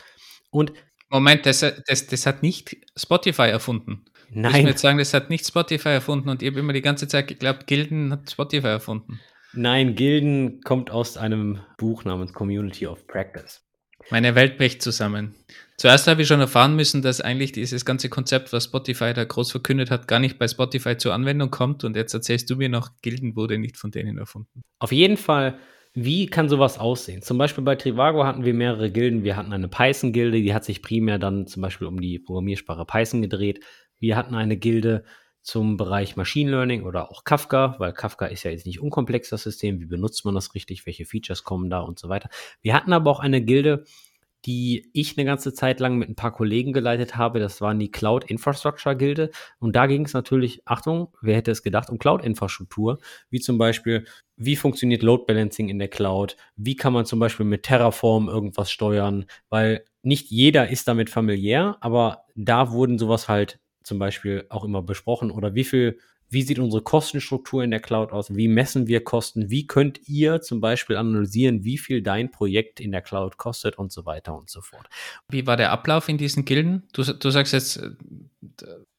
Und 0.50 0.72
Moment, 1.11 1.44
das, 1.44 1.61
das, 1.87 2.07
das 2.07 2.27
hat 2.27 2.42
nicht 2.42 2.77
Spotify 2.96 3.49
erfunden. 3.49 4.05
Nein. 4.31 4.61
Ich 4.61 4.64
würde 4.64 4.79
sagen, 4.79 4.99
das 4.99 5.12
hat 5.12 5.29
nicht 5.29 5.46
Spotify 5.46 5.88
erfunden 5.88 6.29
und 6.29 6.42
ich 6.42 6.49
habe 6.49 6.61
immer 6.61 6.73
die 6.73 6.83
ganze 6.83 7.09
Zeit 7.09 7.27
geglaubt, 7.27 7.66
Gilden 7.66 8.12
hat 8.12 8.31
Spotify 8.31 8.68
erfunden. 8.68 9.20
Nein, 9.53 9.96
Gilden 9.96 10.61
kommt 10.62 10.92
aus 10.92 11.16
einem 11.16 11.61
Buch 11.77 12.05
namens 12.05 12.33
Community 12.33 12.87
of 12.87 13.07
Practice. 13.09 13.62
Meine 14.11 14.35
Welt 14.35 14.57
bricht 14.57 14.83
zusammen. 14.83 15.35
Zuerst 15.77 16.07
habe 16.07 16.23
ich 16.23 16.29
schon 16.29 16.40
erfahren 16.40 16.77
müssen, 16.77 17.03
dass 17.03 17.20
eigentlich 17.20 17.53
dieses 17.53 17.85
ganze 17.85 18.09
Konzept, 18.09 18.53
was 18.53 18.64
Spotify 18.64 19.12
da 19.12 19.25
groß 19.25 19.51
verkündet 19.51 19.90
hat, 19.90 20.09
gar 20.09 20.20
nicht 20.20 20.38
bei 20.38 20.46
Spotify 20.49 20.96
zur 20.96 21.12
Anwendung 21.12 21.51
kommt. 21.51 21.85
Und 21.85 21.96
jetzt 21.96 22.14
erzählst 22.14 22.49
du 22.51 22.57
mir 22.57 22.68
noch, 22.68 22.90
Gilden 23.03 23.37
wurde 23.37 23.59
nicht 23.59 23.77
von 23.77 23.90
denen 23.90 24.18
erfunden. 24.18 24.62
Auf 24.79 24.92
jeden 24.92 25.16
Fall, 25.16 25.59
wie 25.92 26.26
kann 26.26 26.48
sowas 26.48 26.79
aussehen? 26.79 27.22
Zum 27.22 27.37
Beispiel 27.37 27.64
bei 27.64 27.74
Trivago 27.74 28.24
hatten 28.24 28.44
wir 28.44 28.55
mehrere 28.55 28.90
Gilden. 28.90 29.24
Wir 29.24 29.37
hatten 29.37 29.53
eine 29.53 29.68
Python-Gilde, 29.68 30.40
die 30.40 30.55
hat 30.55 30.64
sich 30.64 30.83
primär 30.83 31.18
dann 31.18 31.46
zum 31.46 31.62
Beispiel 31.62 31.87
um 31.87 32.00
die 32.00 32.18
Programmiersprache 32.18 32.85
Python 32.85 33.22
gedreht. 33.22 33.64
Wir 33.98 34.16
hatten 34.16 34.35
eine 34.35 34.57
Gilde 34.57 35.05
zum 35.42 35.76
Bereich 35.76 36.16
Machine 36.16 36.50
Learning 36.50 36.85
oder 36.85 37.11
auch 37.11 37.24
Kafka, 37.24 37.74
weil 37.79 37.92
Kafka 37.92 38.26
ist 38.26 38.44
ja 38.44 38.50
jetzt 38.50 38.66
nicht 38.66 38.81
unkomplex, 38.81 39.31
das 39.31 39.42
System. 39.42 39.81
Wie 39.81 39.87
benutzt 39.87 40.24
man 40.24 40.35
das 40.35 40.55
richtig? 40.55 40.87
Welche 40.87 41.07
Features 41.07 41.44
kommen 41.44 41.70
da 41.70 41.81
und 41.81 41.98
so 41.98 42.09
weiter. 42.09 42.29
Wir 42.62 42.74
hatten 42.74 42.92
aber 42.92 43.11
auch 43.11 43.20
eine 43.20 43.42
Gilde, 43.42 43.85
die 44.46 44.90
ich 44.92 45.16
eine 45.16 45.24
ganze 45.24 45.53
Zeit 45.53 45.81
lang 45.81 45.98
mit 45.98 46.09
ein 46.09 46.14
paar 46.14 46.33
Kollegen 46.33 46.72
geleitet 46.72 47.16
habe. 47.16 47.40
Das 47.40 47.61
waren 47.61 47.79
die 47.79 47.90
Cloud 47.90 48.24
Infrastructure 48.24 48.96
Gilde. 48.96 49.31
Und 49.59 49.76
da 49.76 49.87
ging 49.87 50.05
es 50.05 50.14
natürlich, 50.14 50.62
Achtung, 50.66 51.09
wer 51.20 51.37
hätte 51.37 51.50
es 51.50 51.62
gedacht, 51.62 51.90
um 51.90 51.98
Cloud-Infrastruktur, 51.98 52.98
wie 53.29 53.40
zum 53.40 53.59
Beispiel, 53.59 54.07
wie 54.37 54.57
funktioniert 54.57 55.03
Load 55.03 55.24
Balancing 55.26 55.68
in 55.68 55.79
der 55.79 55.88
Cloud? 55.88 56.37
Wie 56.57 56.76
kann 56.76 56.92
man 56.92 57.05
zum 57.05 57.18
Beispiel 57.18 57.46
mit 57.46 57.64
Terraform 57.64 58.29
irgendwas 58.29 58.70
steuern? 58.70 59.26
Weil 59.50 59.85
nicht 60.03 60.31
jeder 60.31 60.68
ist 60.68 60.88
damit 60.88 61.11
familiär, 61.11 61.76
aber 61.81 62.24
da 62.35 62.70
wurden 62.72 62.98
sowas 62.98 63.29
halt 63.29 63.61
zum 63.83 63.98
Beispiel 63.98 64.46
auch 64.48 64.64
immer 64.64 64.83
besprochen 64.83 65.31
oder 65.31 65.55
wie 65.55 65.64
viel 65.64 65.98
wie 66.31 66.43
sieht 66.43 66.61
unsere 66.61 66.83
Kostenstruktur 66.83 67.64
in 67.64 67.73
der 67.73 67.81
Cloud 67.81 68.12
aus? 68.12 68.35
Wie 68.35 68.47
messen 68.47 68.87
wir 68.87 69.03
Kosten? 69.03 69.51
Wie 69.51 69.66
könnt 69.66 70.09
ihr 70.09 70.40
zum 70.40 70.61
Beispiel 70.61 70.97
analysieren, 70.97 71.64
wie 71.64 71.77
viel 71.77 72.03
dein 72.03 72.31
Projekt 72.31 72.79
in 72.79 72.93
der 72.93 73.03
Cloud 73.03 73.37
kostet 73.37 73.77
und 73.79 73.90
so 73.90 74.07
weiter 74.07 74.37
und 74.37 74.49
so 74.49 74.61
fort? 74.61 74.88
Wie 75.29 75.47
war 75.49 75.57
der 75.57 75.73
Ablauf 75.73 76.09
in 76.09 76.19
diesen 76.19 76.45
Gilden? 76.45 76.85
Du, 76.93 77.03
du 77.03 77.31
sagst 77.31 77.53
jetzt, 77.53 77.79
äh, 77.79 77.90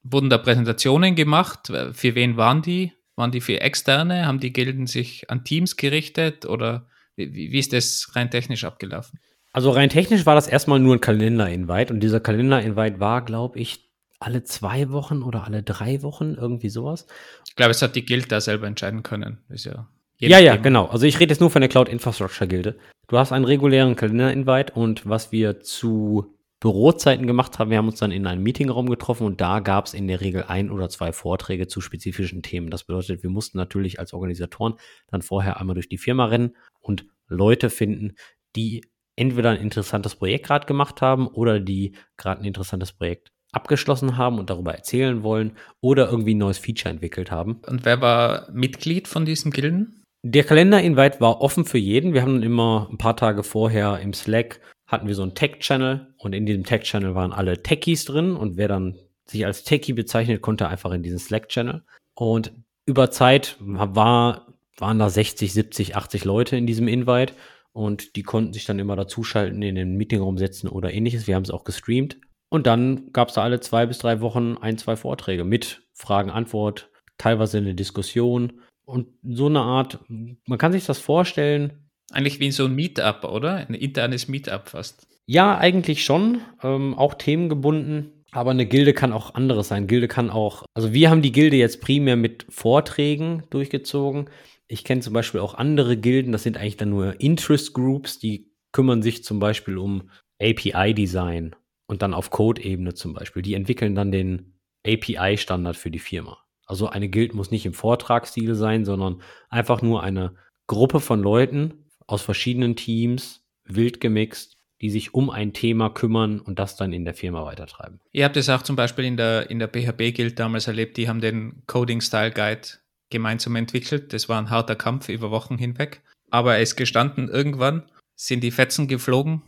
wurden 0.04 0.30
da 0.30 0.38
Präsentationen 0.38 1.16
gemacht? 1.16 1.72
Für 1.94 2.16
wen 2.16 2.36
waren 2.36 2.62
die? 2.62 2.92
Waren 3.16 3.32
die 3.32 3.42
für 3.42 3.62
Externe? 3.62 4.26
Haben 4.26 4.42
die 4.42 4.52
Gilden 4.52 4.86
sich 4.86 5.30
an 5.30 5.46
Teams 5.46 5.78
gerichtet 5.78 6.46
oder 6.46 6.88
wie, 7.16 7.34
wie 7.34 7.60
ist 7.60 7.72
das 7.72 8.12
rein 8.14 8.30
technisch 8.30 8.66
abgelaufen? 8.66 9.20
Also 9.54 9.72
rein 9.72 9.90
technisch 9.90 10.26
war 10.26 10.36
das 10.36 10.48
erstmal 10.48 10.80
nur 10.80 10.96
ein 10.96 11.02
Kalender-Invite 11.02 11.94
und 11.94 12.00
dieser 12.02 12.20
Kalender-Invite 12.20 13.00
war, 13.00 13.24
glaube 13.24 13.60
ich, 13.60 13.91
alle 14.22 14.44
zwei 14.44 14.92
Wochen 14.92 15.24
oder 15.24 15.46
alle 15.46 15.64
drei 15.64 16.02
Wochen, 16.04 16.36
irgendwie 16.36 16.70
sowas. 16.70 17.08
Ich 17.48 17.56
glaube, 17.56 17.72
es 17.72 17.82
hat 17.82 17.96
die 17.96 18.06
Guild 18.06 18.32
da 18.32 18.40
selber 18.40 18.68
entscheiden 18.68 19.04
können. 19.04 19.40
Ist 19.50 19.66
ja, 19.66 19.88
ja, 20.20 20.40
ja, 20.40 20.56
genau. 20.56 20.86
Also 20.86 21.08
ich 21.08 21.20
rede 21.20 21.32
jetzt 21.32 21.40
nur 21.40 21.50
von 21.50 21.62
der 21.62 21.70
Cloud 21.70 21.90
Infrastructure 21.90 22.48
Gilde. 22.48 22.78
Du 23.08 23.18
hast 23.18 23.32
einen 23.32 23.46
regulären 23.46 23.96
Kalender-Invite 23.96 24.74
und 24.74 25.10
was 25.10 25.32
wir 25.32 25.62
zu 25.62 26.38
Bürozeiten 26.60 27.26
gemacht 27.26 27.58
haben, 27.58 27.72
wir 27.72 27.80
haben 27.80 27.88
uns 27.88 28.00
dann 28.00 28.12
in 28.12 28.28
einem 28.28 28.44
Meetingraum 28.44 28.88
getroffen 28.88 29.26
und 29.26 29.42
da 29.42 29.62
gab 29.62 29.88
es 29.88 29.96
in 29.96 30.08
der 30.08 30.22
Regel 30.22 30.44
ein 30.44 30.70
oder 30.70 30.90
zwei 30.90 31.12
Vorträge 31.12 31.68
zu 31.68 31.82
spezifischen 31.82 32.44
Themen. 32.44 32.70
Das 32.70 32.84
bedeutet, 32.84 33.24
wir 33.24 33.32
mussten 33.32 33.58
natürlich 33.58 34.00
als 34.00 34.14
Organisatoren 34.14 34.76
dann 35.08 35.24
vorher 35.24 35.60
einmal 35.60 35.74
durch 35.74 35.90
die 35.90 35.98
Firma 35.98 36.26
rennen 36.26 36.56
und 36.80 37.08
Leute 37.28 37.72
finden, 37.72 38.14
die 38.56 38.86
entweder 39.16 39.50
ein 39.50 39.60
interessantes 39.60 40.16
Projekt 40.16 40.46
gerade 40.46 40.68
gemacht 40.68 41.02
haben 41.02 41.28
oder 41.28 41.60
die 41.60 41.96
gerade 42.16 42.42
ein 42.42 42.46
interessantes 42.46 42.94
Projekt 42.94 43.32
abgeschlossen 43.52 44.18
haben 44.18 44.40
und 44.40 44.50
darüber 44.50 44.74
erzählen 44.74 45.24
wollen 45.24 45.52
oder 45.82 46.10
irgendwie 46.10 46.36
ein 46.36 46.40
neues 46.40 46.58
Feature 46.58 46.94
entwickelt 46.94 47.32
haben. 47.32 47.62
Und 47.68 47.86
wer 47.86 48.02
war 48.02 48.50
Mitglied 48.52 49.08
von 49.08 49.26
diesen 49.26 49.52
Gilden? 49.52 50.04
Der 50.24 50.44
Kalender-Invite 50.44 51.20
war 51.20 51.42
offen 51.42 51.66
für 51.66 51.80
jeden. 51.80 52.14
Wir 52.14 52.22
haben 52.22 52.44
immer 52.44 52.88
ein 52.92 52.98
paar 52.98 53.18
Tage 53.18 53.44
vorher 53.44 54.00
im 54.00 54.14
Slack 54.14 54.60
hatten 54.92 55.08
wir 55.08 55.16
so 55.16 55.22
einen 55.24 55.36
Tech-Channel 55.36 56.14
und 56.18 56.36
in 56.36 56.46
diesem 56.46 56.66
Tech-Channel 56.66 57.16
waren 57.16 57.32
alle 57.32 57.64
Techies 57.64 58.04
drin 58.04 58.36
und 58.36 58.58
wer 58.58 58.68
dann 58.68 59.00
sich 59.26 59.46
als 59.46 59.64
Techie 59.64 59.94
bezeichnet, 59.94 60.42
konnte 60.42 60.68
einfach 60.68 60.92
in 60.92 61.02
diesen 61.02 61.18
Slack-Channel. 61.18 61.84
Und 62.14 62.52
über 62.86 63.10
Zeit 63.10 63.56
war, 63.60 64.54
waren 64.78 65.00
da 65.00 65.10
60, 65.10 65.54
70, 65.54 65.96
80 65.96 66.26
Leute 66.26 66.58
in 66.58 66.68
diesem 66.68 66.90
Invite 66.90 67.34
und 67.72 68.18
die 68.18 68.24
konnten 68.24 68.52
sich 68.52 68.66
dann 68.66 68.80
immer 68.80 68.98
dazuschalten, 68.98 69.62
in 69.62 69.76
den 69.76 69.96
Meetingraum 69.96 70.38
setzen 70.38 70.68
oder 70.68 70.94
ähnliches. 70.94 71.26
Wir 71.26 71.36
haben 71.36 71.44
es 71.44 71.52
auch 71.52 71.64
gestreamt. 71.64 72.18
Und 72.52 72.68
dann 72.68 73.14
gab 73.14 73.30
es 73.30 73.36
da 73.36 73.44
alle 73.44 73.62
zwei 73.62 73.86
bis 73.86 74.00
drei 74.00 74.20
Wochen 74.20 74.58
ein, 74.60 74.78
zwei 74.78 74.98
Vorträge 74.98 75.46
mit 75.46 75.84
Fragen, 75.94 76.30
Antwort, 76.30 76.90
teilweise 77.18 77.60
eine 77.60 77.76
Diskussion 77.76 78.62
und 78.84 79.08
so 79.24 79.46
eine 79.46 79.62
Art, 79.62 80.00
man 80.10 80.58
kann 80.58 80.74
sich 80.74 80.86
das 80.86 81.00
vorstellen. 81.00 81.88
Eigentlich 82.12 82.42
wie 82.42 82.52
so 82.52 82.66
ein 82.66 82.76
Meetup, 82.76 83.24
oder? 83.24 83.56
Ein 83.56 83.74
internes 83.74 84.28
Meetup 84.28 84.68
fast. 84.68 85.08
Ja, 85.26 85.58
eigentlich 85.58 86.04
schon, 86.04 86.42
ähm, 86.62 86.94
auch 86.94 87.14
themengebunden. 87.14 88.26
Aber 88.32 88.52
eine 88.52 88.66
Gilde 88.66 88.94
kann 88.94 89.14
auch 89.14 89.34
anderes 89.34 89.70
sein. 89.70 89.88
Gilde 89.88 90.10
kann 90.10 90.30
auch, 90.30 90.66
also 90.74 90.92
wir 90.92 91.10
haben 91.10 91.22
die 91.22 91.32
Gilde 91.32 91.56
jetzt 91.56 91.80
primär 91.80 92.18
mit 92.18 92.46
Vorträgen 92.50 93.44
durchgezogen. 93.50 94.30
Ich 94.68 94.84
kenne 94.84 95.00
zum 95.00 95.14
Beispiel 95.14 95.40
auch 95.40 95.54
andere 95.54 95.96
Gilden, 95.96 96.34
das 96.34 96.44
sind 96.44 96.58
eigentlich 96.58 96.78
dann 96.78 96.90
nur 96.90 97.22
Interest 97.22 97.74
Groups, 97.74 98.20
die 98.20 98.52
kümmern 98.74 99.02
sich 99.02 99.24
zum 99.24 99.40
Beispiel 99.40 99.78
um 99.78 100.10
API-Design 100.42 101.56
und 101.92 102.02
dann 102.02 102.14
auf 102.14 102.30
Code-Ebene 102.30 102.94
zum 102.94 103.14
Beispiel. 103.14 103.42
Die 103.44 103.54
entwickeln 103.54 103.94
dann 103.96 104.12
den 104.12 104.54
API-Standard 104.88 105.76
für 105.76 105.92
die 105.92 106.00
Firma. 106.00 106.38
Also 106.66 106.88
eine 106.88 107.10
Guild 107.10 107.34
muss 107.36 107.52
nicht 107.52 107.66
im 107.66 107.74
Vortragsstil 107.74 108.56
sein, 108.56 108.86
sondern 108.86 109.22
einfach 109.50 109.82
nur 109.82 110.02
eine 110.02 110.36
Gruppe 110.68 111.02
von 111.02 111.22
Leuten 111.22 111.86
aus 112.08 112.22
verschiedenen 112.22 112.78
Teams, 112.78 113.46
wild 113.66 114.00
gemixt, 114.00 114.58
die 114.80 114.90
sich 114.90 115.14
um 115.14 115.30
ein 115.30 115.52
Thema 115.52 115.90
kümmern 115.90 116.40
und 116.40 116.60
das 116.60 116.78
dann 116.78 116.94
in 116.94 117.04
der 117.04 117.14
Firma 117.14 117.44
weitertreiben. 117.44 118.00
Ihr 118.14 118.24
habt 118.24 118.38
es 118.38 118.50
auch 118.50 118.62
zum 118.62 118.78
Beispiel 118.78 119.04
in 119.04 119.18
der, 119.18 119.50
in 119.50 119.60
der 119.60 119.68
PHP-Guild 119.68 120.40
damals 120.40 120.68
erlebt, 120.68 120.96
die 120.96 121.10
haben 121.10 121.20
den 121.20 121.62
Coding-Style-Guide 121.68 122.70
gemeinsam 123.10 123.58
entwickelt. 123.58 124.14
Das 124.14 124.30
war 124.30 124.42
ein 124.42 124.50
harter 124.50 124.78
Kampf 124.78 125.10
über 125.10 125.30
Wochen 125.30 125.58
hinweg. 125.58 126.02
Aber 126.30 126.58
es 126.58 126.78
gestanden, 126.78 127.28
irgendwann 127.28 127.84
sind 128.16 128.46
die 128.46 128.52
Fetzen 128.52 128.88
geflogen 128.88 129.42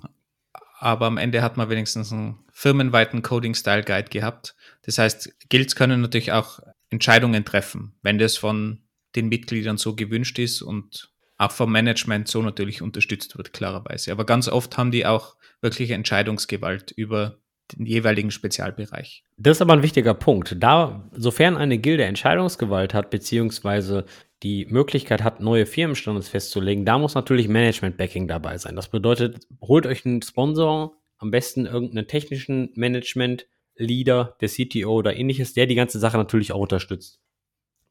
aber 0.84 1.06
am 1.06 1.18
Ende 1.18 1.42
hat 1.42 1.56
man 1.56 1.70
wenigstens 1.70 2.12
einen 2.12 2.40
firmenweiten 2.52 3.22
Coding-Style-Guide 3.22 4.10
gehabt. 4.10 4.56
Das 4.82 4.98
heißt, 4.98 5.50
Guilds 5.50 5.78
können 5.78 6.02
natürlich 6.02 6.34
auch 6.34 6.60
Entscheidungen 6.90 7.46
treffen, 7.46 7.96
wenn 8.02 8.20
das 8.20 8.36
von 8.36 8.80
den 9.16 9.30
Mitgliedern 9.30 9.78
so 9.78 9.96
gewünscht 9.96 10.38
ist 10.40 10.62
und 10.62 11.10
auch 11.38 11.52
vom 11.52 11.72
Management 11.72 12.28
so 12.28 12.42
natürlich 12.42 12.82
unterstützt 12.82 13.38
wird, 13.38 13.54
klarerweise. 13.54 14.12
Aber 14.12 14.26
ganz 14.26 14.50
oft 14.50 14.78
haben 14.78 14.92
die 14.92 15.06
auch 15.06 15.38
wirklich 15.62 15.92
Entscheidungsgewalt 15.92 16.92
über 16.92 17.38
den 17.72 17.86
jeweiligen 17.86 18.30
Spezialbereich. 18.30 19.24
Das 19.38 19.58
ist 19.58 19.62
aber 19.62 19.74
ein 19.74 19.84
wichtiger 19.84 20.14
Punkt. 20.14 20.58
Da, 20.60 21.10
sofern 21.14 21.56
eine 21.56 21.78
Gilde 21.78 22.04
Entscheidungsgewalt 22.04 22.94
hat, 22.94 23.10
beziehungsweise 23.10 24.06
die 24.44 24.66
Möglichkeit 24.66 25.24
hat, 25.24 25.40
neue 25.40 25.66
Firmenstandards 25.66 26.30
festzulegen, 26.30 26.86
da 26.86 26.98
muss 26.98 27.16
natürlich 27.16 27.48
Management-Backing 27.48 28.28
dabei 28.28 28.58
sein. 28.58 28.76
Das 28.76 28.90
bedeutet, 28.90 29.48
holt 29.62 29.86
euch 29.86 30.06
einen 30.06 30.22
Sponsor, 30.22 30.98
am 31.18 31.32
besten 31.32 31.66
irgendeinen 31.66 32.08
technischen 32.08 32.72
Management-Leader, 32.76 34.38
der 34.42 34.50
CTO 34.50 34.92
oder 34.92 35.16
ähnliches, 35.16 35.54
der 35.54 35.66
die 35.66 35.76
ganze 35.76 36.00
Sache 36.00 36.18
natürlich 36.18 36.52
auch 36.52 36.60
unterstützt. 36.60 37.22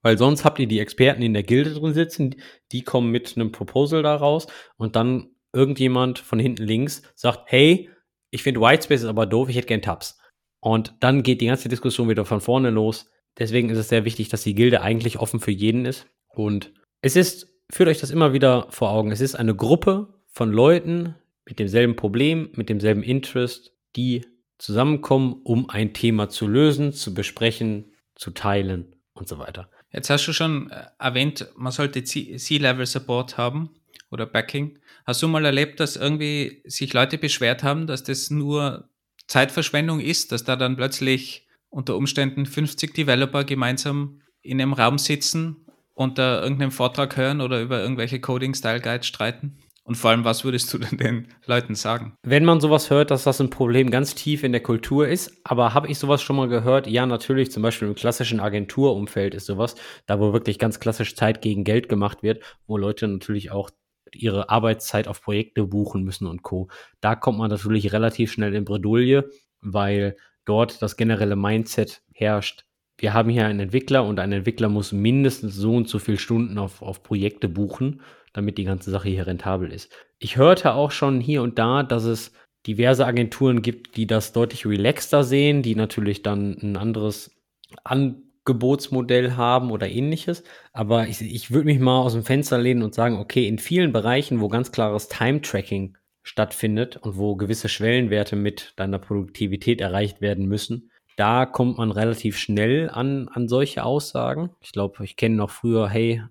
Weil 0.03 0.19
sonst 0.19 0.45
habt 0.45 0.59
ihr 0.59 0.67
die 0.67 0.81
Experten 0.81 1.23
in 1.23 1.33
der 1.33 1.45
Gilde 1.45 1.73
drin 1.75 1.95
sitzen, 1.95 2.35
die 2.73 2.83
kommen 2.83 3.11
mit 3.11 3.35
einem 3.37 3.53
Proposal 3.53 4.03
da 4.03 4.15
raus 4.17 4.47
und 4.77 4.97
dann 4.97 5.31
irgendjemand 5.53 6.19
von 6.19 6.39
hinten 6.39 6.65
links 6.65 7.03
sagt, 7.15 7.45
hey, 7.47 7.89
ich 8.31 8.43
finde 8.43 8.61
Whitespace 8.61 9.03
ist 9.03 9.09
aber 9.09 9.27
doof, 9.27 9.49
ich 9.49 9.57
hätte 9.57 9.69
gern 9.69 9.83
Tabs. 9.83 10.19
Und 10.61 10.95
dann 11.01 11.23
geht 11.23 11.41
die 11.41 11.47
ganze 11.47 11.69
Diskussion 11.69 12.09
wieder 12.09 12.25
von 12.25 12.41
vorne 12.41 12.71
los. 12.71 13.11
Deswegen 13.39 13.71
ist 13.71 13.79
es 13.79 13.89
sehr 13.89 14.05
wichtig, 14.05 14.29
dass 14.29 14.43
die 14.43 14.55
Gilde 14.55 14.83
eigentlich 14.83 15.19
offen 15.19 15.41
für 15.41 15.51
jeden 15.51 15.85
ist 15.85 16.07
und 16.29 16.73
es 17.01 17.17
ist, 17.17 17.49
führt 17.71 17.89
euch 17.89 18.01
das 18.01 18.11
immer 18.11 18.33
wieder 18.33 18.67
vor 18.71 18.91
Augen, 18.91 19.11
es 19.11 19.21
ist 19.21 19.35
eine 19.35 19.55
Gruppe 19.55 20.15
von 20.29 20.53
Leuten 20.53 21.17
mit 21.45 21.59
demselben 21.59 21.97
Problem, 21.97 22.51
mit 22.55 22.69
demselben 22.69 23.03
Interest, 23.03 23.73
die 23.97 24.25
zusammenkommen, 24.59 25.41
um 25.43 25.69
ein 25.69 25.93
Thema 25.93 26.29
zu 26.29 26.47
lösen, 26.47 26.93
zu 26.93 27.15
besprechen, 27.15 27.93
zu 28.15 28.31
teilen 28.31 28.95
und 29.13 29.29
so 29.29 29.39
weiter. 29.39 29.69
Jetzt 29.91 30.09
hast 30.09 30.27
du 30.27 30.33
schon 30.33 30.71
äh, 30.71 30.85
erwähnt, 30.99 31.49
man 31.57 31.73
sollte 31.73 32.05
C-Level-Support 32.05 33.37
haben 33.37 33.71
oder 34.11 34.27
Backing. 34.27 34.79
Hast 35.05 35.23
du 35.23 35.29
mal 35.29 35.45
erlebt, 35.45 35.81
dass 35.81 35.97
irgendwie 35.97 36.63
sich 36.65 36.93
Leute 36.93 37.19
beschwert 37.19 37.63
haben, 37.63 37.87
dass 37.87 38.05
das 38.05 38.31
nur 38.31 38.89
Zeitverschwendung 39.27 40.01
ist, 40.01 40.33
dass 40.33 40.45
da 40.45 40.57
dann 40.57 40.77
plötzlich 40.77 41.49
unter 41.73 41.97
Umständen 41.97 42.47
50 42.47 42.95
Developer 42.95 43.45
gemeinsam 43.45 44.21
in 44.43 44.61
einem 44.61 44.75
Raum 44.75 44.99
sitzen 44.99 45.57
unter 45.95 46.43
irgendeinem 46.43 46.71
Vortrag 46.71 47.17
hören 47.17 47.41
oder 47.41 47.61
über 47.61 47.81
irgendwelche 47.81 48.21
Coding-Style-Guides 48.21 49.07
streiten? 49.07 49.59
Und 49.85 49.97
vor 49.97 50.11
allem, 50.11 50.25
was 50.25 50.45
würdest 50.45 50.73
du 50.73 50.79
denn 50.79 50.97
den 50.97 51.29
Leuten 51.47 51.75
sagen? 51.75 52.15
Wenn 52.23 52.45
man 52.45 52.61
sowas 52.61 52.89
hört, 52.89 53.11
dass 53.11 53.25
das 53.25 53.41
ein 53.41 53.51
Problem 53.51 53.91
ganz 53.91 54.15
tief 54.15 54.45
in 54.45 54.53
der 54.53 54.63
Kultur 54.63 55.09
ist, 55.09 55.41
aber 55.43 55.75
habe 55.75 55.89
ich 55.89 55.99
sowas 55.99 56.23
schon 56.23 56.37
mal 56.37 56.49
gehört? 56.49 56.87
Ja, 56.87 57.05
natürlich, 57.05 57.51
zum 57.51 57.65
Beispiel 57.65 57.89
im 57.89 57.97
klassischen 57.97 58.39
Agenturumfeld 58.39 59.35
ist 59.35 59.47
sowas, 59.47 59.75
da 60.07 60.21
wo 60.21 60.33
wirklich 60.33 60.61
ganz 60.61 60.79
klassisch 60.79 61.17
Zeit 61.17 61.43
gegen 61.43 61.65
Geld 61.65 61.89
gemacht 61.89 62.23
wird, 62.23 62.45
wo 62.67 62.77
Leute 62.77 63.09
natürlich 63.09 63.51
auch 63.51 63.71
ihre 64.15 64.51
Arbeitszeit 64.51 65.09
auf 65.09 65.21
Projekte 65.21 65.65
buchen 65.67 66.05
müssen 66.05 66.27
und 66.27 66.43
Co. 66.43 66.69
Da 67.01 67.17
kommt 67.17 67.39
man 67.39 67.51
natürlich 67.51 67.93
relativ 67.93 68.31
schnell 68.31 68.55
in 68.55 68.65
Bredouille, 68.65 69.31
weil 69.63 70.17
dort 70.45 70.83
das 70.83 70.97
generelle 70.97 71.37
Mindset 71.37 72.03
herrscht. 72.13 72.65
Wir 72.99 73.15
haben 73.15 73.31
hier 73.31 73.47
einen 73.47 73.61
Entwickler 73.61 74.05
und 74.05 74.21
ein 74.21 74.33
Entwickler 74.33 74.69
muss 74.69 74.93
mindestens 74.93 75.57
so 75.57 75.75
und 75.75 75.89
so 75.89 75.99
viele 75.99 76.19
Stunden 76.19 76.59
auf, 76.59 76.83
auf 76.83 77.03
Projekte 77.03 77.49
buchen, 77.49 78.01
damit 78.33 78.59
die 78.59 78.65
ganze 78.65 78.91
Sache 78.91 79.09
hier 79.09 79.27
rentabel 79.27 79.73
ist. 79.73 79.93
Ich 80.19 80.37
hörte 80.37 80.75
auch 80.75 80.91
schon 80.91 81.21
hier 81.21 81.43
und 81.43 81.59
da, 81.59 81.83
dass 81.83 82.05
es 82.05 82.33
diverse 82.67 83.05
Agenturen 83.07 83.63
gibt, 83.63 83.97
die 83.97 84.07
das 84.07 84.33
deutlich 84.33 84.67
relaxter 84.67 85.25
sehen, 85.25 85.63
die 85.63 85.75
natürlich 85.75 86.23
dann 86.23 86.57
ein 86.63 86.77
anderes 86.77 87.35
Angebotsmodell 87.83 89.33
haben 89.33 89.71
oder 89.71 89.89
ähnliches. 89.89 90.45
Aber 90.73 91.09
ich, 91.09 91.21
ich 91.23 91.51
würde 91.51 91.67
mich 91.67 91.81
mal 91.81 92.01
aus 92.01 92.13
dem 92.13 92.25
Fenster 92.25 92.59
lehnen 92.59 92.83
und 92.83 92.95
sagen, 92.95 93.19
okay, 93.19 93.49
in 93.49 93.59
vielen 93.59 93.93
Bereichen, 93.93 94.41
wo 94.41 94.49
ganz 94.49 94.71
klares 94.71 95.09
Time-Tracking 95.09 95.97
stattfindet 96.23 96.97
und 96.97 97.17
wo 97.17 97.37
gewisse 97.37 97.69
Schwellenwerte 97.69 98.37
mit 98.37 98.73
deiner 98.77 98.99
Produktivität 98.99 99.81
erreicht 99.81 100.21
werden 100.21 100.47
müssen, 100.47 100.91
da 101.17 101.47
kommt 101.47 101.79
man 101.79 101.91
relativ 101.91 102.39
schnell 102.39 102.89
an, 102.89 103.29
an 103.29 103.49
solche 103.49 103.85
Aussagen. 103.85 104.51
Ich 104.61 104.73
glaube, 104.73 105.05
ich 105.05 105.17
kenne 105.17 105.37
noch 105.37 105.51
früher, 105.51 105.89
hey, 105.89 106.23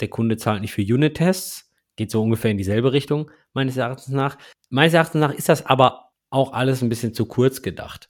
der 0.00 0.08
Kunde 0.08 0.36
zahlt 0.36 0.60
nicht 0.60 0.72
für 0.72 0.82
Unit-Tests. 0.82 1.72
Geht 1.96 2.10
so 2.10 2.22
ungefähr 2.22 2.52
in 2.52 2.58
dieselbe 2.58 2.92
Richtung, 2.92 3.30
meines 3.52 3.76
Erachtens 3.76 4.08
nach. 4.08 4.38
Meines 4.70 4.94
Erachtens 4.94 5.20
nach 5.20 5.34
ist 5.34 5.48
das 5.48 5.66
aber 5.66 6.12
auch 6.30 6.52
alles 6.52 6.82
ein 6.82 6.88
bisschen 6.88 7.14
zu 7.14 7.26
kurz 7.26 7.62
gedacht, 7.62 8.08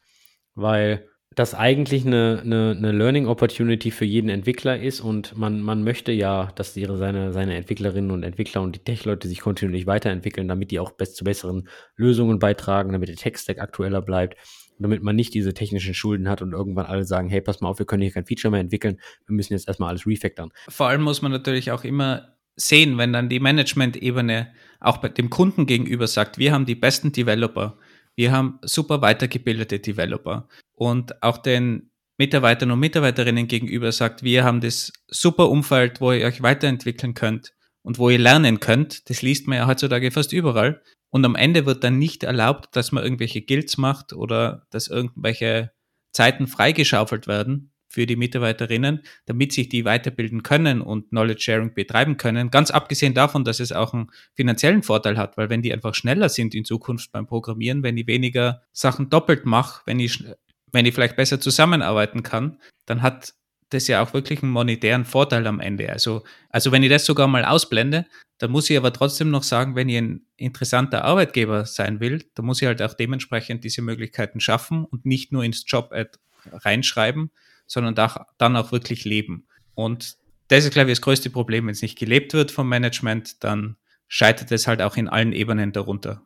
weil 0.54 1.08
das 1.38 1.54
eigentlich 1.54 2.04
eine, 2.04 2.40
eine, 2.42 2.74
eine 2.76 2.92
Learning 2.92 3.26
Opportunity 3.26 3.90
für 3.90 4.04
jeden 4.04 4.28
Entwickler 4.28 4.80
ist 4.80 5.00
und 5.00 5.36
man, 5.36 5.60
man 5.60 5.84
möchte 5.84 6.10
ja, 6.10 6.50
dass 6.56 6.76
ihre, 6.76 6.96
seine, 6.96 7.32
seine 7.32 7.54
Entwicklerinnen 7.54 8.10
und 8.10 8.24
Entwickler 8.24 8.62
und 8.62 8.74
die 8.74 8.80
Tech-Leute 8.80 9.28
sich 9.28 9.40
kontinuierlich 9.40 9.86
weiterentwickeln, 9.86 10.48
damit 10.48 10.70
die 10.70 10.80
auch 10.80 10.92
best 10.92 11.16
zu 11.16 11.24
besseren 11.24 11.68
Lösungen 11.96 12.38
beitragen, 12.38 12.92
damit 12.92 13.08
der 13.08 13.16
Tech-Stack 13.16 13.60
aktueller 13.60 14.02
bleibt, 14.02 14.36
damit 14.78 15.02
man 15.02 15.14
nicht 15.14 15.32
diese 15.34 15.54
technischen 15.54 15.94
Schulden 15.94 16.28
hat 16.28 16.42
und 16.42 16.52
irgendwann 16.52 16.86
alle 16.86 17.04
sagen, 17.04 17.28
hey, 17.28 17.40
pass 17.40 17.60
mal 17.60 17.68
auf, 17.68 17.78
wir 17.78 17.86
können 17.86 18.02
hier 18.02 18.12
kein 18.12 18.26
Feature 18.26 18.50
mehr 18.50 18.60
entwickeln, 18.60 18.98
wir 19.26 19.34
müssen 19.34 19.52
jetzt 19.52 19.68
erstmal 19.68 19.90
alles 19.90 20.06
refactoren. 20.06 20.50
Vor 20.68 20.88
allem 20.88 21.02
muss 21.02 21.22
man 21.22 21.30
natürlich 21.30 21.70
auch 21.70 21.84
immer 21.84 22.36
sehen, 22.56 22.98
wenn 22.98 23.12
dann 23.12 23.28
die 23.28 23.38
Management-Ebene 23.38 24.52
auch 24.80 24.96
bei 24.96 25.08
dem 25.08 25.30
Kunden 25.30 25.66
gegenüber 25.66 26.08
sagt, 26.08 26.38
wir 26.38 26.52
haben 26.52 26.66
die 26.66 26.74
besten 26.74 27.12
Developer, 27.12 27.78
wir 28.18 28.32
haben 28.32 28.58
super 28.62 29.00
weitergebildete 29.00 29.78
Developer 29.78 30.48
und 30.74 31.22
auch 31.22 31.38
den 31.38 31.92
Mitarbeitern 32.18 32.72
und 32.72 32.80
Mitarbeiterinnen 32.80 33.46
gegenüber 33.46 33.92
sagt, 33.92 34.24
wir 34.24 34.42
haben 34.42 34.60
das 34.60 34.92
super 35.06 35.48
Umfeld, 35.48 36.00
wo 36.00 36.10
ihr 36.10 36.26
euch 36.26 36.42
weiterentwickeln 36.42 37.14
könnt 37.14 37.54
und 37.82 37.98
wo 37.98 38.10
ihr 38.10 38.18
lernen 38.18 38.58
könnt. 38.58 39.08
Das 39.08 39.22
liest 39.22 39.46
man 39.46 39.58
ja 39.58 39.66
heutzutage 39.68 40.10
fast 40.10 40.32
überall. 40.32 40.82
Und 41.10 41.24
am 41.24 41.36
Ende 41.36 41.64
wird 41.64 41.84
dann 41.84 41.98
nicht 41.98 42.24
erlaubt, 42.24 42.74
dass 42.74 42.90
man 42.90 43.04
irgendwelche 43.04 43.40
Guilds 43.40 43.78
macht 43.78 44.12
oder 44.12 44.66
dass 44.70 44.88
irgendwelche 44.88 45.70
Zeiten 46.12 46.48
freigeschaufelt 46.48 47.28
werden, 47.28 47.70
für 47.88 48.06
die 48.06 48.16
Mitarbeiterinnen, 48.16 49.02
damit 49.26 49.52
sich 49.52 49.68
die 49.68 49.84
weiterbilden 49.84 50.42
können 50.42 50.82
und 50.82 51.08
Knowledge 51.08 51.40
Sharing 51.40 51.74
betreiben 51.74 52.16
können. 52.18 52.50
Ganz 52.50 52.70
abgesehen 52.70 53.14
davon, 53.14 53.44
dass 53.44 53.60
es 53.60 53.72
auch 53.72 53.94
einen 53.94 54.10
finanziellen 54.34 54.82
Vorteil 54.82 55.16
hat, 55.16 55.36
weil 55.36 55.50
wenn 55.50 55.62
die 55.62 55.72
einfach 55.72 55.94
schneller 55.94 56.28
sind 56.28 56.54
in 56.54 56.64
Zukunft 56.64 57.12
beim 57.12 57.26
Programmieren, 57.26 57.82
wenn 57.82 57.96
ich 57.96 58.06
weniger 58.06 58.62
Sachen 58.72 59.08
doppelt 59.08 59.46
mache, 59.46 59.82
wenn 59.86 60.00
ich, 60.00 60.22
wenn 60.70 60.86
ich 60.86 60.94
vielleicht 60.94 61.16
besser 61.16 61.40
zusammenarbeiten 61.40 62.22
kann, 62.22 62.58
dann 62.84 63.02
hat 63.02 63.34
das 63.70 63.86
ja 63.86 64.02
auch 64.02 64.14
wirklich 64.14 64.42
einen 64.42 64.52
monetären 64.52 65.04
Vorteil 65.04 65.46
am 65.46 65.60
Ende. 65.60 65.90
Also, 65.90 66.24
also 66.50 66.72
wenn 66.72 66.82
ich 66.82 66.90
das 66.90 67.04
sogar 67.04 67.28
mal 67.28 67.44
ausblende, 67.44 68.06
dann 68.38 68.50
muss 68.50 68.70
ich 68.70 68.76
aber 68.76 68.92
trotzdem 68.92 69.30
noch 69.30 69.42
sagen, 69.42 69.74
wenn 69.74 69.88
ich 69.88 69.96
ein 69.96 70.26
interessanter 70.36 71.04
Arbeitgeber 71.04 71.66
sein 71.66 72.00
will, 72.00 72.24
dann 72.34 72.46
muss 72.46 72.62
ich 72.62 72.68
halt 72.68 72.80
auch 72.82 72.94
dementsprechend 72.94 73.64
diese 73.64 73.82
Möglichkeiten 73.82 74.40
schaffen 74.40 74.84
und 74.84 75.04
nicht 75.04 75.32
nur 75.32 75.44
ins 75.44 75.64
Job-Ad 75.66 76.18
reinschreiben, 76.52 77.30
sondern 77.68 77.94
dann 78.38 78.56
auch 78.56 78.72
wirklich 78.72 79.04
leben. 79.04 79.46
Und 79.74 80.16
das 80.48 80.64
ist, 80.64 80.72
glaube 80.72 80.90
ich, 80.90 80.98
das 80.98 81.02
größte 81.02 81.30
Problem. 81.30 81.66
Wenn 81.66 81.72
es 81.72 81.82
nicht 81.82 81.98
gelebt 81.98 82.32
wird 82.32 82.50
vom 82.50 82.68
Management, 82.68 83.44
dann 83.44 83.76
scheitert 84.08 84.50
es 84.50 84.66
halt 84.66 84.82
auch 84.82 84.96
in 84.96 85.08
allen 85.08 85.32
Ebenen 85.32 85.72
darunter. 85.72 86.22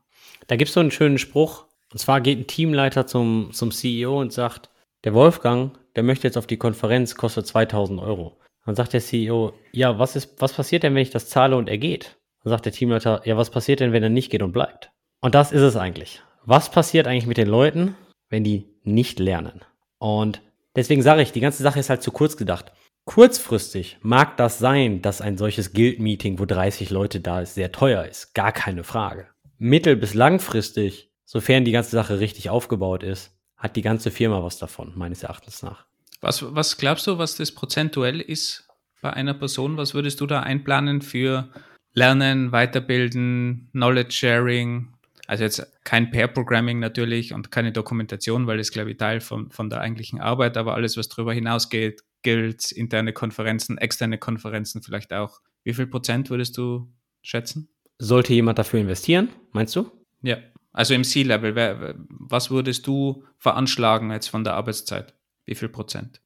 Da 0.47 0.57
gibt 0.57 0.69
es 0.69 0.75
so 0.75 0.81
einen 0.81 0.91
schönen 0.91 1.19
Spruch. 1.19 1.67
Und 1.91 1.99
zwar 1.99 2.21
geht 2.21 2.39
ein 2.39 2.47
Teamleiter 2.47 3.07
zum, 3.07 3.51
zum 3.53 3.71
CEO 3.71 4.19
und 4.19 4.33
sagt, 4.33 4.71
der 5.05 5.13
Wolfgang, 5.13 5.77
der 5.95 6.05
möchte 6.05 6.27
jetzt 6.27 6.39
auf 6.39 6.47
die 6.47 6.57
Konferenz, 6.57 7.17
kostet 7.17 7.47
2000 7.47 8.01
Euro. 8.01 8.39
Dann 8.65 8.77
sagt 8.77 8.93
der 8.93 9.01
CEO, 9.01 9.53
ja, 9.73 9.99
was 9.99 10.17
ist, 10.17 10.41
was 10.41 10.53
passiert 10.53 10.85
denn, 10.85 10.95
wenn 10.95 11.03
ich 11.03 11.11
das 11.11 11.29
zahle 11.29 11.57
und 11.57 11.69
er 11.69 11.79
geht? 11.79 12.17
Dann 12.45 12.51
sagt 12.51 12.65
der 12.65 12.73
Teamleiter, 12.73 13.23
ja, 13.25 13.37
was 13.37 13.51
passiert 13.51 13.81
denn, 13.81 13.93
wenn 13.93 14.03
er 14.03 14.09
nicht 14.09 14.31
geht 14.31 14.43
und 14.43 14.53
bleibt? 14.53 14.91
Und 15.21 15.35
das 15.35 15.53
ist 15.53 15.63
es 15.63 15.77
eigentlich. 15.77 16.23
Was 16.45 16.71
passiert 16.71 17.07
eigentlich 17.07 17.27
mit 17.27 17.37
den 17.37 17.49
Leuten, 17.49 17.97
wenn 18.29 18.45
die 18.45 18.69
nicht 18.85 19.19
lernen? 19.19 19.61
Und 19.99 20.41
Deswegen 20.75 21.03
sage 21.03 21.23
ich, 21.23 21.33
die 21.33 21.41
ganze 21.41 21.63
Sache 21.63 21.81
ist 21.81 21.91
halt 21.91 22.03
zu 22.03 22.11
kurz 22.11 22.37
gedacht. 22.37 22.73
Kurzfristig 23.05 23.99
mag 24.01 24.37
das 24.37 24.59
sein, 24.59 25.03
dass 25.03 25.21
ein 25.21 25.37
solches 25.37 25.73
Guild-Meeting, 25.73 26.39
wo 26.39 26.45
30 26.45 26.91
Leute 26.91 27.21
da 27.21 27.41
ist, 27.41 27.55
sehr 27.55 27.73
teuer 27.73 28.05
ist. 28.05 28.35
Gar 28.35 28.53
keine 28.53 28.85
Frage. 28.85 29.27
Mittel- 29.59 29.97
bis 29.97 30.15
langfristig, 30.15 31.11
sofern 31.25 31.65
die 31.65 31.73
ganze 31.73 31.91
Sache 31.91 32.21
richtig 32.21 32.49
aufgebaut 32.49 33.03
ist, 33.03 33.33
hat 33.57 33.77
die 33.77 33.83
ganze 33.83 34.11
Firma 34.11 34.43
was 34.43 34.59
davon, 34.59 34.93
meines 34.97 35.23
Erachtens 35.23 35.63
nach. 35.63 35.85
Was, 36.21 36.55
was 36.55 36.77
glaubst 36.77 37.07
du, 37.07 37.19
was 37.19 37.37
das 37.37 37.53
prozentuell 37.53 38.21
ist 38.21 38.69
bei 39.01 39.13
einer 39.13 39.35
Person? 39.35 39.77
Was 39.77 39.95
würdest 39.95 40.21
du 40.21 40.27
da 40.27 40.41
einplanen 40.41 41.03
für 41.03 41.49
Lernen, 41.93 42.53
Weiterbilden, 42.53 43.69
Knowledge 43.73 44.13
Sharing, 44.13 44.92
also 45.33 45.45
jetzt 45.45 45.67
kein 45.85 46.11
Pair-Programming 46.11 46.79
natürlich 46.79 47.33
und 47.33 47.51
keine 47.51 47.73
Dokumentation, 47.73 48.47
weil 48.47 48.59
das, 48.59 48.71
glaube 48.71 48.91
ich, 48.91 48.99
Teil 48.99 49.23
von, 49.23 49.51
von 49.51 49.71
der 49.71 49.81
eigentlichen 49.81 50.21
Arbeit, 50.21 50.59
aber 50.59 50.75
alles, 50.75 50.99
was 50.99 51.09
darüber 51.09 51.33
hinausgeht, 51.33 52.03
Guilds, 52.23 52.71
interne 52.71 53.15
Konferenzen, 53.15 53.79
externe 53.79 54.19
Konferenzen 54.19 54.83
vielleicht 54.83 55.11
auch. 55.15 55.41
Wie 55.65 55.73
viel 55.73 55.87
Prozent 55.87 56.29
würdest 56.29 56.59
du 56.59 56.93
schätzen? 57.23 57.71
Sollte 57.97 58.35
jemand 58.35 58.59
dafür 58.59 58.81
investieren, 58.81 59.31
meinst 59.53 59.75
du? 59.75 59.91
Ja, 60.21 60.37
also 60.71 60.93
im 60.93 61.03
C-Level, 61.03 61.95
was 62.11 62.51
würdest 62.51 62.87
du 62.87 63.25
veranschlagen 63.39 64.11
jetzt 64.11 64.29
von 64.29 64.45
der 64.45 64.53
Arbeitszeit? 64.53 65.15
Wie 65.47 65.55
viel 65.55 65.71
Prozent? 65.71 66.21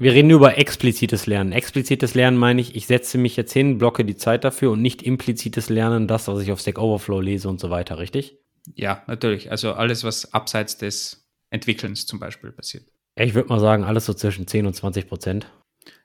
Wir 0.00 0.12
reden 0.12 0.30
über 0.30 0.56
explizites 0.56 1.26
Lernen. 1.26 1.50
Explizites 1.50 2.14
Lernen 2.14 2.36
meine 2.36 2.60
ich, 2.60 2.76
ich 2.76 2.86
setze 2.86 3.18
mich 3.18 3.34
jetzt 3.34 3.52
hin, 3.52 3.78
blocke 3.78 4.04
die 4.04 4.14
Zeit 4.14 4.44
dafür 4.44 4.70
und 4.70 4.80
nicht 4.80 5.02
implizites 5.02 5.70
Lernen, 5.70 6.06
das, 6.06 6.28
was 6.28 6.40
ich 6.40 6.52
auf 6.52 6.60
Stack 6.60 6.78
Overflow 6.78 7.20
lese 7.20 7.48
und 7.48 7.58
so 7.58 7.68
weiter, 7.68 7.98
richtig? 7.98 8.38
Ja, 8.76 9.02
natürlich. 9.08 9.50
Also 9.50 9.72
alles, 9.72 10.04
was 10.04 10.32
abseits 10.32 10.78
des 10.78 11.28
Entwickelns 11.50 12.06
zum 12.06 12.20
Beispiel 12.20 12.52
passiert. 12.52 12.84
Ich 13.16 13.34
würde 13.34 13.48
mal 13.48 13.58
sagen, 13.58 13.82
alles 13.82 14.06
so 14.06 14.14
zwischen 14.14 14.46
10 14.46 14.66
und 14.66 14.74
20 14.74 15.08
Prozent. 15.08 15.50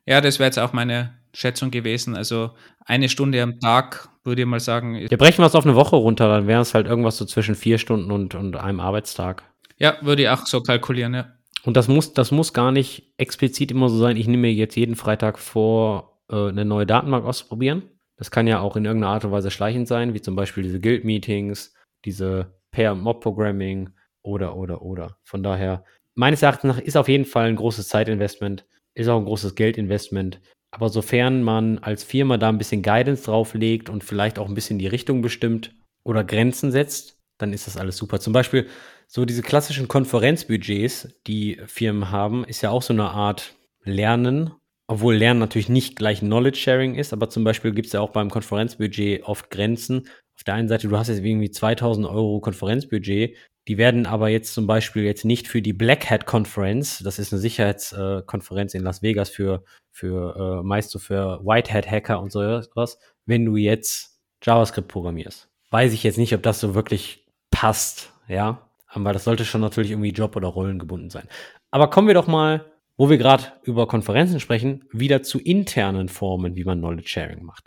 Ja, 0.08 0.22
das 0.22 0.40
wäre 0.40 0.48
jetzt 0.48 0.58
auch 0.58 0.74
meine 0.74 1.14
Schätzung 1.32 1.70
gewesen. 1.70 2.16
Also 2.16 2.52
eine 2.86 3.10
Stunde 3.10 3.44
am 3.44 3.60
Tag 3.60 4.10
würde 4.24 4.42
ich 4.42 4.48
mal 4.48 4.60
sagen. 4.60 4.96
Wir 4.96 5.18
brechen 5.18 5.40
wir 5.40 5.46
es 5.46 5.56
auf 5.56 5.66
eine 5.66 5.76
Woche 5.76 5.98
runter, 5.98 6.30
dann 6.30 6.48
wäre 6.48 6.62
es 6.62 6.74
halt 6.74 6.88
irgendwas 6.88 7.18
so 7.18 7.26
zwischen 7.26 7.54
vier 7.54 7.78
Stunden 7.78 8.10
und, 8.10 8.34
und 8.34 8.56
einem 8.56 8.80
Arbeitstag. 8.80 9.44
Ja, 9.78 9.98
würde 10.02 10.24
ich 10.24 10.30
auch 10.30 10.48
so 10.48 10.62
kalkulieren, 10.62 11.14
ja. 11.14 11.34
Und 11.66 11.78
das 11.78 11.88
muss, 11.88 12.14
das 12.14 12.32
muss 12.32 12.54
gar 12.54 12.72
nicht 12.72 13.14
explizit 13.18 13.72
immer 13.72 13.90
so 13.90 13.98
sein, 13.98 14.18
ich 14.18 14.28
nehme 14.28 14.42
mir 14.42 14.54
jetzt 14.54 14.76
jeden 14.76 14.96
Freitag 14.96 15.40
vor, 15.40 16.20
äh, 16.30 16.50
eine 16.50 16.66
neue 16.66 16.86
Datenbank 16.86 17.26
auszuprobieren. 17.26 17.84
Das 18.18 18.32
kann 18.32 18.48
ja 18.48 18.60
auch 18.60 18.76
in 18.76 18.86
irgendeiner 18.86 19.14
Art 19.14 19.26
und 19.26 19.32
Weise 19.32 19.52
schleichend 19.52 19.88
sein, 19.88 20.14
wie 20.14 20.22
zum 20.22 20.36
Beispiel 20.36 20.64
diese 20.64 20.80
Guild-Meetings, 20.80 21.74
diese 22.06 22.54
Pair-Mob-Programming 22.72 23.90
oder, 24.24 24.56
oder, 24.56 24.82
oder. 24.82 25.18
Von 25.24 25.44
daher, 25.44 25.84
meines 26.16 26.42
Erachtens 26.42 26.76
nach 26.76 26.80
ist 26.80 26.98
auf 26.98 27.08
jeden 27.08 27.26
Fall 27.26 27.48
ein 27.48 27.56
großes 27.56 27.88
Zeitinvestment, 27.88 28.66
ist 28.96 29.08
auch 29.08 29.18
ein 29.18 29.26
großes 29.26 29.56
Geldinvestment. 29.56 30.42
Aber 30.72 30.90
sofern 30.90 31.44
man 31.44 31.80
als 31.80 32.04
Firma 32.04 32.38
da 32.38 32.50
ein 32.50 32.58
bisschen 32.58 32.82
Guidance 32.82 33.24
drauflegt 33.24 33.90
und 33.90 34.04
vielleicht 34.04 34.40
auch 34.40 34.48
ein 34.48 34.56
bisschen 34.56 34.80
die 34.80 34.88
Richtung 34.88 35.22
bestimmt 35.22 35.76
oder 36.04 36.24
Grenzen 36.24 36.72
setzt, 36.72 37.20
dann 37.38 37.54
ist 37.54 37.68
das 37.68 37.78
alles 37.78 37.98
super. 37.98 38.20
Zum 38.20 38.34
Beispiel 38.34 38.68
so 39.14 39.26
diese 39.26 39.44
klassischen 39.44 39.88
Konferenzbudgets, 39.88 41.08
die 41.28 41.62
Firmen 41.68 42.10
haben, 42.10 42.44
ist 42.46 42.64
ja 42.64 42.72
auch 42.72 42.82
so 42.82 42.94
eine 42.94 43.12
Art 43.12 43.54
Lernen, 43.84 44.56
obwohl 44.88 45.14
Lernen 45.14 45.40
natürlich 45.40 45.70
nicht 45.70 45.96
gleich 45.96 46.22
Knowledge 46.22 46.58
Sharing 46.58 46.96
ist, 46.96 47.14
aber 47.14 47.30
zum 47.30 47.44
Beispiel 47.44 47.74
gibt 47.74 47.86
es 47.86 47.94
ja 47.94 48.02
auch 48.02 48.10
beim 48.10 48.32
Konferenzbudget 48.32 49.22
oft 49.26 49.52
Grenzen. 49.52 50.08
Auf 50.36 50.44
der 50.44 50.56
einen 50.56 50.68
Seite, 50.68 50.88
du 50.88 50.98
hast 50.98 51.10
jetzt 51.10 51.24
irgendwie 51.24 51.52
2000 51.52 52.08
Euro 52.08 52.40
Konferenzbudget, 52.40 53.38
die 53.68 53.78
werden 53.78 54.08
aber 54.08 54.30
jetzt 54.30 54.56
zum 54.56 54.66
Beispiel 54.66 55.04
jetzt 55.04 55.26
nicht 55.26 55.48
für 55.48 55.62
die 55.62 55.74
Black 55.74 56.10
Hat 56.10 56.26
Conference, 56.26 56.98
das 57.04 57.20
ist 57.20 57.32
eine 57.32 57.40
Sicherheitskonferenz 57.40 58.74
in 58.74 58.82
Las 58.82 59.04
Vegas 59.04 59.30
für, 59.30 59.64
für 59.92 60.62
äh, 60.62 60.66
meist 60.66 60.90
so 60.90 60.98
für 60.98 61.40
White 61.46 61.72
Hat 61.72 61.86
Hacker 61.86 62.20
und 62.20 62.32
so 62.32 62.40
was, 62.74 62.98
wenn 63.28 63.46
du 63.46 63.58
jetzt 63.58 64.20
JavaScript 64.42 64.88
programmierst. 64.88 65.50
Weiß 65.70 65.94
ich 65.94 66.02
jetzt 66.02 66.18
nicht, 66.18 66.34
ob 66.34 66.42
das 66.42 66.60
so 66.60 66.74
wirklich 66.74 67.28
passt, 67.52 68.12
ja. 68.28 68.73
Aber 68.94 69.14
das 69.14 69.24
sollte 69.24 69.46
schon 69.46 69.62
natürlich 69.62 69.92
irgendwie 69.92 70.12
Job 70.12 70.36
oder 70.36 70.48
Rollen 70.48 70.80
gebunden 70.80 71.10
sein. 71.10 71.28
Aber 71.72 71.90
kommen 71.90 72.08
wir 72.08 72.14
doch 72.14 72.28
mal, 72.28 72.72
wo 72.96 73.10
wir 73.10 73.18
gerade 73.18 73.46
über 73.64 73.88
Konferenzen 73.88 74.40
sprechen, 74.40 74.86
wieder 74.92 75.24
zu 75.24 75.40
internen 75.40 76.10
Formen, 76.10 76.56
wie 76.56 76.64
man 76.64 76.80
Knowledge 76.80 77.08
Sharing 77.08 77.44
macht. 77.44 77.66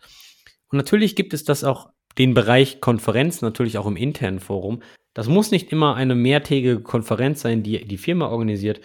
Und 0.71 0.79
natürlich 0.79 1.17
gibt 1.17 1.35
es 1.35 1.45
das 1.45 1.65
auch 1.65 1.91
den 2.19 2.35
Bereich 2.35 2.81
Konferenz 2.81 3.43
natürlich 3.43 3.77
auch 3.79 3.87
im 3.87 3.97
internen 3.97 4.41
Forum. 4.41 4.83
Das 5.15 5.29
muss 5.29 5.51
nicht 5.51 5.73
immer 5.73 5.97
eine 5.97 6.15
mehrtägige 6.15 6.81
Konferenz 6.81 7.41
sein, 7.41 7.63
die 7.63 7.85
die 7.87 7.99
Firma 7.99 8.29
organisiert, 8.29 8.81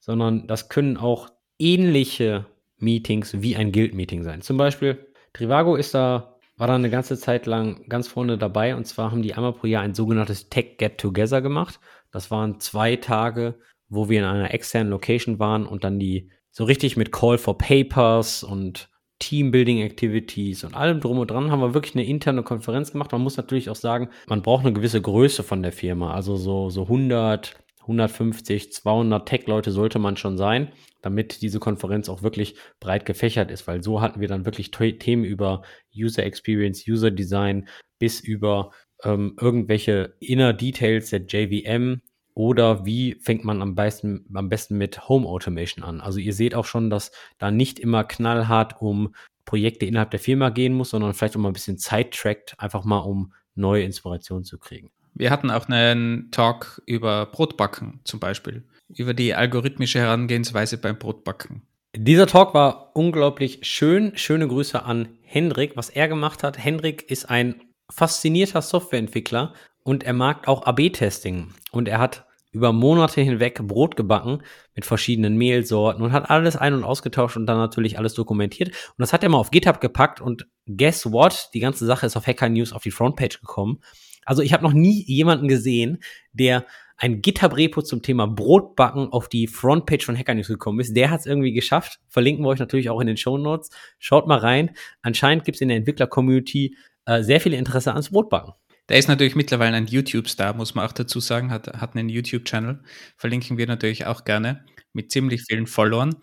sondern 0.00 0.46
das 0.46 0.68
können 0.68 0.96
auch 0.96 1.28
ähnliche 1.58 2.46
Meetings 2.78 3.40
wie 3.40 3.56
ein 3.56 3.72
Guild-Meeting 3.72 4.22
sein. 4.22 4.42
Zum 4.42 4.56
Beispiel, 4.56 5.06
Trivago 5.32 5.76
ist 5.76 5.94
da, 5.94 6.35
war 6.56 6.66
da 6.66 6.74
eine 6.74 6.90
ganze 6.90 7.18
Zeit 7.18 7.46
lang 7.46 7.86
ganz 7.88 8.08
vorne 8.08 8.38
dabei 8.38 8.74
und 8.74 8.86
zwar 8.86 9.10
haben 9.10 9.22
die 9.22 9.34
einmal 9.34 9.52
pro 9.52 9.66
Jahr 9.66 9.82
ein 9.82 9.94
sogenanntes 9.94 10.48
Tech 10.48 10.78
Get 10.78 10.98
Together 10.98 11.42
gemacht. 11.42 11.80
Das 12.10 12.30
waren 12.30 12.60
zwei 12.60 12.96
Tage, 12.96 13.58
wo 13.88 14.08
wir 14.08 14.20
in 14.20 14.24
einer 14.24 14.54
externen 14.54 14.90
Location 14.90 15.38
waren 15.38 15.66
und 15.66 15.84
dann 15.84 15.98
die 15.98 16.30
so 16.50 16.64
richtig 16.64 16.96
mit 16.96 17.12
Call 17.12 17.36
for 17.38 17.58
Papers 17.58 18.42
und 18.42 18.88
Teambuilding 19.18 19.80
Activities 19.80 20.64
und 20.64 20.74
allem 20.74 21.00
drum 21.00 21.18
und 21.18 21.30
dran 21.30 21.50
haben 21.50 21.60
wir 21.60 21.74
wirklich 21.74 21.94
eine 21.94 22.04
interne 22.04 22.42
Konferenz 22.42 22.92
gemacht. 22.92 23.12
Man 23.12 23.22
muss 23.22 23.36
natürlich 23.36 23.70
auch 23.70 23.76
sagen, 23.76 24.08
man 24.26 24.42
braucht 24.42 24.64
eine 24.64 24.74
gewisse 24.74 25.00
Größe 25.00 25.42
von 25.42 25.62
der 25.62 25.72
Firma. 25.72 26.12
Also 26.12 26.36
so, 26.36 26.68
so 26.68 26.82
100, 26.82 27.56
150, 27.86 28.72
200 28.72 29.28
Tech-Leute 29.28 29.70
sollte 29.70 29.98
man 29.98 30.16
schon 30.16 30.36
sein, 30.36 30.72
damit 31.02 31.42
diese 31.42 31.60
Konferenz 31.60 32.08
auch 32.08 32.22
wirklich 32.22 32.56
breit 32.80 33.06
gefächert 33.06 33.50
ist, 33.50 33.66
weil 33.66 33.82
so 33.82 34.00
hatten 34.00 34.20
wir 34.20 34.28
dann 34.28 34.44
wirklich 34.44 34.70
Themen 34.70 35.24
über 35.24 35.62
User 35.96 36.24
Experience, 36.24 36.86
User 36.88 37.10
Design 37.10 37.68
bis 37.98 38.20
über 38.20 38.72
ähm, 39.04 39.36
irgendwelche 39.40 40.14
Inner 40.20 40.52
Details 40.52 41.10
der 41.10 41.20
JVM 41.20 42.00
oder 42.34 42.84
wie 42.84 43.14
fängt 43.22 43.44
man 43.44 43.62
am 43.62 43.74
besten, 43.74 44.26
am 44.34 44.48
besten 44.48 44.76
mit 44.76 45.08
Home 45.08 45.26
Automation 45.26 45.84
an? 45.84 46.00
Also 46.00 46.18
ihr 46.18 46.34
seht 46.34 46.54
auch 46.54 46.66
schon, 46.66 46.90
dass 46.90 47.10
da 47.38 47.50
nicht 47.50 47.78
immer 47.78 48.04
knallhart 48.04 48.80
um 48.82 49.14
Projekte 49.46 49.86
innerhalb 49.86 50.10
der 50.10 50.20
Firma 50.20 50.50
gehen 50.50 50.74
muss, 50.74 50.90
sondern 50.90 51.14
vielleicht 51.14 51.36
auch 51.36 51.40
mal 51.40 51.48
ein 51.48 51.54
bisschen 51.54 51.78
Zeit 51.78 52.12
trackt, 52.12 52.54
einfach 52.58 52.84
mal 52.84 52.98
um 52.98 53.32
neue 53.54 53.84
Inspirationen 53.84 54.44
zu 54.44 54.58
kriegen. 54.58 54.90
Wir 55.18 55.30
hatten 55.30 55.50
auch 55.50 55.68
einen 55.68 56.30
Talk 56.30 56.82
über 56.84 57.26
Brotbacken 57.26 58.00
zum 58.04 58.20
Beispiel, 58.20 58.64
über 58.94 59.14
die 59.14 59.34
algorithmische 59.34 59.98
Herangehensweise 59.98 60.76
beim 60.76 60.98
Brotbacken. 60.98 61.62
Dieser 61.96 62.26
Talk 62.26 62.52
war 62.52 62.90
unglaublich 62.94 63.60
schön. 63.62 64.12
Schöne 64.16 64.46
Grüße 64.46 64.82
an 64.82 65.08
Hendrik. 65.22 65.72
Was 65.74 65.88
er 65.88 66.08
gemacht 66.08 66.42
hat, 66.42 66.62
Hendrik 66.62 67.10
ist 67.10 67.30
ein 67.30 67.62
faszinierter 67.90 68.60
Softwareentwickler 68.60 69.54
und 69.82 70.04
er 70.04 70.12
mag 70.12 70.46
auch 70.48 70.66
AB-Testing. 70.66 71.48
Und 71.70 71.88
er 71.88 71.98
hat 71.98 72.26
über 72.52 72.72
Monate 72.72 73.22
hinweg 73.22 73.60
Brot 73.66 73.96
gebacken 73.96 74.42
mit 74.74 74.84
verschiedenen 74.84 75.36
Mehlsorten 75.36 76.02
und 76.02 76.12
hat 76.12 76.28
alles 76.28 76.56
ein- 76.56 76.74
und 76.74 76.84
ausgetauscht 76.84 77.36
und 77.36 77.46
dann 77.46 77.58
natürlich 77.58 77.98
alles 77.98 78.12
dokumentiert. 78.14 78.68
Und 78.68 78.98
das 78.98 79.12
hat 79.14 79.22
er 79.22 79.28
mal 79.30 79.38
auf 79.38 79.50
GitHub 79.50 79.80
gepackt 79.80 80.20
und 80.20 80.46
guess 80.66 81.10
what? 81.10 81.50
Die 81.54 81.60
ganze 81.60 81.86
Sache 81.86 82.04
ist 82.04 82.16
auf 82.16 82.26
Hacker 82.26 82.48
News 82.50 82.72
auf 82.72 82.82
die 82.82 82.90
Frontpage 82.90 83.40
gekommen. 83.40 83.80
Also 84.26 84.42
ich 84.42 84.52
habe 84.52 84.62
noch 84.62 84.74
nie 84.74 85.02
jemanden 85.06 85.48
gesehen, 85.48 86.02
der 86.32 86.66
ein 86.98 87.20
GitHub-Repo 87.20 87.82
zum 87.82 88.02
Thema 88.02 88.26
Brotbacken 88.26 89.08
auf 89.12 89.28
die 89.28 89.46
Frontpage 89.46 90.04
von 90.04 90.16
Hacker 90.16 90.34
News 90.34 90.48
gekommen 90.48 90.80
ist. 90.80 90.94
Der 90.96 91.10
hat 91.10 91.20
es 91.20 91.26
irgendwie 91.26 91.52
geschafft. 91.52 92.00
Verlinken 92.08 92.44
wir 92.44 92.48
euch 92.48 92.58
natürlich 92.58 92.90
auch 92.90 93.00
in 93.00 93.06
den 93.06 93.16
Show 93.16 93.38
Notes. 93.38 93.70
Schaut 93.98 94.26
mal 94.26 94.38
rein. 94.38 94.76
Anscheinend 95.02 95.44
gibt 95.44 95.56
es 95.56 95.60
in 95.60 95.68
der 95.68 95.76
Entwickler-Community 95.76 96.76
äh, 97.04 97.22
sehr 97.22 97.40
viel 97.40 97.52
Interesse 97.52 97.92
ans 97.92 98.10
Brotbacken. 98.10 98.54
Der 98.88 98.98
ist 98.98 99.08
natürlich 99.08 99.34
mittlerweile 99.34 99.76
ein 99.76 99.86
YouTube-Star, 99.86 100.54
muss 100.54 100.74
man 100.74 100.86
auch 100.86 100.92
dazu 100.92 101.20
sagen, 101.20 101.50
hat, 101.50 101.66
hat 101.68 101.96
einen 101.96 102.08
YouTube-Channel. 102.08 102.82
Verlinken 103.16 103.58
wir 103.58 103.66
natürlich 103.66 104.06
auch 104.06 104.24
gerne 104.24 104.64
mit 104.92 105.10
ziemlich 105.10 105.42
vielen 105.42 105.66
Followern. 105.66 106.14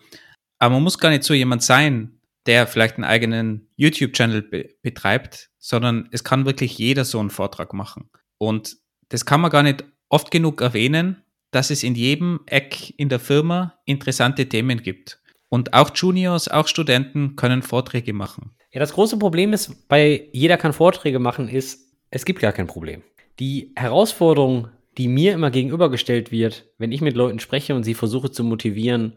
Aber 0.58 0.74
man 0.74 0.82
muss 0.82 0.98
gar 0.98 1.10
nicht 1.10 1.24
so 1.24 1.34
jemand 1.34 1.62
sein, 1.62 2.13
der 2.46 2.66
vielleicht 2.66 2.96
einen 2.96 3.04
eigenen 3.04 3.68
YouTube-Channel 3.76 4.42
be 4.42 4.68
betreibt, 4.82 5.50
sondern 5.58 6.08
es 6.12 6.24
kann 6.24 6.44
wirklich 6.44 6.78
jeder 6.78 7.04
so 7.04 7.18
einen 7.18 7.30
Vortrag 7.30 7.72
machen. 7.72 8.10
Und 8.38 8.76
das 9.08 9.24
kann 9.24 9.40
man 9.40 9.50
gar 9.50 9.62
nicht 9.62 9.84
oft 10.08 10.30
genug 10.30 10.60
erwähnen, 10.60 11.22
dass 11.50 11.70
es 11.70 11.82
in 11.82 11.94
jedem 11.94 12.40
Eck 12.46 12.92
in 12.98 13.08
der 13.08 13.20
Firma 13.20 13.74
interessante 13.84 14.48
Themen 14.48 14.82
gibt. 14.82 15.20
Und 15.48 15.72
auch 15.72 15.90
Juniors, 15.94 16.48
auch 16.48 16.66
Studenten 16.66 17.36
können 17.36 17.62
Vorträge 17.62 18.12
machen. 18.12 18.56
Ja, 18.72 18.80
das 18.80 18.92
große 18.92 19.18
Problem 19.18 19.52
ist, 19.52 19.88
bei 19.88 20.28
jeder 20.32 20.56
kann 20.56 20.72
Vorträge 20.72 21.20
machen, 21.20 21.48
ist, 21.48 21.92
es 22.10 22.24
gibt 22.24 22.40
gar 22.40 22.52
kein 22.52 22.66
Problem. 22.66 23.02
Die 23.38 23.72
Herausforderung, 23.76 24.68
die 24.98 25.06
mir 25.06 25.32
immer 25.32 25.50
gegenübergestellt 25.50 26.32
wird, 26.32 26.66
wenn 26.78 26.90
ich 26.90 27.00
mit 27.00 27.14
Leuten 27.14 27.38
spreche 27.38 27.74
und 27.74 27.84
sie 27.84 27.94
versuche 27.94 28.32
zu 28.32 28.42
motivieren, 28.42 29.12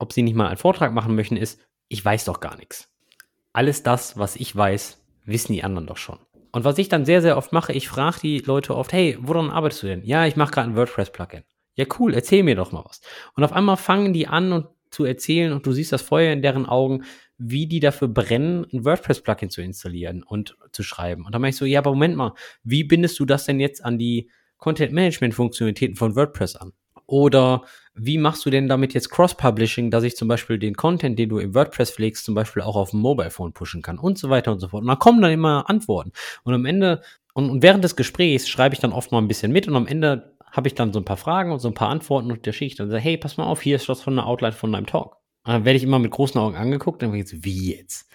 ob 0.00 0.12
sie 0.12 0.22
nicht 0.22 0.34
mal 0.34 0.48
einen 0.48 0.56
Vortrag 0.56 0.92
machen 0.92 1.14
möchten, 1.14 1.36
ist, 1.36 1.60
ich 1.88 2.04
weiß 2.04 2.24
doch 2.26 2.40
gar 2.40 2.56
nichts. 2.56 2.90
Alles 3.52 3.82
das, 3.82 4.18
was 4.18 4.36
ich 4.36 4.54
weiß, 4.54 5.02
wissen 5.24 5.52
die 5.52 5.64
anderen 5.64 5.86
doch 5.86 5.96
schon. 5.96 6.18
Und 6.52 6.64
was 6.64 6.78
ich 6.78 6.88
dann 6.88 7.04
sehr, 7.04 7.22
sehr 7.22 7.36
oft 7.36 7.52
mache, 7.52 7.72
ich 7.72 7.88
frage 7.88 8.20
die 8.22 8.38
Leute 8.38 8.74
oft, 8.74 8.92
hey, 8.92 9.18
woran 9.20 9.50
arbeitest 9.50 9.82
du 9.82 9.86
denn? 9.88 10.04
Ja, 10.04 10.26
ich 10.26 10.36
mache 10.36 10.52
gerade 10.52 10.70
ein 10.70 10.76
WordPress-Plugin. 10.76 11.42
Ja, 11.74 11.84
cool, 11.98 12.14
erzähl 12.14 12.42
mir 12.42 12.56
doch 12.56 12.72
mal 12.72 12.84
was. 12.84 13.00
Und 13.34 13.44
auf 13.44 13.52
einmal 13.52 13.76
fangen 13.76 14.12
die 14.12 14.26
an 14.26 14.52
und 14.52 14.66
zu 14.90 15.04
erzählen 15.04 15.52
und 15.52 15.66
du 15.66 15.72
siehst 15.72 15.92
das 15.92 16.02
Feuer 16.02 16.32
in 16.32 16.42
deren 16.42 16.66
Augen, 16.66 17.04
wie 17.36 17.66
die 17.66 17.80
dafür 17.80 18.08
brennen, 18.08 18.66
ein 18.72 18.84
WordPress-Plugin 18.84 19.50
zu 19.50 19.62
installieren 19.62 20.22
und 20.22 20.56
zu 20.72 20.82
schreiben. 20.82 21.24
Und 21.24 21.32
dann 21.32 21.40
meine 21.40 21.50
ich 21.50 21.56
so, 21.56 21.64
ja, 21.64 21.80
aber 21.80 21.90
Moment 21.90 22.16
mal, 22.16 22.34
wie 22.64 22.84
bindest 22.84 23.18
du 23.20 23.24
das 23.24 23.44
denn 23.44 23.60
jetzt 23.60 23.84
an 23.84 23.98
die 23.98 24.30
Content-Management-Funktionalitäten 24.56 25.96
von 25.96 26.16
WordPress 26.16 26.56
an? 26.56 26.72
Oder 27.06 27.62
wie 28.00 28.18
machst 28.18 28.44
du 28.46 28.50
denn 28.50 28.68
damit 28.68 28.94
jetzt 28.94 29.10
Cross-Publishing, 29.10 29.90
dass 29.90 30.04
ich 30.04 30.16
zum 30.16 30.28
Beispiel 30.28 30.58
den 30.58 30.74
Content, 30.74 31.18
den 31.18 31.28
du 31.28 31.38
im 31.38 31.54
WordPress 31.54 31.90
pflegst, 31.90 32.24
zum 32.24 32.34
Beispiel 32.34 32.62
auch 32.62 32.76
auf 32.76 32.90
dem 32.90 33.00
Mobile 33.00 33.30
Phone 33.30 33.52
pushen 33.52 33.82
kann 33.82 33.98
und 33.98 34.18
so 34.18 34.30
weiter 34.30 34.52
und 34.52 34.60
so 34.60 34.68
fort. 34.68 34.82
Und 34.82 34.88
da 34.88 34.96
kommen 34.96 35.20
dann 35.20 35.32
immer 35.32 35.68
Antworten. 35.68 36.12
Und 36.44 36.54
am 36.54 36.64
Ende, 36.64 37.02
und, 37.34 37.50
und 37.50 37.62
während 37.62 37.84
des 37.84 37.96
Gesprächs 37.96 38.48
schreibe 38.48 38.74
ich 38.74 38.80
dann 38.80 38.92
oft 38.92 39.12
mal 39.12 39.18
ein 39.18 39.28
bisschen 39.28 39.52
mit 39.52 39.68
und 39.68 39.76
am 39.76 39.86
Ende 39.86 40.36
habe 40.50 40.68
ich 40.68 40.74
dann 40.74 40.92
so 40.92 41.00
ein 41.00 41.04
paar 41.04 41.16
Fragen 41.16 41.52
und 41.52 41.60
so 41.60 41.68
ein 41.68 41.74
paar 41.74 41.90
Antworten 41.90 42.30
und 42.30 42.46
der 42.46 42.52
schicke 42.52 42.72
ich 42.72 42.76
dann 42.76 42.90
sage, 42.90 43.02
hey, 43.02 43.16
pass 43.16 43.36
mal 43.36 43.44
auf, 43.44 43.60
hier 43.60 43.76
ist 43.76 43.88
das 43.88 44.00
von 44.00 44.16
der 44.16 44.26
Outline 44.26 44.52
von 44.52 44.72
deinem 44.72 44.86
Talk. 44.86 45.16
Und 45.44 45.52
dann 45.52 45.64
werde 45.64 45.76
ich 45.76 45.82
immer 45.82 45.98
mit 45.98 46.10
großen 46.10 46.40
Augen 46.40 46.56
angeguckt 46.56 47.02
und 47.02 47.10
dann 47.10 47.18
ich 47.18 47.28
so, 47.28 47.36
wie 47.40 47.74
jetzt? 47.74 48.08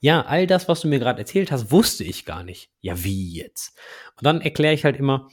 Ja, 0.00 0.22
all 0.22 0.46
das, 0.46 0.66
was 0.68 0.80
du 0.80 0.88
mir 0.88 0.98
gerade 0.98 1.18
erzählt 1.18 1.52
hast, 1.52 1.70
wusste 1.70 2.04
ich 2.04 2.24
gar 2.24 2.42
nicht. 2.42 2.70
Ja, 2.80 3.04
wie 3.04 3.34
jetzt? 3.34 3.78
Und 4.16 4.24
dann 4.24 4.40
erkläre 4.40 4.72
ich 4.72 4.84
halt 4.84 4.96
immer, 4.96 5.28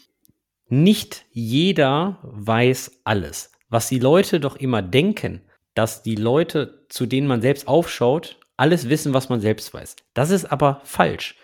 nicht 0.67 1.25
jeder 1.31 2.19
weiß 2.23 2.99
alles. 3.05 3.51
Was 3.69 3.89
die 3.89 3.99
Leute 3.99 4.39
doch 4.39 4.55
immer 4.55 4.81
denken, 4.81 5.41
dass 5.73 6.01
die 6.01 6.15
Leute, 6.15 6.85
zu 6.89 7.05
denen 7.05 7.27
man 7.27 7.41
selbst 7.41 7.67
aufschaut, 7.67 8.39
alles 8.55 8.89
wissen, 8.89 9.13
was 9.13 9.29
man 9.29 9.39
selbst 9.39 9.73
weiß. 9.73 9.95
Das 10.13 10.31
ist 10.31 10.45
aber 10.45 10.81
falsch. 10.83 11.35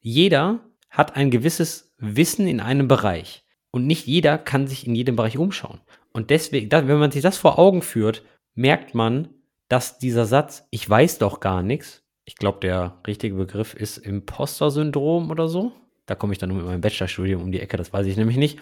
Jeder 0.00 0.60
hat 0.88 1.16
ein 1.16 1.30
gewisses 1.30 1.94
Wissen 1.98 2.48
in 2.48 2.60
einem 2.60 2.88
Bereich. 2.88 3.44
Und 3.70 3.86
nicht 3.86 4.06
jeder 4.06 4.38
kann 4.38 4.66
sich 4.66 4.86
in 4.86 4.96
jedem 4.96 5.14
Bereich 5.14 5.38
umschauen. 5.38 5.80
Und 6.12 6.30
deswegen, 6.30 6.70
wenn 6.72 6.98
man 6.98 7.12
sich 7.12 7.22
das 7.22 7.38
vor 7.38 7.58
Augen 7.58 7.82
führt, 7.82 8.24
merkt 8.54 8.94
man, 8.94 9.28
dass 9.68 9.98
dieser 9.98 10.26
Satz, 10.26 10.66
ich 10.70 10.88
weiß 10.88 11.18
doch 11.18 11.38
gar 11.38 11.62
nichts, 11.62 12.02
ich 12.24 12.34
glaube, 12.34 12.58
der 12.60 12.98
richtige 13.06 13.36
Begriff 13.36 13.74
ist 13.74 13.98
Imposter-Syndrom 13.98 15.30
oder 15.30 15.48
so. 15.48 15.72
Da 16.06 16.16
komme 16.16 16.32
ich 16.32 16.38
dann 16.38 16.54
mit 16.54 16.64
meinem 16.64 16.80
Bachelorstudium 16.80 17.42
um 17.42 17.52
die 17.52 17.60
Ecke, 17.60 17.76
das 17.76 17.92
weiß 17.92 18.06
ich 18.06 18.16
nämlich 18.16 18.36
nicht. 18.36 18.58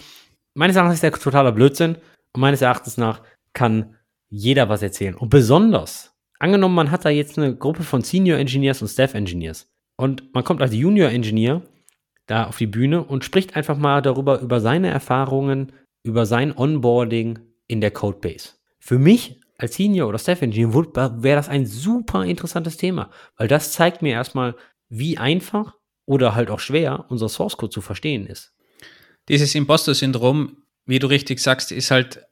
Meines 0.54 0.76
Erachtens 0.76 0.96
ist 0.96 1.02
der 1.02 1.12
totaler 1.12 1.52
Blödsinn 1.52 1.96
und 2.32 2.40
meines 2.40 2.62
Erachtens 2.62 2.96
nach 2.96 3.22
kann 3.52 3.96
jeder 4.28 4.68
was 4.68 4.82
erzählen. 4.82 5.14
Und 5.14 5.30
besonders, 5.30 6.14
angenommen, 6.38 6.74
man 6.74 6.90
hat 6.90 7.04
da 7.04 7.08
jetzt 7.08 7.38
eine 7.38 7.54
Gruppe 7.56 7.82
von 7.82 8.02
Senior 8.02 8.38
Engineers 8.38 8.82
und 8.82 8.88
Staff 8.88 9.14
Engineers 9.14 9.70
und 9.96 10.32
man 10.34 10.44
kommt 10.44 10.62
als 10.62 10.74
Junior 10.74 11.10
Engineer 11.10 11.62
da 12.26 12.44
auf 12.44 12.58
die 12.58 12.66
Bühne 12.66 13.02
und 13.02 13.24
spricht 13.24 13.56
einfach 13.56 13.76
mal 13.76 14.02
darüber, 14.02 14.40
über 14.40 14.60
seine 14.60 14.88
Erfahrungen, 14.88 15.72
über 16.02 16.26
sein 16.26 16.56
Onboarding 16.56 17.38
in 17.66 17.80
der 17.80 17.90
Codebase. 17.90 18.50
Für 18.78 18.98
mich 18.98 19.40
als 19.56 19.74
Senior 19.74 20.08
oder 20.08 20.18
Staff 20.18 20.42
Engineer 20.42 20.72
wäre 21.22 21.36
das 21.36 21.48
ein 21.48 21.66
super 21.66 22.24
interessantes 22.24 22.76
Thema, 22.76 23.10
weil 23.36 23.48
das 23.48 23.72
zeigt 23.72 24.02
mir 24.02 24.12
erstmal, 24.12 24.54
wie 24.88 25.18
einfach 25.18 25.74
oder 26.06 26.34
halt 26.34 26.50
auch 26.50 26.60
schwer 26.60 27.06
unser 27.08 27.28
Source 27.28 27.56
Code 27.56 27.70
zu 27.70 27.80
verstehen 27.80 28.26
ist. 28.26 28.54
Dieses 29.28 29.54
Imposter-Syndrom, 29.54 30.56
wie 30.88 30.98
du 30.98 31.06
richtig 31.06 31.38
sagst, 31.38 31.70
ist 31.70 31.90
halt 31.90 32.22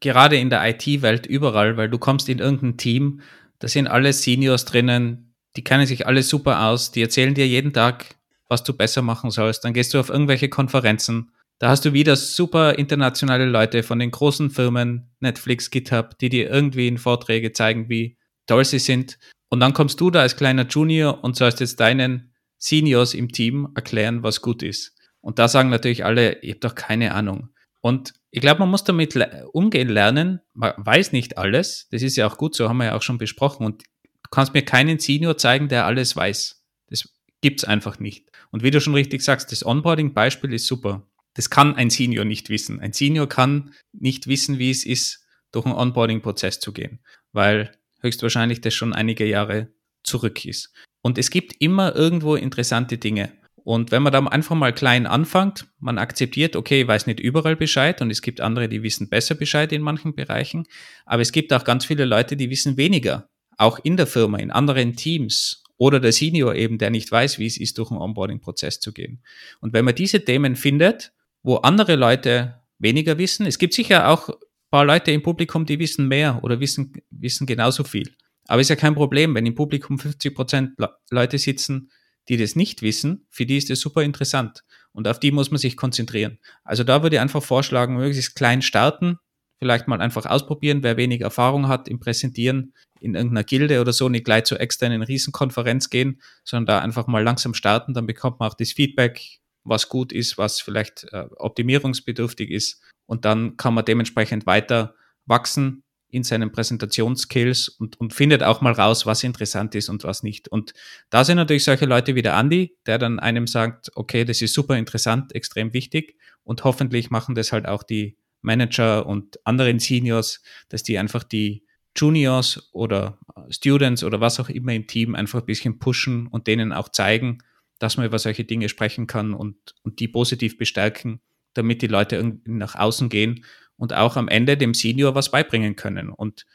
gerade 0.00 0.36
in 0.36 0.50
der 0.50 0.68
IT-Welt 0.68 1.26
überall, 1.26 1.76
weil 1.76 1.88
du 1.88 1.98
kommst 1.98 2.28
in 2.28 2.40
irgendein 2.40 2.76
Team, 2.76 3.20
da 3.60 3.68
sind 3.68 3.86
alle 3.86 4.12
Seniors 4.12 4.64
drinnen, 4.64 5.34
die 5.56 5.64
kennen 5.64 5.86
sich 5.86 6.06
alle 6.06 6.22
super 6.22 6.66
aus, 6.66 6.90
die 6.90 7.00
erzählen 7.00 7.32
dir 7.32 7.46
jeden 7.46 7.72
Tag, 7.72 8.16
was 8.48 8.64
du 8.64 8.74
besser 8.74 9.02
machen 9.02 9.30
sollst. 9.30 9.64
Dann 9.64 9.72
gehst 9.72 9.94
du 9.94 10.00
auf 10.00 10.10
irgendwelche 10.10 10.48
Konferenzen. 10.48 11.30
Da 11.58 11.68
hast 11.68 11.84
du 11.84 11.94
wieder 11.94 12.16
super 12.16 12.74
internationale 12.74 13.46
Leute 13.46 13.82
von 13.82 13.98
den 13.98 14.10
großen 14.10 14.50
Firmen, 14.50 15.10
Netflix, 15.20 15.70
GitHub, 15.70 16.18
die 16.18 16.28
dir 16.28 16.50
irgendwie 16.50 16.88
in 16.88 16.98
Vorträge 16.98 17.52
zeigen, 17.52 17.88
wie 17.88 18.18
toll 18.46 18.64
sie 18.64 18.78
sind. 18.78 19.18
Und 19.48 19.60
dann 19.60 19.72
kommst 19.72 20.00
du 20.00 20.10
da 20.10 20.20
als 20.20 20.36
kleiner 20.36 20.66
Junior 20.66 21.24
und 21.24 21.36
sollst 21.36 21.60
jetzt 21.60 21.80
deinen 21.80 22.34
Seniors 22.58 23.14
im 23.14 23.32
Team 23.32 23.68
erklären, 23.74 24.22
was 24.22 24.42
gut 24.42 24.62
ist. 24.62 24.94
Und 25.20 25.38
da 25.38 25.48
sagen 25.48 25.70
natürlich 25.70 26.04
alle, 26.04 26.42
ihr 26.42 26.54
habt 26.54 26.64
doch 26.64 26.74
keine 26.74 27.14
Ahnung. 27.14 27.48
Und 27.86 28.14
ich 28.32 28.40
glaube, 28.40 28.58
man 28.58 28.70
muss 28.70 28.82
damit 28.82 29.16
umgehen 29.52 29.88
lernen. 29.88 30.40
Man 30.54 30.72
weiß 30.76 31.12
nicht 31.12 31.38
alles. 31.38 31.86
Das 31.92 32.02
ist 32.02 32.16
ja 32.16 32.26
auch 32.26 32.36
gut 32.36 32.56
so, 32.56 32.68
haben 32.68 32.78
wir 32.78 32.86
ja 32.86 32.96
auch 32.96 33.02
schon 33.02 33.16
besprochen. 33.16 33.64
Und 33.64 33.84
du 33.84 34.30
kannst 34.32 34.54
mir 34.54 34.62
keinen 34.62 34.98
Senior 34.98 35.38
zeigen, 35.38 35.68
der 35.68 35.86
alles 35.86 36.16
weiß. 36.16 36.64
Das 36.88 37.08
Gibt's 37.42 37.62
einfach 37.62 38.00
nicht. 38.00 38.32
Und 38.50 38.64
wie 38.64 38.72
du 38.72 38.80
schon 38.80 38.94
richtig 38.94 39.22
sagst, 39.22 39.52
das 39.52 39.64
Onboarding-Beispiel 39.64 40.52
ist 40.52 40.66
super. 40.66 41.06
Das 41.34 41.48
kann 41.48 41.76
ein 41.76 41.88
Senior 41.88 42.24
nicht 42.24 42.50
wissen. 42.50 42.80
Ein 42.80 42.92
Senior 42.92 43.28
kann 43.28 43.72
nicht 43.92 44.26
wissen, 44.26 44.58
wie 44.58 44.72
es 44.72 44.84
ist, 44.84 45.24
durch 45.52 45.64
einen 45.64 45.76
Onboarding-Prozess 45.76 46.58
zu 46.58 46.72
gehen, 46.72 46.98
weil 47.30 47.70
höchstwahrscheinlich 48.00 48.62
das 48.62 48.74
schon 48.74 48.94
einige 48.94 49.26
Jahre 49.26 49.68
zurück 50.02 50.44
ist. 50.44 50.72
Und 51.02 51.18
es 51.18 51.30
gibt 51.30 51.54
immer 51.60 51.94
irgendwo 51.94 52.34
interessante 52.34 52.98
Dinge. 52.98 53.30
Und 53.66 53.90
wenn 53.90 54.04
man 54.04 54.12
da 54.12 54.20
einfach 54.20 54.54
mal 54.54 54.72
klein 54.72 55.08
anfängt, 55.08 55.66
man 55.80 55.98
akzeptiert, 55.98 56.54
okay, 56.54 56.82
ich 56.82 56.86
weiß 56.86 57.08
nicht 57.08 57.18
überall 57.18 57.56
Bescheid 57.56 58.00
und 58.00 58.12
es 58.12 58.22
gibt 58.22 58.40
andere, 58.40 58.68
die 58.68 58.84
wissen 58.84 59.08
besser 59.08 59.34
Bescheid 59.34 59.72
in 59.72 59.82
manchen 59.82 60.14
Bereichen, 60.14 60.68
aber 61.04 61.20
es 61.20 61.32
gibt 61.32 61.52
auch 61.52 61.64
ganz 61.64 61.84
viele 61.84 62.04
Leute, 62.04 62.36
die 62.36 62.48
wissen 62.48 62.76
weniger, 62.76 63.28
auch 63.58 63.80
in 63.82 63.96
der 63.96 64.06
Firma, 64.06 64.38
in 64.38 64.52
anderen 64.52 64.94
Teams 64.94 65.64
oder 65.78 65.98
der 65.98 66.12
Senior 66.12 66.54
eben, 66.54 66.78
der 66.78 66.90
nicht 66.90 67.10
weiß, 67.10 67.40
wie 67.40 67.46
es 67.46 67.58
ist, 67.58 67.76
durch 67.78 67.90
einen 67.90 67.98
Onboarding-Prozess 67.98 68.78
zu 68.78 68.92
gehen. 68.92 69.20
Und 69.58 69.72
wenn 69.72 69.84
man 69.84 69.96
diese 69.96 70.24
Themen 70.24 70.54
findet, 70.54 71.12
wo 71.42 71.56
andere 71.56 71.96
Leute 71.96 72.60
weniger 72.78 73.18
wissen, 73.18 73.46
es 73.46 73.58
gibt 73.58 73.74
sicher 73.74 74.10
auch 74.10 74.30
paar 74.70 74.84
Leute 74.84 75.10
im 75.10 75.24
Publikum, 75.24 75.66
die 75.66 75.80
wissen 75.80 76.06
mehr 76.06 76.38
oder 76.44 76.60
wissen, 76.60 76.92
wissen 77.10 77.48
genauso 77.48 77.82
viel. 77.82 78.14
Aber 78.46 78.60
ist 78.60 78.70
ja 78.70 78.76
kein 78.76 78.94
Problem, 78.94 79.34
wenn 79.34 79.44
im 79.44 79.56
Publikum 79.56 79.98
50 79.98 80.36
Prozent 80.36 80.70
Leute 81.10 81.38
sitzen, 81.38 81.90
die 82.28 82.36
das 82.36 82.56
nicht 82.56 82.82
wissen, 82.82 83.26
für 83.30 83.46
die 83.46 83.56
ist 83.56 83.70
das 83.70 83.80
super 83.80 84.02
interessant. 84.02 84.64
Und 84.92 85.06
auf 85.08 85.20
die 85.20 85.30
muss 85.30 85.50
man 85.50 85.58
sich 85.58 85.76
konzentrieren. 85.76 86.38
Also 86.64 86.82
da 86.82 87.02
würde 87.02 87.16
ich 87.16 87.20
einfach 87.20 87.42
vorschlagen, 87.42 87.96
möglichst 87.96 88.34
klein 88.34 88.62
starten, 88.62 89.18
vielleicht 89.58 89.88
mal 89.88 90.00
einfach 90.00 90.26
ausprobieren, 90.26 90.82
wer 90.82 90.96
wenig 90.96 91.20
Erfahrung 91.20 91.68
hat 91.68 91.88
im 91.88 92.00
Präsentieren 92.00 92.74
in 93.00 93.14
irgendeiner 93.14 93.44
Gilde 93.44 93.80
oder 93.80 93.92
so, 93.92 94.08
nicht 94.08 94.24
gleich 94.24 94.44
zur 94.44 94.60
externen 94.60 95.02
Riesenkonferenz 95.02 95.90
gehen, 95.90 96.20
sondern 96.44 96.66
da 96.66 96.78
einfach 96.80 97.06
mal 97.06 97.22
langsam 97.22 97.54
starten, 97.54 97.94
dann 97.94 98.06
bekommt 98.06 98.40
man 98.40 98.50
auch 98.50 98.54
das 98.54 98.72
Feedback, 98.72 99.38
was 99.64 99.88
gut 99.88 100.12
ist, 100.12 100.38
was 100.38 100.60
vielleicht 100.60 101.06
äh, 101.12 101.26
optimierungsbedürftig 101.36 102.50
ist 102.50 102.82
und 103.06 103.24
dann 103.24 103.56
kann 103.56 103.74
man 103.74 103.84
dementsprechend 103.84 104.46
weiter 104.46 104.94
wachsen 105.26 105.82
in 106.08 106.22
seinen 106.22 106.52
Präsentationsskills 106.52 107.68
und, 107.68 107.98
und 108.00 108.14
findet 108.14 108.42
auch 108.42 108.60
mal 108.60 108.72
raus, 108.72 109.06
was 109.06 109.24
interessant 109.24 109.74
ist 109.74 109.88
und 109.88 110.04
was 110.04 110.22
nicht. 110.22 110.48
Und 110.48 110.72
da 111.10 111.24
sind 111.24 111.36
natürlich 111.36 111.64
solche 111.64 111.86
Leute 111.86 112.14
wie 112.14 112.22
der 112.22 112.36
Andi, 112.36 112.76
der 112.86 112.98
dann 112.98 113.18
einem 113.18 113.46
sagt, 113.46 113.90
okay, 113.94 114.24
das 114.24 114.40
ist 114.40 114.54
super 114.54 114.76
interessant, 114.76 115.34
extrem 115.34 115.72
wichtig 115.72 116.16
und 116.44 116.64
hoffentlich 116.64 117.10
machen 117.10 117.34
das 117.34 117.52
halt 117.52 117.66
auch 117.66 117.82
die 117.82 118.16
Manager 118.42 119.06
und 119.06 119.44
anderen 119.44 119.80
Seniors, 119.80 120.42
dass 120.68 120.84
die 120.84 120.98
einfach 120.98 121.24
die 121.24 121.64
Juniors 121.96 122.70
oder 122.72 123.18
Students 123.50 124.04
oder 124.04 124.20
was 124.20 124.38
auch 124.38 124.48
immer 124.48 124.74
im 124.74 124.86
Team 124.86 125.14
einfach 125.14 125.40
ein 125.40 125.46
bisschen 125.46 125.78
pushen 125.78 126.28
und 126.28 126.46
denen 126.46 126.72
auch 126.72 126.90
zeigen, 126.90 127.38
dass 127.78 127.96
man 127.96 128.06
über 128.06 128.18
solche 128.18 128.44
Dinge 128.44 128.68
sprechen 128.68 129.06
kann 129.06 129.34
und, 129.34 129.56
und 129.82 129.98
die 129.98 130.08
positiv 130.08 130.56
bestärken, 130.58 131.20
damit 131.54 131.82
die 131.82 131.86
Leute 131.88 132.38
nach 132.44 132.74
außen 132.74 133.08
gehen 133.08 133.44
und 133.76 133.92
auch 133.92 134.16
am 134.16 134.28
Ende 134.28 134.56
dem 134.56 134.74
Senior 134.74 135.14
was 135.14 135.30
beibringen 135.30 135.76
können. 135.76 136.10
Und 136.10 136.46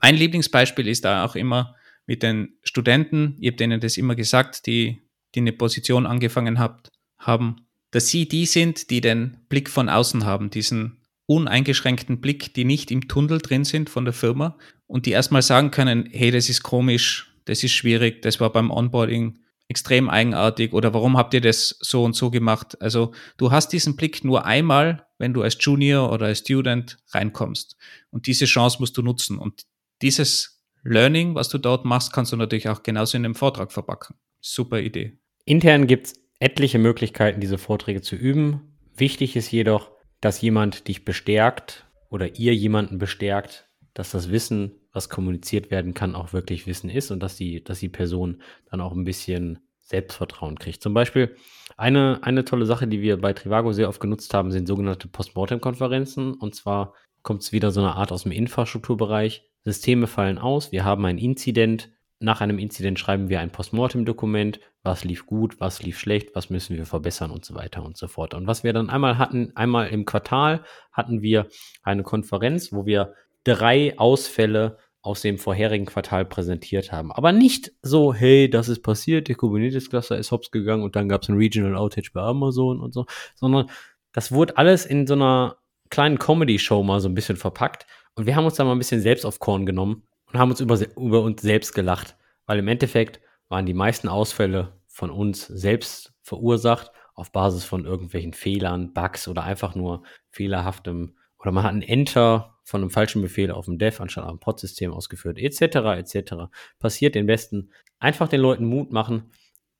mein 0.00 0.16
Lieblingsbeispiel 0.16 0.88
ist 0.88 1.04
da 1.04 1.24
auch 1.24 1.36
immer 1.36 1.74
mit 2.06 2.22
den 2.22 2.56
Studenten, 2.62 3.36
ich 3.40 3.48
habe 3.48 3.56
denen 3.56 3.80
das 3.80 3.96
immer 3.96 4.14
gesagt, 4.14 4.66
die, 4.66 5.02
die 5.34 5.40
eine 5.40 5.52
Position 5.52 6.06
angefangen 6.06 6.58
habt, 6.58 6.92
haben, 7.18 7.66
dass 7.90 8.08
sie 8.08 8.28
die 8.28 8.46
sind, 8.46 8.90
die 8.90 9.00
den 9.00 9.38
Blick 9.48 9.70
von 9.70 9.88
außen 9.88 10.24
haben, 10.24 10.50
diesen 10.50 11.00
uneingeschränkten 11.26 12.20
Blick, 12.20 12.54
die 12.54 12.64
nicht 12.64 12.90
im 12.90 13.08
Tunnel 13.08 13.38
drin 13.38 13.64
sind 13.64 13.90
von 13.90 14.04
der 14.04 14.14
Firma 14.14 14.56
und 14.86 15.06
die 15.06 15.10
erstmal 15.10 15.42
sagen 15.42 15.70
können, 15.70 16.08
hey, 16.12 16.30
das 16.30 16.48
ist 16.48 16.62
komisch, 16.62 17.34
das 17.46 17.64
ist 17.64 17.72
schwierig, 17.72 18.22
das 18.22 18.40
war 18.40 18.52
beim 18.52 18.70
Onboarding 18.70 19.38
extrem 19.68 20.08
eigenartig 20.08 20.72
oder 20.72 20.94
warum 20.94 21.16
habt 21.16 21.34
ihr 21.34 21.40
das 21.40 21.76
so 21.80 22.04
und 22.04 22.14
so 22.14 22.30
gemacht? 22.30 22.80
Also 22.80 23.12
du 23.36 23.50
hast 23.50 23.72
diesen 23.72 23.96
Blick 23.96 24.24
nur 24.24 24.46
einmal, 24.46 25.05
wenn 25.18 25.32
du 25.32 25.42
als 25.42 25.56
Junior 25.60 26.12
oder 26.12 26.26
als 26.26 26.40
Student 26.40 26.98
reinkommst. 27.10 27.76
Und 28.10 28.26
diese 28.26 28.44
Chance 28.44 28.78
musst 28.80 28.96
du 28.96 29.02
nutzen. 29.02 29.38
Und 29.38 29.64
dieses 30.02 30.62
Learning, 30.82 31.34
was 31.34 31.48
du 31.48 31.58
dort 31.58 31.84
machst, 31.84 32.12
kannst 32.12 32.32
du 32.32 32.36
natürlich 32.36 32.68
auch 32.68 32.82
genauso 32.82 33.16
in 33.16 33.24
einem 33.24 33.34
Vortrag 33.34 33.72
verpacken. 33.72 34.16
Super 34.40 34.80
Idee. 34.80 35.18
Intern 35.44 35.86
gibt 35.86 36.06
es 36.06 36.14
etliche 36.38 36.78
Möglichkeiten, 36.78 37.40
diese 37.40 37.58
Vorträge 37.58 38.02
zu 38.02 38.16
üben. 38.16 38.76
Wichtig 38.96 39.36
ist 39.36 39.50
jedoch, 39.50 39.90
dass 40.20 40.40
jemand 40.40 40.88
dich 40.88 41.04
bestärkt 41.04 41.86
oder 42.10 42.36
ihr 42.38 42.54
jemanden 42.54 42.98
bestärkt, 42.98 43.68
dass 43.94 44.10
das 44.10 44.30
Wissen 44.30 44.72
was 44.92 45.08
kommuniziert 45.10 45.70
werden 45.70 45.92
kann, 45.92 46.14
auch 46.14 46.32
wirklich 46.32 46.66
Wissen 46.66 46.88
ist 46.88 47.10
und 47.10 47.20
dass 47.20 47.36
die, 47.36 47.62
dass 47.62 47.80
die 47.80 47.90
Person 47.90 48.40
dann 48.70 48.80
auch 48.80 48.92
ein 48.92 49.04
bisschen 49.04 49.58
Selbstvertrauen 49.86 50.58
kriegt. 50.58 50.82
Zum 50.82 50.94
Beispiel 50.94 51.36
eine, 51.76 52.18
eine 52.22 52.44
tolle 52.44 52.66
Sache, 52.66 52.86
die 52.86 53.00
wir 53.00 53.20
bei 53.20 53.32
Trivago 53.32 53.72
sehr 53.72 53.88
oft 53.88 54.00
genutzt 54.00 54.34
haben, 54.34 54.50
sind 54.50 54.66
sogenannte 54.66 55.08
Postmortem-Konferenzen. 55.08 56.34
Und 56.34 56.54
zwar 56.54 56.94
kommt 57.22 57.42
es 57.42 57.52
wieder 57.52 57.70
so 57.70 57.80
eine 57.80 57.94
Art 57.94 58.12
aus 58.12 58.24
dem 58.24 58.32
Infrastrukturbereich. 58.32 59.44
Systeme 59.62 60.06
fallen 60.06 60.38
aus, 60.38 60.72
wir 60.72 60.84
haben 60.84 61.04
ein 61.06 61.18
Inzident. 61.18 61.90
Nach 62.18 62.40
einem 62.40 62.58
Inzident 62.58 62.98
schreiben 62.98 63.28
wir 63.28 63.40
ein 63.40 63.50
Postmortem-Dokument. 63.50 64.58
Was 64.82 65.04
lief 65.04 65.26
gut, 65.26 65.60
was 65.60 65.82
lief 65.82 65.98
schlecht, 65.98 66.34
was 66.34 66.50
müssen 66.50 66.76
wir 66.76 66.86
verbessern 66.86 67.30
und 67.30 67.44
so 67.44 67.54
weiter 67.54 67.84
und 67.84 67.96
so 67.96 68.08
fort. 68.08 68.34
Und 68.34 68.46
was 68.46 68.64
wir 68.64 68.72
dann 68.72 68.90
einmal 68.90 69.18
hatten, 69.18 69.52
einmal 69.54 69.88
im 69.88 70.04
Quartal 70.04 70.64
hatten 70.92 71.22
wir 71.22 71.46
eine 71.82 72.02
Konferenz, 72.02 72.72
wo 72.72 72.86
wir 72.86 73.14
drei 73.44 73.98
Ausfälle 73.98 74.78
aus 75.06 75.22
dem 75.22 75.38
vorherigen 75.38 75.86
Quartal 75.86 76.24
präsentiert 76.24 76.92
haben. 76.92 77.12
Aber 77.12 77.32
nicht 77.32 77.72
so, 77.82 78.12
hey, 78.12 78.50
das 78.50 78.68
ist 78.68 78.82
passiert, 78.82 79.28
der 79.28 79.36
Kubernetes-Cluster 79.36 80.18
ist 80.18 80.32
hops 80.32 80.50
gegangen 80.50 80.82
und 80.82 80.96
dann 80.96 81.08
gab 81.08 81.22
es 81.22 81.28
ein 81.28 81.36
Regional 81.36 81.76
Outage 81.76 82.12
bei 82.12 82.20
Amazon 82.20 82.80
und 82.80 82.92
so, 82.92 83.06
sondern 83.34 83.70
das 84.12 84.32
wurde 84.32 84.56
alles 84.56 84.84
in 84.84 85.06
so 85.06 85.14
einer 85.14 85.58
kleinen 85.90 86.18
Comedy-Show 86.18 86.82
mal 86.82 87.00
so 87.00 87.08
ein 87.08 87.14
bisschen 87.14 87.36
verpackt. 87.36 87.86
Und 88.14 88.26
wir 88.26 88.34
haben 88.34 88.44
uns 88.44 88.54
da 88.54 88.64
mal 88.64 88.72
ein 88.72 88.78
bisschen 88.78 89.00
selbst 89.00 89.24
auf 89.24 89.38
Korn 89.38 89.64
genommen 89.64 90.02
und 90.32 90.38
haben 90.38 90.50
uns 90.50 90.60
über, 90.60 90.78
über 90.96 91.22
uns 91.22 91.42
selbst 91.42 91.74
gelacht. 91.74 92.16
Weil 92.46 92.58
im 92.58 92.68
Endeffekt 92.68 93.20
waren 93.48 93.66
die 93.66 93.74
meisten 93.74 94.08
Ausfälle 94.08 94.72
von 94.86 95.10
uns 95.10 95.46
selbst 95.46 96.14
verursacht 96.22 96.90
auf 97.14 97.30
Basis 97.30 97.64
von 97.64 97.84
irgendwelchen 97.84 98.32
Fehlern, 98.32 98.92
Bugs 98.92 99.28
oder 99.28 99.44
einfach 99.44 99.74
nur 99.74 100.02
fehlerhaftem 100.30 101.16
oder 101.38 101.52
man 101.52 101.64
hat 101.64 101.72
ein 101.72 101.82
Enter 101.82 102.55
von 102.66 102.82
einem 102.82 102.90
falschen 102.90 103.22
Befehl 103.22 103.52
auf 103.52 103.66
dem 103.66 103.78
Dev 103.78 104.02
anstatt 104.02 104.28
dem 104.28 104.40
Pod-System 104.40 104.92
ausgeführt, 104.92 105.38
etc., 105.38 105.76
etc. 105.96 106.34
Passiert 106.80 107.14
den 107.14 107.26
Besten. 107.26 107.70
Einfach 108.00 108.28
den 108.28 108.40
Leuten 108.40 108.66
Mut 108.66 108.90
machen, 108.90 109.30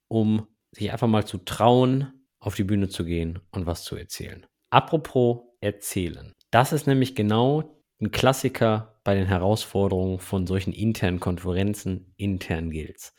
um 0.07 0.47
sich 0.71 0.91
einfach 0.91 1.07
mal 1.07 1.25
zu 1.25 1.39
trauen, 1.39 2.13
auf 2.39 2.55
die 2.55 2.63
Bühne 2.63 2.87
zu 2.87 3.03
gehen 3.03 3.39
und 3.51 3.65
was 3.65 3.83
zu 3.83 3.97
erzählen. 3.97 4.45
Apropos 4.69 5.41
erzählen. 5.59 6.33
Das 6.49 6.71
ist 6.71 6.87
nämlich 6.87 7.13
genau 7.13 7.83
ein 7.99 8.11
Klassiker 8.11 9.01
bei 9.03 9.15
den 9.15 9.27
Herausforderungen 9.27 10.19
von 10.19 10.47
solchen 10.47 10.71
internen 10.71 11.19
Konferenzen, 11.19 12.13
internen 12.15 12.71
Guilds. 12.71 13.13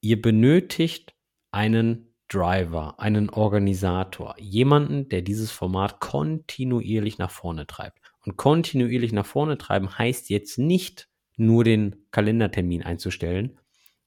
Ihr 0.00 0.20
benötigt 0.20 1.14
einen 1.52 2.12
Driver, 2.26 2.98
einen 2.98 3.30
Organisator, 3.30 4.34
jemanden, 4.38 5.08
der 5.10 5.22
dieses 5.22 5.52
Format 5.52 6.00
kontinuierlich 6.00 7.18
nach 7.18 7.30
vorne 7.30 7.68
treibt. 7.68 8.00
Und 8.24 8.36
kontinuierlich 8.36 9.12
nach 9.12 9.26
vorne 9.26 9.58
treiben 9.58 9.98
heißt 9.98 10.30
jetzt 10.30 10.58
nicht 10.58 11.08
nur 11.36 11.64
den 11.64 11.96
Kalendertermin 12.10 12.82
einzustellen, 12.82 13.58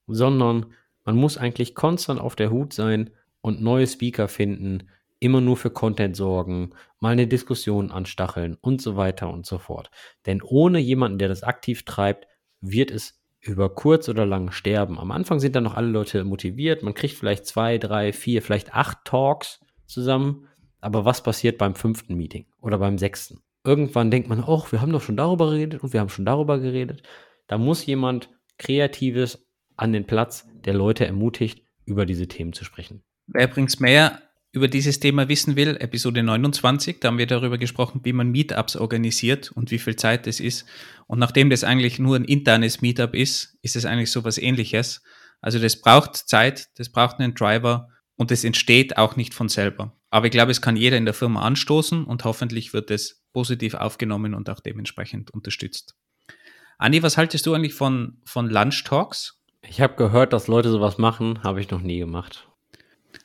sondern 0.08 0.68
man 1.04 1.16
muss 1.16 1.38
eigentlich 1.38 1.76
konstant 1.76 2.20
auf 2.20 2.36
der 2.36 2.52
Hut 2.52 2.74
sein 2.74 3.12
und 3.42 3.62
neue 3.62 3.88
Speaker 3.88 4.28
finden, 4.28 4.90
immer 5.20 5.42
nur 5.42 5.58
für 5.58 5.70
Content 5.70 6.16
sorgen, 6.16 6.72
mal 7.00 7.12
eine 7.12 7.28
Diskussion 7.28 7.92
anstacheln 7.92 8.58
und 8.62 8.82
so 8.82 8.96
weiter 8.96 9.32
und 9.32 9.46
so 9.46 9.58
fort. 9.58 9.90
Denn 10.26 10.42
ohne 10.42 10.80
jemanden, 10.80 11.20
der 11.20 11.28
das 11.28 11.44
aktiv 11.44 11.84
treibt, 11.84 12.28
wird 12.62 12.92
es 12.92 13.22
über 13.40 13.74
kurz 13.74 14.10
oder 14.10 14.26
lang 14.26 14.52
sterben. 14.52 15.00
Am 15.00 15.12
Anfang 15.12 15.40
sind 15.40 15.56
dann 15.56 15.64
noch 15.64 15.76
alle 15.76 15.88
Leute 15.88 16.24
motiviert, 16.24 16.84
man 16.84 16.96
kriegt 16.96 17.16
vielleicht 17.16 17.46
zwei, 17.46 17.78
drei, 17.78 18.12
vier, 18.12 18.42
vielleicht 18.42 18.74
acht 18.74 19.06
Talks 19.06 19.60
zusammen, 19.86 20.48
aber 20.82 21.06
was 21.06 21.22
passiert 21.22 21.58
beim 21.58 21.76
fünften 21.76 22.16
Meeting 22.16 22.48
oder 22.60 22.80
beim 22.80 22.98
sechsten? 22.98 23.45
Irgendwann 23.66 24.12
denkt 24.12 24.30
man, 24.30 24.44
oh, 24.44 24.64
wir 24.70 24.82
haben 24.82 24.92
doch 24.92 25.02
schon 25.02 25.18
darüber 25.18 25.52
geredet 25.52 25.84
und 25.84 25.94
wir 25.94 26.00
haben 26.00 26.10
schon 26.10 26.26
darüber 26.26 26.60
geredet. 26.60 27.04
Da 27.48 27.58
muss 27.58 27.86
jemand 27.86 28.30
Kreatives 28.58 29.48
an 29.76 29.92
den 29.92 30.06
Platz, 30.06 30.48
der 30.66 30.74
Leute 30.74 31.06
ermutigt, 31.06 31.64
über 31.86 32.06
diese 32.06 32.28
Themen 32.28 32.54
zu 32.54 32.64
sprechen. 32.64 33.04
Wer 33.28 33.50
übrigens 33.50 33.80
mehr 33.80 34.22
über 34.52 34.68
dieses 34.70 35.02
Thema 35.02 35.28
wissen 35.28 35.58
will, 35.58 35.76
Episode 35.82 36.24
29, 36.24 37.02
da 37.02 37.10
haben 37.10 37.18
wir 37.18 37.28
darüber 37.28 37.58
gesprochen, 37.58 38.02
wie 38.04 38.14
man 38.14 38.32
Meetups 38.32 38.78
organisiert 38.78 39.52
und 39.52 39.70
wie 39.70 39.80
viel 39.80 39.98
Zeit 39.98 40.28
es 40.28 40.40
ist. 40.40 40.66
Und 41.08 41.20
nachdem 41.20 41.50
das 41.50 41.66
eigentlich 41.66 42.00
nur 42.00 42.16
ein 42.16 42.24
internes 42.24 42.82
Meetup 42.82 43.14
ist, 43.14 43.58
ist 43.62 43.76
es 43.76 43.86
eigentlich 43.86 44.12
so 44.12 44.24
was 44.24 44.38
ähnliches. 44.38 45.04
Also 45.42 45.60
das 45.60 45.82
braucht 45.82 46.16
Zeit, 46.16 46.70
das 46.78 46.90
braucht 46.90 47.20
einen 47.20 47.36
Driver 47.36 47.90
und 48.16 48.32
es 48.32 48.46
entsteht 48.46 48.98
auch 48.98 49.18
nicht 49.18 49.34
von 49.34 49.50
selber. 49.50 49.94
Aber 50.16 50.28
ich 50.28 50.32
glaube, 50.32 50.50
es 50.50 50.62
kann 50.62 50.78
jeder 50.78 50.96
in 50.96 51.04
der 51.04 51.14
Firma 51.14 51.42
anstoßen 51.42 52.06
und 52.06 52.24
hoffentlich 52.24 52.72
wird 52.72 52.90
es 52.90 53.26
positiv 53.34 53.74
aufgenommen 53.74 54.34
und 54.34 54.50
auch 54.50 54.62
dementsprechend 54.62 55.30
unterstützt. 55.30 55.98
Andi, 56.78 57.04
was 57.04 57.18
haltest 57.18 57.46
du 57.46 57.54
eigentlich 57.54 57.74
von, 57.74 58.22
von 58.24 58.50
Lunch 58.50 58.86
Talks? 58.86 59.42
Ich 59.62 59.82
habe 59.82 59.98
gehört, 59.98 60.32
dass 60.32 60.48
Leute 60.48 60.72
sowas 60.72 60.98
machen, 60.98 61.44
habe 61.44 61.60
ich 61.60 61.70
noch 61.70 61.82
nie 61.82 62.00
gemacht. 62.00 62.48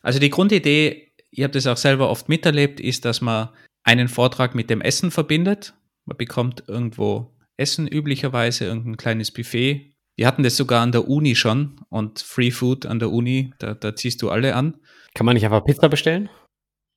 Also 0.02 0.18
die 0.18 0.30
Grundidee, 0.30 1.12
ihr 1.30 1.44
habt 1.44 1.54
es 1.54 1.68
auch 1.68 1.76
selber 1.76 2.10
oft 2.10 2.28
miterlebt, 2.28 2.80
ist, 2.80 3.04
dass 3.04 3.20
man 3.20 3.50
einen 3.84 4.08
Vortrag 4.08 4.56
mit 4.56 4.68
dem 4.68 4.80
Essen 4.80 5.12
verbindet. 5.12 5.74
Man 6.06 6.16
bekommt 6.16 6.64
irgendwo 6.66 7.36
Essen 7.56 7.86
üblicherweise, 7.86 8.64
irgendein 8.64 8.96
kleines 8.96 9.30
Buffet. 9.30 9.92
Wir 10.16 10.26
hatten 10.26 10.42
das 10.42 10.56
sogar 10.56 10.82
an 10.82 10.90
der 10.90 11.06
Uni 11.06 11.36
schon 11.36 11.76
und 11.88 12.18
Free 12.18 12.50
Food 12.50 12.84
an 12.84 12.98
der 12.98 13.12
Uni, 13.12 13.54
da, 13.60 13.74
da 13.74 13.94
ziehst 13.94 14.22
du 14.22 14.30
alle 14.30 14.56
an. 14.56 14.76
Kann 15.14 15.24
man 15.24 15.34
nicht 15.34 15.44
einfach 15.44 15.64
Pizza 15.64 15.88
bestellen? 15.88 16.28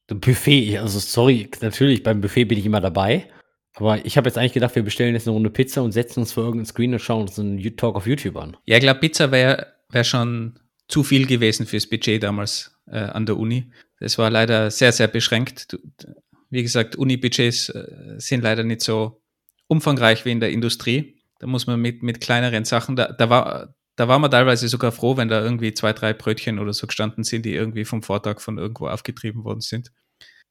Buffet, 0.08 0.78
also 0.78 1.00
sorry, 1.00 1.50
natürlich, 1.62 2.04
beim 2.04 2.22
Buffet 2.22 2.46
bin 2.46 2.58
ich 2.58 2.66
immer 2.66 2.82
dabei. 2.82 3.30
Aber 3.76 4.06
ich 4.06 4.18
habe 4.18 4.28
jetzt 4.28 4.38
eigentlich 4.38 4.54
gedacht, 4.54 4.76
wir 4.76 4.84
bestellen 4.84 5.16
jetzt 5.16 5.28
eine 5.28 5.34
Runde 5.34 5.50
Pizza 5.50 5.82
und 5.82 5.94
setzen 5.94 6.20
uns 6.20 6.34
vor 6.34 6.44
irgendein 6.44 6.68
Screen 6.68 6.94
und 6.94 7.00
schauen 7.00 7.24
uns 7.24 7.40
einen 7.40 7.76
Talk 7.76 7.96
auf 7.96 8.06
YouTube 8.06 8.38
an. 8.38 8.56
Ja, 8.66 8.78
ich 8.78 8.84
glaube, 8.84 9.00
Pizza 9.00 9.32
wäre 9.32 9.74
wär 9.90 10.04
schon 10.04 10.60
zu 10.88 11.04
viel 11.04 11.26
gewesen 11.26 11.66
fürs 11.66 11.90
Budget 11.90 12.22
damals 12.22 12.80
äh, 12.88 13.00
an 13.00 13.26
der 13.26 13.38
Uni. 13.38 13.72
Das 14.00 14.18
war 14.18 14.30
leider 14.30 14.70
sehr, 14.70 14.92
sehr 14.92 15.08
beschränkt. 15.08 15.78
Wie 16.50 16.62
gesagt, 16.62 16.96
Uni-Budgets 16.96 17.70
äh, 17.70 18.16
sind 18.18 18.44
leider 18.44 18.64
nicht 18.64 18.82
so 18.82 19.22
umfangreich 19.68 20.26
wie 20.26 20.32
in 20.32 20.40
der 20.40 20.52
Industrie. 20.52 21.16
Da 21.40 21.48
muss 21.48 21.66
man 21.66 21.82
mit, 21.82 22.04
mit 22.04 22.22
kleineren 22.22 22.66
Sachen, 22.66 22.96
da, 22.96 23.12
da, 23.12 23.30
war, 23.30 23.76
da 23.96 24.08
war 24.08 24.20
man 24.20 24.32
teilweise 24.32 24.68
sogar 24.68 24.92
froh, 24.92 25.18
wenn 25.18 25.28
da 25.28 25.44
irgendwie 25.44 25.74
zwei, 25.74 25.94
drei 25.94 26.14
Brötchen 26.14 26.60
oder 26.60 26.74
so 26.74 26.88
gestanden 26.88 27.24
sind, 27.24 27.46
die 27.46 27.54
irgendwie 27.54 27.86
vom 27.86 28.02
Vortag 28.02 28.40
von 28.42 28.58
irgendwo 28.58 28.88
aufgetrieben 28.88 29.44
worden 29.44 29.62
sind. 29.62 29.92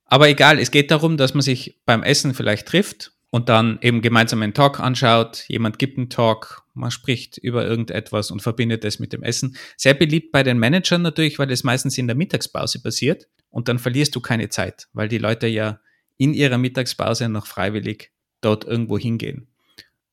Aber 0.04 0.28
egal, 0.28 0.58
es 0.58 0.70
geht 0.70 0.90
darum, 0.90 1.16
dass 1.16 1.34
man 1.34 1.42
sich 1.42 1.80
beim 1.84 2.02
Essen 2.02 2.34
vielleicht 2.34 2.68
trifft 2.68 3.12
und 3.30 3.48
dann 3.48 3.78
eben 3.80 4.02
gemeinsam 4.02 4.42
einen 4.42 4.54
Talk 4.54 4.78
anschaut. 4.78 5.44
Jemand 5.48 5.78
gibt 5.78 5.96
einen 5.96 6.10
Talk, 6.10 6.64
man 6.74 6.90
spricht 6.90 7.38
über 7.38 7.66
irgendetwas 7.66 8.30
und 8.30 8.42
verbindet 8.42 8.84
es 8.84 8.98
mit 8.98 9.12
dem 9.12 9.22
Essen. 9.22 9.56
Sehr 9.76 9.94
beliebt 9.94 10.30
bei 10.30 10.42
den 10.42 10.58
Managern 10.58 11.02
natürlich, 11.02 11.38
weil 11.38 11.50
es 11.50 11.64
meistens 11.64 11.96
in 11.96 12.06
der 12.06 12.16
Mittagspause 12.16 12.82
passiert 12.82 13.26
und 13.50 13.68
dann 13.68 13.78
verlierst 13.78 14.14
du 14.14 14.20
keine 14.20 14.50
Zeit, 14.50 14.88
weil 14.92 15.08
die 15.08 15.18
Leute 15.18 15.46
ja 15.46 15.80
in 16.18 16.34
ihrer 16.34 16.58
Mittagspause 16.58 17.28
noch 17.28 17.46
freiwillig 17.46 18.12
dort 18.42 18.64
irgendwo 18.64 18.98
hingehen. 18.98 19.48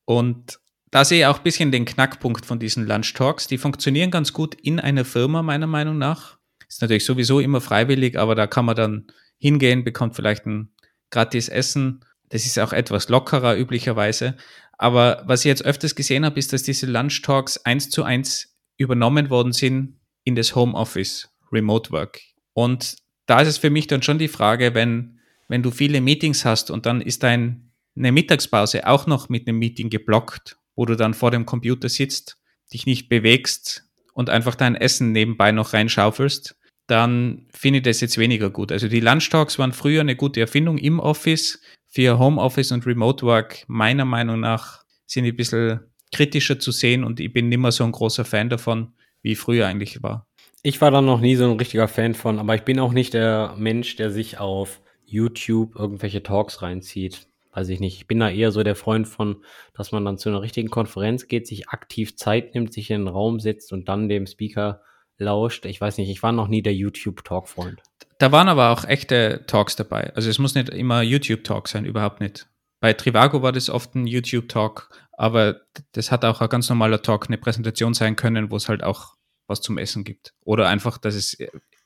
Und 0.06 0.58
da 0.90 1.04
sehe 1.04 1.20
ich 1.20 1.26
auch 1.26 1.38
ein 1.38 1.44
bisschen 1.44 1.70
den 1.70 1.84
Knackpunkt 1.84 2.44
von 2.44 2.58
diesen 2.58 2.86
Lunch 2.86 3.14
Talks. 3.14 3.46
Die 3.46 3.58
funktionieren 3.58 4.10
ganz 4.10 4.32
gut 4.32 4.54
in 4.56 4.80
einer 4.80 5.04
Firma, 5.04 5.42
meiner 5.42 5.66
Meinung 5.66 5.98
nach. 5.98 6.38
Ist 6.68 6.82
natürlich 6.82 7.04
sowieso 7.04 7.40
immer 7.40 7.60
freiwillig, 7.60 8.18
aber 8.18 8.34
da 8.34 8.46
kann 8.46 8.64
man 8.64 8.76
dann 8.76 9.06
hingehen, 9.38 9.84
bekommt 9.84 10.16
vielleicht 10.16 10.46
ein 10.46 10.72
gratis 11.10 11.48
Essen. 11.48 12.04
Das 12.28 12.44
ist 12.44 12.58
auch 12.58 12.72
etwas 12.72 13.08
lockerer 13.08 13.56
üblicherweise. 13.56 14.36
Aber 14.78 15.22
was 15.26 15.40
ich 15.40 15.46
jetzt 15.46 15.64
öfters 15.64 15.94
gesehen 15.94 16.24
habe, 16.24 16.38
ist, 16.38 16.52
dass 16.52 16.62
diese 16.62 16.86
Lunch 16.86 17.22
Talks 17.22 17.58
eins 17.58 17.90
zu 17.90 18.02
eins 18.02 18.56
übernommen 18.76 19.30
worden 19.30 19.52
sind 19.52 20.00
in 20.24 20.34
das 20.34 20.54
Homeoffice, 20.54 21.28
Remote 21.52 21.90
Work. 21.90 22.20
Und 22.52 22.96
da 23.26 23.40
ist 23.40 23.48
es 23.48 23.58
für 23.58 23.70
mich 23.70 23.86
dann 23.86 24.02
schon 24.02 24.18
die 24.18 24.28
Frage, 24.28 24.74
wenn, 24.74 25.20
wenn 25.48 25.62
du 25.62 25.70
viele 25.70 26.00
Meetings 26.00 26.44
hast 26.44 26.70
und 26.70 26.86
dann 26.86 27.00
ist 27.00 27.22
dein, 27.22 27.72
eine 27.96 28.10
Mittagspause 28.10 28.86
auch 28.86 29.06
noch 29.06 29.28
mit 29.28 29.46
einem 29.46 29.58
Meeting 29.58 29.90
geblockt, 29.90 30.56
wo 30.74 30.86
du 30.86 30.96
dann 30.96 31.14
vor 31.14 31.30
dem 31.30 31.46
Computer 31.46 31.88
sitzt, 31.88 32.38
dich 32.72 32.86
nicht 32.86 33.08
bewegst 33.08 33.84
und 34.14 34.30
einfach 34.30 34.54
dein 34.54 34.76
Essen 34.76 35.12
nebenbei 35.12 35.52
noch 35.52 35.72
reinschaufelst, 35.72 36.56
dann 36.86 37.46
finde 37.54 37.78
ich 37.78 37.84
das 37.84 38.00
jetzt 38.00 38.18
weniger 38.18 38.50
gut. 38.50 38.72
Also 38.72 38.88
die 38.88 39.00
Lunch 39.00 39.30
Talks 39.30 39.58
waren 39.58 39.72
früher 39.72 40.00
eine 40.00 40.16
gute 40.16 40.40
Erfindung 40.40 40.78
im 40.78 40.98
Office. 40.98 41.60
Für 41.88 42.18
Homeoffice 42.18 42.72
und 42.72 42.86
Remote 42.86 43.24
Work, 43.26 43.64
meiner 43.66 44.04
Meinung 44.04 44.40
nach, 44.40 44.84
sind 45.06 45.24
die 45.24 45.32
ein 45.32 45.36
bisschen 45.36 45.80
kritischer 46.12 46.58
zu 46.58 46.72
sehen 46.72 47.04
und 47.04 47.20
ich 47.20 47.32
bin 47.32 47.48
nicht 47.48 47.58
mehr 47.58 47.72
so 47.72 47.84
ein 47.84 47.92
großer 47.92 48.24
Fan 48.24 48.48
davon, 48.48 48.92
wie 49.22 49.32
ich 49.32 49.38
früher 49.38 49.66
eigentlich 49.66 50.02
war. 50.02 50.26
Ich 50.62 50.80
war 50.80 50.90
da 50.90 51.00
noch 51.00 51.20
nie 51.20 51.36
so 51.36 51.50
ein 51.50 51.56
richtiger 51.56 51.88
Fan 51.88 52.14
von, 52.14 52.38
aber 52.38 52.54
ich 52.54 52.62
bin 52.62 52.78
auch 52.78 52.92
nicht 52.92 53.14
der 53.14 53.54
Mensch, 53.56 53.96
der 53.96 54.10
sich 54.10 54.38
auf 54.38 54.80
YouTube 55.04 55.74
irgendwelche 55.76 56.22
Talks 56.22 56.62
reinzieht. 56.62 57.29
Weiß 57.52 57.68
ich 57.68 57.80
nicht. 57.80 57.96
Ich 57.96 58.06
bin 58.06 58.20
da 58.20 58.30
eher 58.30 58.52
so 58.52 58.62
der 58.62 58.76
Freund 58.76 59.08
von, 59.08 59.44
dass 59.74 59.90
man 59.90 60.04
dann 60.04 60.18
zu 60.18 60.28
einer 60.28 60.42
richtigen 60.42 60.70
Konferenz 60.70 61.26
geht, 61.26 61.46
sich 61.46 61.68
aktiv 61.68 62.16
Zeit 62.16 62.54
nimmt, 62.54 62.72
sich 62.72 62.90
in 62.90 63.02
den 63.02 63.08
Raum 63.08 63.40
setzt 63.40 63.72
und 63.72 63.88
dann 63.88 64.08
dem 64.08 64.26
Speaker 64.26 64.82
lauscht. 65.18 65.66
Ich 65.66 65.80
weiß 65.80 65.98
nicht, 65.98 66.10
ich 66.10 66.22
war 66.22 66.32
noch 66.32 66.48
nie 66.48 66.62
der 66.62 66.74
YouTube-Talk-Freund. 66.74 67.82
Da 68.18 68.32
waren 68.32 68.48
aber 68.48 68.70
auch 68.70 68.84
echte 68.84 69.44
Talks 69.46 69.76
dabei. 69.76 70.14
Also 70.14 70.30
es 70.30 70.38
muss 70.38 70.54
nicht 70.54 70.68
immer 70.68 71.02
YouTube-Talk 71.02 71.68
sein, 71.68 71.84
überhaupt 71.84 72.20
nicht. 72.20 72.46
Bei 72.80 72.92
Trivago 72.92 73.42
war 73.42 73.52
das 73.52 73.68
oft 73.68 73.94
ein 73.94 74.06
YouTube-Talk, 74.06 74.90
aber 75.12 75.60
das 75.92 76.10
hat 76.10 76.24
auch 76.24 76.40
ein 76.40 76.48
ganz 76.48 76.68
normaler 76.68 77.02
Talk, 77.02 77.26
eine 77.26 77.38
Präsentation 77.38 77.94
sein 77.94 78.16
können, 78.16 78.50
wo 78.50 78.56
es 78.56 78.68
halt 78.68 78.82
auch 78.82 79.16
was 79.46 79.60
zum 79.60 79.76
Essen 79.78 80.04
gibt. 80.04 80.34
Oder 80.42 80.68
einfach, 80.68 80.96
dass 80.98 81.14
es 81.14 81.36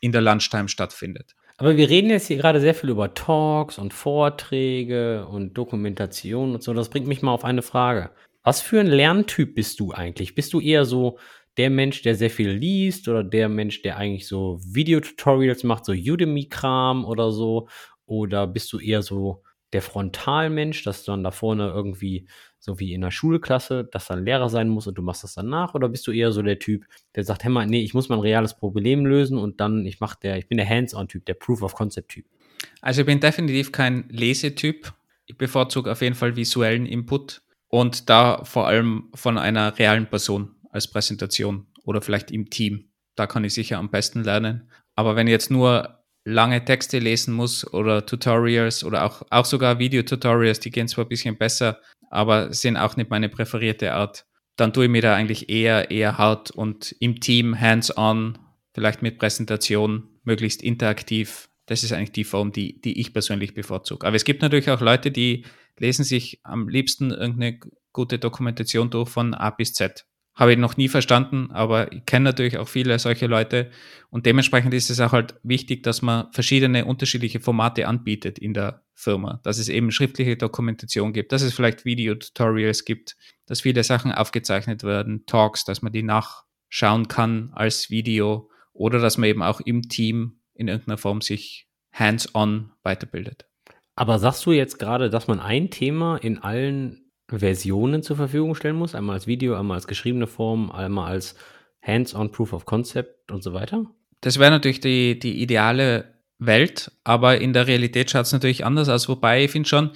in 0.00 0.12
der 0.12 0.20
Lunchtime 0.20 0.68
stattfindet. 0.68 1.34
Aber 1.56 1.76
wir 1.76 1.88
reden 1.88 2.10
jetzt 2.10 2.26
hier 2.26 2.36
gerade 2.36 2.60
sehr 2.60 2.74
viel 2.74 2.90
über 2.90 3.14
Talks 3.14 3.78
und 3.78 3.94
Vorträge 3.94 5.26
und 5.26 5.54
Dokumentation 5.54 6.54
und 6.54 6.62
so. 6.62 6.74
Das 6.74 6.88
bringt 6.88 7.06
mich 7.06 7.22
mal 7.22 7.32
auf 7.32 7.44
eine 7.44 7.62
Frage. 7.62 8.10
Was 8.42 8.60
für 8.60 8.80
ein 8.80 8.88
Lerntyp 8.88 9.54
bist 9.54 9.78
du 9.78 9.92
eigentlich? 9.92 10.34
Bist 10.34 10.52
du 10.52 10.60
eher 10.60 10.84
so 10.84 11.18
der 11.56 11.70
Mensch, 11.70 12.02
der 12.02 12.16
sehr 12.16 12.30
viel 12.30 12.50
liest 12.50 13.08
oder 13.08 13.22
der 13.22 13.48
Mensch, 13.48 13.82
der 13.82 13.96
eigentlich 13.96 14.26
so 14.26 14.58
Videotutorials 14.66 15.62
macht, 15.62 15.84
so 15.84 15.92
Udemy-Kram 15.92 17.04
oder 17.04 17.30
so? 17.30 17.68
Oder 18.06 18.46
bist 18.48 18.72
du 18.72 18.80
eher 18.80 19.02
so 19.02 19.42
der 19.72 19.82
Frontalmensch, 19.82 20.82
dass 20.84 21.04
du 21.04 21.12
dann 21.12 21.24
da 21.24 21.30
vorne 21.30 21.68
irgendwie, 21.68 22.28
so 22.64 22.80
wie 22.80 22.94
in 22.94 23.02
der 23.02 23.10
Schulklasse, 23.10 23.84
dass 23.84 24.06
dann 24.06 24.24
Lehrer 24.24 24.48
sein 24.48 24.70
muss 24.70 24.86
und 24.86 24.96
du 24.96 25.02
machst 25.02 25.22
das 25.22 25.34
dann 25.34 25.50
nach? 25.50 25.74
Oder 25.74 25.90
bist 25.90 26.06
du 26.06 26.12
eher 26.12 26.32
so 26.32 26.40
der 26.40 26.58
Typ, 26.58 26.86
der 27.14 27.22
sagt, 27.22 27.44
hey 27.44 27.50
mal, 27.50 27.66
nee, 27.66 27.82
ich 27.82 27.92
muss 27.92 28.08
mal 28.08 28.16
ein 28.16 28.22
reales 28.22 28.56
Problem 28.56 29.04
lösen 29.04 29.36
und 29.36 29.60
dann, 29.60 29.84
ich 29.84 30.00
mach 30.00 30.14
der, 30.14 30.38
ich 30.38 30.48
bin 30.48 30.56
der 30.56 30.66
Hands-on-Typ, 30.66 31.26
der 31.26 31.34
Proof-of-Concept-Typ? 31.34 32.24
Also 32.80 33.02
ich 33.02 33.06
bin 33.06 33.20
definitiv 33.20 33.70
kein 33.70 34.08
Lesetyp. 34.08 34.94
Ich 35.26 35.36
bevorzuge 35.36 35.92
auf 35.92 36.00
jeden 36.00 36.14
Fall 36.14 36.36
visuellen 36.36 36.86
Input 36.86 37.42
und 37.68 38.08
da 38.08 38.42
vor 38.44 38.66
allem 38.66 39.10
von 39.14 39.36
einer 39.36 39.78
realen 39.78 40.06
Person 40.06 40.54
als 40.70 40.88
Präsentation 40.88 41.66
oder 41.84 42.00
vielleicht 42.00 42.30
im 42.30 42.48
Team. 42.48 42.88
Da 43.14 43.26
kann 43.26 43.44
ich 43.44 43.52
sicher 43.52 43.76
am 43.76 43.90
besten 43.90 44.24
lernen. 44.24 44.70
Aber 44.94 45.16
wenn 45.16 45.26
ich 45.26 45.32
jetzt 45.32 45.50
nur 45.50 46.02
lange 46.24 46.64
Texte 46.64 46.98
lesen 46.98 47.34
muss 47.34 47.70
oder 47.72 48.06
Tutorials 48.06 48.84
oder 48.84 49.04
auch, 49.04 49.22
auch 49.28 49.44
sogar 49.44 49.78
Videotutorials, 49.78 50.60
die 50.60 50.70
gehen 50.70 50.88
zwar 50.88 51.04
ein 51.04 51.08
bisschen 51.08 51.36
besser, 51.36 51.80
aber 52.14 52.52
sind 52.52 52.76
auch 52.76 52.96
nicht 52.96 53.10
meine 53.10 53.28
präferierte 53.28 53.92
Art, 53.92 54.26
dann 54.56 54.72
tue 54.72 54.84
ich 54.84 54.90
mir 54.90 55.02
da 55.02 55.14
eigentlich 55.14 55.48
eher, 55.48 55.90
eher 55.90 56.16
hart 56.16 56.50
und 56.50 56.94
im 57.00 57.20
Team 57.20 57.60
hands-on, 57.60 58.38
vielleicht 58.72 59.02
mit 59.02 59.18
Präsentation, 59.18 60.08
möglichst 60.22 60.62
interaktiv. 60.62 61.48
Das 61.66 61.82
ist 61.82 61.92
eigentlich 61.92 62.12
die 62.12 62.24
Form, 62.24 62.52
die, 62.52 62.80
die 62.80 63.00
ich 63.00 63.12
persönlich 63.12 63.54
bevorzuge. 63.54 64.06
Aber 64.06 64.16
es 64.16 64.24
gibt 64.24 64.42
natürlich 64.42 64.70
auch 64.70 64.80
Leute, 64.80 65.10
die 65.10 65.44
lesen 65.78 66.04
sich 66.04 66.40
am 66.44 66.68
liebsten 66.68 67.10
irgendeine 67.10 67.58
gute 67.92 68.18
Dokumentation 68.18 68.90
durch 68.90 69.08
von 69.08 69.34
A 69.34 69.50
bis 69.50 69.74
Z. 69.74 70.06
Habe 70.34 70.52
ich 70.52 70.58
noch 70.58 70.76
nie 70.76 70.88
verstanden, 70.88 71.50
aber 71.52 71.92
ich 71.92 72.06
kenne 72.06 72.24
natürlich 72.24 72.58
auch 72.58 72.68
viele 72.68 72.98
solche 72.98 73.26
Leute. 73.26 73.70
Und 74.10 74.26
dementsprechend 74.26 74.74
ist 74.74 74.90
es 74.90 75.00
auch 75.00 75.12
halt 75.12 75.34
wichtig, 75.42 75.82
dass 75.82 76.02
man 76.02 76.30
verschiedene 76.32 76.84
unterschiedliche 76.84 77.40
Formate 77.40 77.88
anbietet 77.88 78.38
in 78.38 78.54
der 78.54 78.83
Firma. 78.94 79.40
Dass 79.42 79.58
es 79.58 79.68
eben 79.68 79.90
schriftliche 79.90 80.36
Dokumentation 80.36 81.12
gibt, 81.12 81.32
dass 81.32 81.42
es 81.42 81.54
vielleicht 81.54 81.84
Videotutorials 81.84 82.84
gibt, 82.84 83.16
dass 83.46 83.62
viele 83.62 83.84
Sachen 83.84 84.12
aufgezeichnet 84.12 84.84
werden, 84.84 85.26
Talks, 85.26 85.64
dass 85.64 85.82
man 85.82 85.92
die 85.92 86.02
nachschauen 86.02 87.08
kann 87.08 87.50
als 87.54 87.90
Video 87.90 88.50
oder 88.72 88.98
dass 88.98 89.18
man 89.18 89.28
eben 89.28 89.42
auch 89.42 89.60
im 89.60 89.82
Team 89.82 90.40
in 90.54 90.68
irgendeiner 90.68 90.98
Form 90.98 91.20
sich 91.20 91.68
hands-on 91.92 92.72
weiterbildet. 92.82 93.46
Aber 93.96 94.18
sagst 94.18 94.44
du 94.46 94.52
jetzt 94.52 94.78
gerade, 94.78 95.10
dass 95.10 95.28
man 95.28 95.40
ein 95.40 95.70
Thema 95.70 96.16
in 96.16 96.38
allen 96.38 97.10
Versionen 97.28 98.02
zur 98.02 98.16
Verfügung 98.16 98.54
stellen 98.54 98.76
muss. 98.76 98.94
Einmal 98.94 99.14
als 99.14 99.26
Video, 99.26 99.54
einmal 99.54 99.76
als 99.76 99.86
geschriebene 99.86 100.26
Form, 100.26 100.70
einmal 100.70 101.10
als 101.10 101.36
Hands-on 101.82 102.32
Proof 102.32 102.52
of 102.52 102.64
Concept 102.64 103.30
und 103.30 103.42
so 103.42 103.52
weiter. 103.52 103.86
Das 104.20 104.38
wäre 104.38 104.50
natürlich 104.50 104.80
die, 104.80 105.18
die 105.18 105.42
ideale 105.42 106.13
Welt, 106.46 106.92
aber 107.04 107.40
in 107.40 107.52
der 107.52 107.66
Realität 107.66 108.10
schaut 108.10 108.26
es 108.26 108.32
natürlich 108.32 108.64
anders 108.64 108.88
aus. 108.88 109.08
Wobei 109.08 109.44
ich 109.44 109.50
finde 109.50 109.68
schon, 109.68 109.90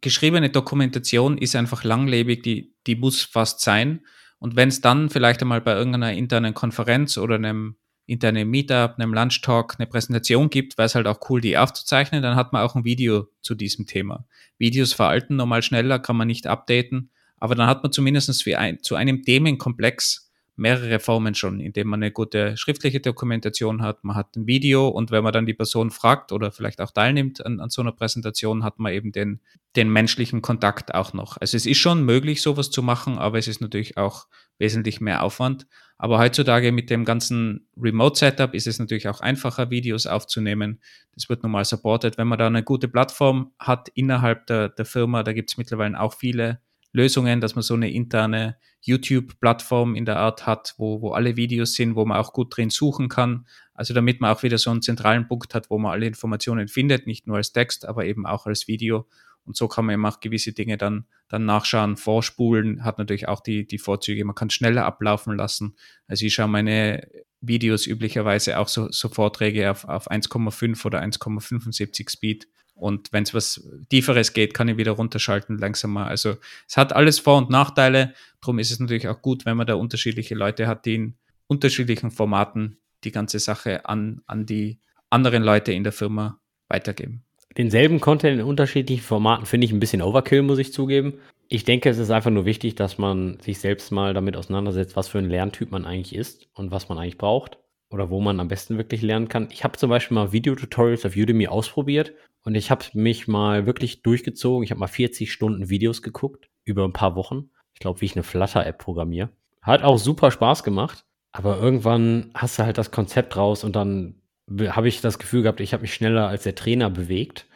geschriebene 0.00 0.50
Dokumentation 0.50 1.38
ist 1.38 1.56
einfach 1.56 1.84
langlebig, 1.84 2.42
die, 2.42 2.74
die 2.86 2.96
muss 2.96 3.22
fast 3.22 3.60
sein. 3.60 4.00
Und 4.38 4.56
wenn 4.56 4.68
es 4.68 4.80
dann 4.80 5.08
vielleicht 5.08 5.40
einmal 5.40 5.60
bei 5.60 5.74
irgendeiner 5.74 6.12
internen 6.12 6.54
Konferenz 6.54 7.16
oder 7.16 7.36
einem 7.36 7.76
interne 8.06 8.44
Meetup, 8.44 8.96
einem 8.98 9.14
Lunch-Talk, 9.14 9.76
eine 9.78 9.86
Präsentation 9.86 10.50
gibt, 10.50 10.76
wäre 10.76 10.86
es 10.86 10.94
halt 10.94 11.06
auch 11.06 11.18
cool, 11.30 11.40
die 11.40 11.56
aufzuzeichnen. 11.56 12.22
Dann 12.22 12.36
hat 12.36 12.52
man 12.52 12.62
auch 12.62 12.74
ein 12.74 12.84
Video 12.84 13.28
zu 13.40 13.54
diesem 13.54 13.86
Thema. 13.86 14.26
Videos 14.58 14.92
veralten 14.92 15.36
normal 15.36 15.62
schneller, 15.62 15.98
kann 15.98 16.16
man 16.16 16.26
nicht 16.26 16.46
updaten, 16.46 17.10
aber 17.38 17.54
dann 17.54 17.66
hat 17.66 17.82
man 17.82 17.92
zumindest 17.92 18.46
ein, 18.54 18.82
zu 18.82 18.94
einem 18.94 19.22
Themenkomplex 19.22 20.23
mehrere 20.56 21.00
Formen 21.00 21.34
schon, 21.34 21.60
indem 21.60 21.88
man 21.88 22.02
eine 22.02 22.12
gute 22.12 22.56
schriftliche 22.56 23.00
Dokumentation 23.00 23.82
hat, 23.82 24.04
man 24.04 24.16
hat 24.16 24.36
ein 24.36 24.46
Video 24.46 24.88
und 24.88 25.10
wenn 25.10 25.24
man 25.24 25.32
dann 25.32 25.46
die 25.46 25.54
Person 25.54 25.90
fragt 25.90 26.30
oder 26.30 26.52
vielleicht 26.52 26.80
auch 26.80 26.92
teilnimmt 26.92 27.44
an, 27.44 27.60
an 27.60 27.70
so 27.70 27.82
einer 27.82 27.92
Präsentation, 27.92 28.62
hat 28.62 28.78
man 28.78 28.92
eben 28.92 29.10
den, 29.10 29.40
den 29.74 29.90
menschlichen 29.90 30.42
Kontakt 30.42 30.94
auch 30.94 31.12
noch. 31.12 31.36
Also 31.38 31.56
es 31.56 31.66
ist 31.66 31.78
schon 31.78 32.04
möglich, 32.04 32.40
sowas 32.40 32.70
zu 32.70 32.82
machen, 32.82 33.18
aber 33.18 33.38
es 33.38 33.48
ist 33.48 33.60
natürlich 33.60 33.96
auch 33.96 34.26
wesentlich 34.58 35.00
mehr 35.00 35.22
Aufwand. 35.22 35.66
Aber 35.96 36.18
heutzutage 36.18 36.70
mit 36.72 36.90
dem 36.90 37.04
ganzen 37.04 37.66
Remote-Setup 37.76 38.54
ist 38.54 38.66
es 38.66 38.78
natürlich 38.78 39.08
auch 39.08 39.20
einfacher, 39.20 39.70
Videos 39.70 40.06
aufzunehmen. 40.06 40.80
Das 41.14 41.28
wird 41.28 41.42
normal 41.42 41.64
supported. 41.64 42.18
Wenn 42.18 42.28
man 42.28 42.38
da 42.38 42.46
eine 42.46 42.62
gute 42.62 42.88
Plattform 42.88 43.52
hat 43.58 43.88
innerhalb 43.94 44.46
der, 44.46 44.68
der 44.68 44.84
Firma, 44.84 45.22
da 45.22 45.32
gibt 45.32 45.50
es 45.50 45.56
mittlerweile 45.56 45.98
auch 45.98 46.14
viele 46.14 46.60
Lösungen, 46.92 47.40
dass 47.40 47.54
man 47.54 47.62
so 47.62 47.74
eine 47.74 47.90
interne 47.90 48.56
YouTube-Plattform 48.86 49.94
in 49.94 50.04
der 50.04 50.18
Art 50.18 50.46
hat, 50.46 50.74
wo, 50.78 51.00
wo 51.00 51.12
alle 51.12 51.36
Videos 51.36 51.74
sind, 51.74 51.96
wo 51.96 52.04
man 52.04 52.18
auch 52.18 52.32
gut 52.32 52.56
drin 52.56 52.70
suchen 52.70 53.08
kann. 53.08 53.46
Also 53.72 53.94
damit 53.94 54.20
man 54.20 54.34
auch 54.34 54.42
wieder 54.42 54.58
so 54.58 54.70
einen 54.70 54.82
zentralen 54.82 55.26
Punkt 55.26 55.54
hat, 55.54 55.70
wo 55.70 55.78
man 55.78 55.92
alle 55.92 56.06
Informationen 56.06 56.68
findet, 56.68 57.06
nicht 57.06 57.26
nur 57.26 57.36
als 57.36 57.52
Text, 57.52 57.86
aber 57.86 58.04
eben 58.04 58.26
auch 58.26 58.46
als 58.46 58.68
Video. 58.68 59.06
Und 59.44 59.56
so 59.56 59.68
kann 59.68 59.84
man 59.84 59.94
eben 59.94 60.06
auch 60.06 60.20
gewisse 60.20 60.52
Dinge 60.52 60.78
dann, 60.78 61.06
dann 61.28 61.44
nachschauen, 61.44 61.96
vorspulen, 61.96 62.84
hat 62.84 62.98
natürlich 62.98 63.28
auch 63.28 63.40
die, 63.40 63.66
die 63.66 63.78
Vorzüge. 63.78 64.24
Man 64.24 64.34
kann 64.34 64.50
schneller 64.50 64.86
ablaufen 64.86 65.36
lassen. 65.36 65.76
Also 66.06 66.24
ich 66.24 66.34
schaue 66.34 66.48
meine 66.48 67.06
Videos 67.40 67.86
üblicherweise 67.86 68.58
auch 68.58 68.68
so, 68.68 68.90
so 68.90 69.08
Vorträge 69.08 69.70
auf, 69.70 69.84
auf 69.84 70.10
1,5 70.10 70.84
oder 70.86 71.02
1,75 71.02 72.10
Speed. 72.10 72.48
Und 72.74 73.12
wenn 73.12 73.22
es 73.22 73.32
was 73.32 73.66
Tieferes 73.88 74.32
geht, 74.32 74.52
kann 74.52 74.68
ich 74.68 74.76
wieder 74.76 74.92
runterschalten 74.92 75.58
langsamer. 75.58 76.06
Also 76.06 76.36
es 76.68 76.76
hat 76.76 76.92
alles 76.92 77.18
Vor- 77.18 77.38
und 77.38 77.50
Nachteile. 77.50 78.14
Darum 78.40 78.58
ist 78.58 78.72
es 78.72 78.80
natürlich 78.80 79.08
auch 79.08 79.22
gut, 79.22 79.46
wenn 79.46 79.56
man 79.56 79.66
da 79.66 79.74
unterschiedliche 79.74 80.34
Leute 80.34 80.66
hat, 80.66 80.84
die 80.84 80.94
in 80.94 81.14
unterschiedlichen 81.46 82.10
Formaten 82.10 82.78
die 83.04 83.12
ganze 83.12 83.38
Sache 83.38 83.86
an, 83.86 84.22
an 84.26 84.46
die 84.46 84.80
anderen 85.10 85.42
Leute 85.42 85.72
in 85.72 85.84
der 85.84 85.92
Firma 85.92 86.40
weitergeben. 86.68 87.22
Denselben 87.56 88.00
Content 88.00 88.40
in 88.40 88.46
unterschiedlichen 88.46 89.02
Formaten 89.02 89.46
finde 89.46 89.66
ich 89.66 89.72
ein 89.72 89.78
bisschen 89.78 90.02
Overkill, 90.02 90.42
muss 90.42 90.58
ich 90.58 90.72
zugeben. 90.72 91.14
Ich 91.48 91.64
denke, 91.64 91.90
es 91.90 91.98
ist 91.98 92.10
einfach 92.10 92.30
nur 92.30 92.46
wichtig, 92.46 92.74
dass 92.74 92.98
man 92.98 93.38
sich 93.38 93.60
selbst 93.60 93.92
mal 93.92 94.14
damit 94.14 94.36
auseinandersetzt, 94.36 94.96
was 94.96 95.06
für 95.06 95.18
ein 95.18 95.28
Lerntyp 95.28 95.70
man 95.70 95.84
eigentlich 95.84 96.14
ist 96.14 96.48
und 96.54 96.72
was 96.72 96.88
man 96.88 96.98
eigentlich 96.98 97.18
braucht 97.18 97.58
oder 97.90 98.10
wo 98.10 98.20
man 98.20 98.40
am 98.40 98.48
besten 98.48 98.76
wirklich 98.76 99.02
lernen 99.02 99.28
kann. 99.28 99.48
Ich 99.50 99.64
habe 99.64 99.78
zum 99.78 99.90
Beispiel 99.90 100.14
mal 100.14 100.32
Videotutorials 100.32 101.06
auf 101.06 101.16
Udemy 101.16 101.48
ausprobiert 101.48 102.12
und 102.42 102.54
ich 102.54 102.70
habe 102.70 102.84
mich 102.92 103.28
mal 103.28 103.66
wirklich 103.66 104.02
durchgezogen. 104.02 104.64
Ich 104.64 104.70
habe 104.70 104.80
mal 104.80 104.86
40 104.86 105.32
Stunden 105.32 105.68
Videos 105.68 106.02
geguckt 106.02 106.48
über 106.64 106.84
ein 106.84 106.92
paar 106.92 107.16
Wochen. 107.16 107.50
Ich 107.72 107.80
glaube, 107.80 108.00
wie 108.00 108.06
ich 108.06 108.16
eine 108.16 108.22
Flutter-App 108.22 108.78
programmiere. 108.78 109.30
Hat 109.62 109.82
auch 109.82 109.98
super 109.98 110.30
Spaß 110.30 110.62
gemacht. 110.62 111.04
Aber 111.32 111.58
irgendwann 111.58 112.30
hast 112.34 112.58
du 112.58 112.64
halt 112.64 112.78
das 112.78 112.92
Konzept 112.92 113.36
raus 113.36 113.64
und 113.64 113.74
dann 113.74 114.22
habe 114.48 114.88
ich 114.88 115.00
das 115.00 115.18
Gefühl 115.18 115.42
gehabt, 115.42 115.60
ich 115.60 115.72
habe 115.72 115.82
mich 115.82 115.94
schneller 115.94 116.28
als 116.28 116.44
der 116.44 116.54
Trainer 116.54 116.90
bewegt. 116.90 117.48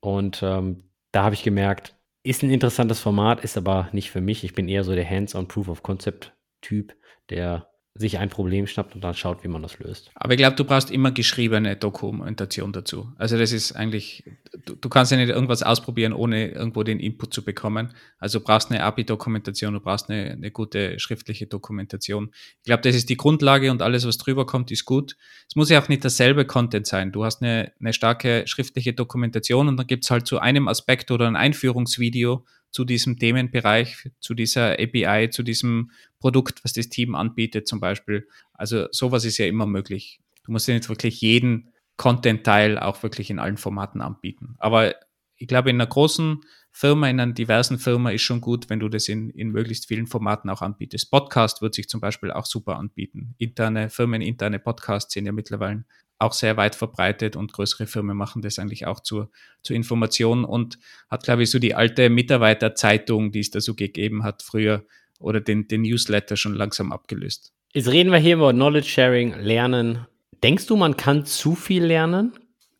Und 0.00 0.42
ähm, 0.42 0.84
da 1.12 1.24
habe 1.24 1.34
ich 1.34 1.42
gemerkt, 1.42 1.96
ist 2.22 2.42
ein 2.42 2.50
interessantes 2.50 3.00
Format, 3.00 3.42
ist 3.42 3.56
aber 3.56 3.88
nicht 3.92 4.10
für 4.10 4.20
mich. 4.20 4.44
Ich 4.44 4.54
bin 4.54 4.68
eher 4.68 4.84
so 4.84 4.94
der 4.94 5.08
Hands-on 5.08 5.48
Proof 5.48 5.68
of 5.68 5.82
Concept-Typ, 5.82 6.94
der 7.30 7.68
sich 7.96 8.18
ein 8.18 8.28
Problem 8.28 8.66
schnappt 8.66 8.96
und 8.96 9.04
dann 9.04 9.14
schaut, 9.14 9.44
wie 9.44 9.48
man 9.48 9.62
das 9.62 9.78
löst. 9.78 10.10
Aber 10.16 10.32
ich 10.32 10.38
glaube, 10.38 10.56
du 10.56 10.64
brauchst 10.64 10.90
immer 10.90 11.12
geschriebene 11.12 11.76
Dokumentation 11.76 12.72
dazu. 12.72 13.12
Also 13.18 13.38
das 13.38 13.52
ist 13.52 13.70
eigentlich, 13.72 14.24
du, 14.64 14.74
du, 14.74 14.88
kannst 14.88 15.12
ja 15.12 15.16
nicht 15.16 15.28
irgendwas 15.28 15.62
ausprobieren, 15.62 16.12
ohne 16.12 16.48
irgendwo 16.48 16.82
den 16.82 16.98
Input 16.98 17.32
zu 17.32 17.44
bekommen. 17.44 17.94
Also 18.18 18.40
du 18.40 18.44
brauchst 18.44 18.72
eine 18.72 18.82
API-Dokumentation, 18.82 19.74
du 19.74 19.80
brauchst 19.80 20.10
eine, 20.10 20.32
eine 20.32 20.50
gute 20.50 20.98
schriftliche 20.98 21.46
Dokumentation. 21.46 22.32
Ich 22.58 22.64
glaube, 22.64 22.82
das 22.82 22.96
ist 22.96 23.10
die 23.10 23.16
Grundlage 23.16 23.70
und 23.70 23.80
alles, 23.80 24.04
was 24.04 24.18
drüber 24.18 24.44
kommt, 24.44 24.72
ist 24.72 24.86
gut. 24.86 25.16
Es 25.48 25.54
muss 25.54 25.70
ja 25.70 25.80
auch 25.80 25.88
nicht 25.88 26.04
dasselbe 26.04 26.46
Content 26.46 26.88
sein. 26.88 27.12
Du 27.12 27.24
hast 27.24 27.42
eine, 27.42 27.72
eine 27.78 27.92
starke 27.92 28.42
schriftliche 28.48 28.92
Dokumentation 28.92 29.68
und 29.68 29.76
dann 29.76 29.86
gibt 29.86 30.02
es 30.02 30.10
halt 30.10 30.26
zu 30.26 30.40
einem 30.40 30.66
Aspekt 30.66 31.12
oder 31.12 31.28
ein 31.28 31.36
Einführungsvideo 31.36 32.44
zu 32.74 32.84
diesem 32.84 33.20
Themenbereich, 33.20 34.10
zu 34.18 34.34
dieser 34.34 34.72
API, 34.72 35.30
zu 35.30 35.44
diesem 35.44 35.92
Produkt, 36.18 36.64
was 36.64 36.72
das 36.72 36.88
Team 36.88 37.14
anbietet 37.14 37.68
zum 37.68 37.78
Beispiel. 37.78 38.26
Also 38.52 38.88
sowas 38.90 39.24
ist 39.24 39.38
ja 39.38 39.46
immer 39.46 39.64
möglich. 39.64 40.18
Du 40.44 40.50
musst 40.50 40.66
ja 40.66 40.74
nicht 40.74 40.88
wirklich 40.88 41.20
jeden 41.20 41.72
Content-Teil 41.98 42.80
auch 42.80 43.00
wirklich 43.04 43.30
in 43.30 43.38
allen 43.38 43.58
Formaten 43.58 44.00
anbieten. 44.00 44.56
Aber 44.58 44.96
ich 45.36 45.46
glaube, 45.46 45.70
in 45.70 45.76
einer 45.76 45.86
großen 45.86 46.40
Firma, 46.72 47.08
in 47.08 47.20
einer 47.20 47.32
diversen 47.32 47.78
Firma 47.78 48.10
ist 48.10 48.22
schon 48.22 48.40
gut, 48.40 48.68
wenn 48.68 48.80
du 48.80 48.88
das 48.88 49.08
in, 49.08 49.30
in 49.30 49.50
möglichst 49.50 49.86
vielen 49.86 50.08
Formaten 50.08 50.50
auch 50.50 50.60
anbietest. 50.60 51.12
Podcast 51.12 51.62
wird 51.62 51.76
sich 51.76 51.88
zum 51.88 52.00
Beispiel 52.00 52.32
auch 52.32 52.46
super 52.46 52.74
anbieten. 52.74 53.36
Interne 53.38 53.88
Firmen, 53.88 54.20
interne 54.20 54.58
Podcasts 54.58 55.14
sind 55.14 55.26
ja 55.26 55.32
mittlerweile 55.32 55.84
auch 56.24 56.32
sehr 56.32 56.56
weit 56.56 56.74
verbreitet 56.74 57.36
und 57.36 57.52
größere 57.52 57.86
Firmen 57.86 58.16
machen 58.16 58.42
das 58.42 58.58
eigentlich 58.58 58.86
auch 58.86 59.00
zur, 59.00 59.30
zur 59.62 59.76
Information 59.76 60.44
und 60.44 60.78
hat, 61.08 61.24
glaube 61.24 61.44
ich, 61.44 61.50
so 61.50 61.58
die 61.58 61.74
alte 61.74 62.10
Mitarbeiterzeitung, 62.10 63.30
die 63.30 63.40
es 63.40 63.50
da 63.50 63.60
so 63.60 63.74
gegeben 63.74 64.24
hat 64.24 64.42
früher 64.42 64.84
oder 65.20 65.40
den, 65.40 65.68
den 65.68 65.82
Newsletter 65.82 66.36
schon 66.36 66.54
langsam 66.54 66.92
abgelöst. 66.92 67.52
Jetzt 67.72 67.88
reden 67.88 68.10
wir 68.10 68.18
hier 68.18 68.36
über 68.36 68.52
Knowledge 68.52 68.88
Sharing, 68.88 69.34
Lernen. 69.40 70.06
Denkst 70.42 70.66
du, 70.66 70.76
man 70.76 70.96
kann 70.96 71.24
zu 71.24 71.54
viel 71.54 71.84
lernen? 71.84 72.32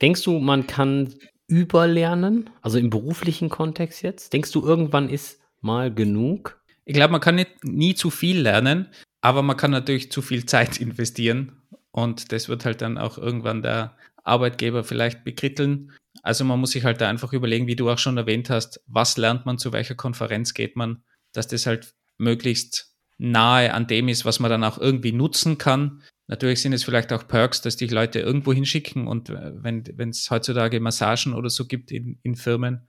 Denkst 0.02 0.22
du, 0.22 0.38
man 0.38 0.66
kann 0.66 1.14
überlernen? 1.46 2.50
Also 2.62 2.78
im 2.78 2.90
beruflichen 2.90 3.48
Kontext 3.48 4.02
jetzt? 4.02 4.32
Denkst 4.32 4.52
du, 4.52 4.64
irgendwann 4.64 5.08
ist 5.08 5.40
mal 5.60 5.92
genug? 5.92 6.60
Ich 6.84 6.94
glaube, 6.94 7.12
man 7.12 7.20
kann 7.20 7.36
nicht, 7.36 7.64
nie 7.64 7.94
zu 7.94 8.10
viel 8.10 8.40
lernen, 8.40 8.88
aber 9.20 9.42
man 9.42 9.56
kann 9.56 9.70
natürlich 9.70 10.12
zu 10.12 10.20
viel 10.22 10.44
Zeit 10.46 10.76
investieren 10.80 11.63
und 11.94 12.32
das 12.32 12.48
wird 12.48 12.64
halt 12.64 12.82
dann 12.82 12.98
auch 12.98 13.18
irgendwann 13.18 13.62
der 13.62 13.96
Arbeitgeber 14.24 14.82
vielleicht 14.82 15.22
bekritteln. 15.22 15.92
Also 16.24 16.44
man 16.44 16.58
muss 16.58 16.72
sich 16.72 16.82
halt 16.82 17.00
da 17.00 17.08
einfach 17.08 17.32
überlegen, 17.32 17.68
wie 17.68 17.76
du 17.76 17.88
auch 17.88 17.98
schon 17.98 18.16
erwähnt 18.16 18.50
hast, 18.50 18.82
was 18.88 19.16
lernt 19.16 19.46
man, 19.46 19.58
zu 19.58 19.72
welcher 19.72 19.94
Konferenz 19.94 20.54
geht 20.54 20.74
man, 20.74 21.04
dass 21.32 21.46
das 21.46 21.66
halt 21.66 21.94
möglichst 22.18 22.96
nahe 23.16 23.72
an 23.72 23.86
dem 23.86 24.08
ist, 24.08 24.24
was 24.24 24.40
man 24.40 24.50
dann 24.50 24.64
auch 24.64 24.76
irgendwie 24.76 25.12
nutzen 25.12 25.56
kann. 25.56 26.02
Natürlich 26.26 26.62
sind 26.62 26.72
es 26.72 26.82
vielleicht 26.82 27.12
auch 27.12 27.28
Perks, 27.28 27.60
dass 27.60 27.76
die 27.76 27.86
Leute 27.86 28.18
irgendwo 28.18 28.52
hinschicken 28.52 29.06
und 29.06 29.30
äh, 29.30 29.52
wenn 29.62 30.08
es 30.08 30.28
heutzutage 30.32 30.80
Massagen 30.80 31.32
oder 31.32 31.48
so 31.48 31.64
gibt 31.66 31.92
in, 31.92 32.18
in 32.24 32.34
Firmen, 32.34 32.88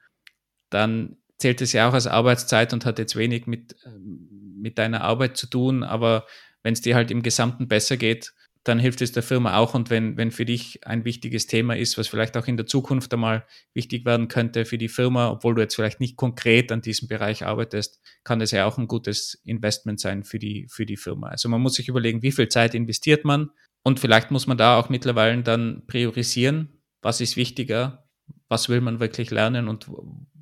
dann 0.72 1.18
zählt 1.38 1.62
es 1.62 1.74
ja 1.74 1.88
auch 1.88 1.94
als 1.94 2.08
Arbeitszeit 2.08 2.74
und 2.74 2.86
hat 2.86 2.98
jetzt 2.98 3.16
wenig 3.16 3.46
mit, 3.46 3.76
ähm, 3.86 4.58
mit 4.60 4.80
deiner 4.80 5.02
Arbeit 5.02 5.38
zu 5.38 5.46
tun. 5.46 5.84
Aber 5.84 6.26
wenn 6.64 6.74
es 6.74 6.82
dir 6.82 6.96
halt 6.96 7.12
im 7.12 7.22
Gesamten 7.22 7.68
besser 7.68 7.98
geht, 7.98 8.34
dann 8.66 8.80
hilft 8.80 9.02
es 9.02 9.12
der 9.12 9.24
Firma 9.24 9.58
auch. 9.58 9.76
Und 9.76 9.90
wenn, 9.90 10.18
wenn 10.18 10.32
für 10.32 10.44
dich 10.44 10.86
ein 10.86 11.06
wichtiges 11.06 11.46
Thema 11.46 11.78
ist, 11.78 11.98
was 11.98 12.08
vielleicht 12.08 12.36
auch 12.36 12.48
in 12.48 12.58
der 12.58 12.66
Zukunft 12.66 13.14
einmal 13.14 13.46
wichtig 13.74 14.06
werden 14.06 14.28
könnte 14.28 14.66
für 14.66 14.80
die 14.80 14.90
Firma, 14.90 15.30
obwohl 15.30 15.54
du 15.54 15.62
jetzt 15.62 15.76
vielleicht 15.76 16.00
nicht 16.00 16.18
konkret 16.18 16.72
an 16.72 16.82
diesem 16.82 17.08
Bereich 17.08 17.46
arbeitest, 17.46 18.02
kann 18.24 18.40
das 18.40 18.52
ja 18.52 18.66
auch 18.66 18.80
ein 18.80 18.88
gutes 18.88 19.40
Investment 19.46 20.00
sein 20.00 20.24
für 20.24 20.40
die, 20.40 20.68
für 20.68 20.88
die 20.88 20.98
Firma. 20.98 21.28
Also 21.28 21.48
man 21.48 21.62
muss 21.62 21.76
sich 21.76 21.88
überlegen, 21.88 22.24
wie 22.24 22.32
viel 22.32 22.48
Zeit 22.48 22.74
investiert 22.74 23.24
man 23.24 23.52
und 23.84 24.00
vielleicht 24.00 24.32
muss 24.32 24.48
man 24.48 24.58
da 24.58 24.80
auch 24.80 24.90
mittlerweile 24.90 25.42
dann 25.44 25.84
priorisieren, 25.86 26.82
was 27.04 27.22
ist 27.22 27.38
wichtiger, 27.38 28.10
was 28.50 28.68
will 28.68 28.82
man 28.82 29.00
wirklich 29.00 29.30
lernen 29.30 29.68
und 29.68 29.88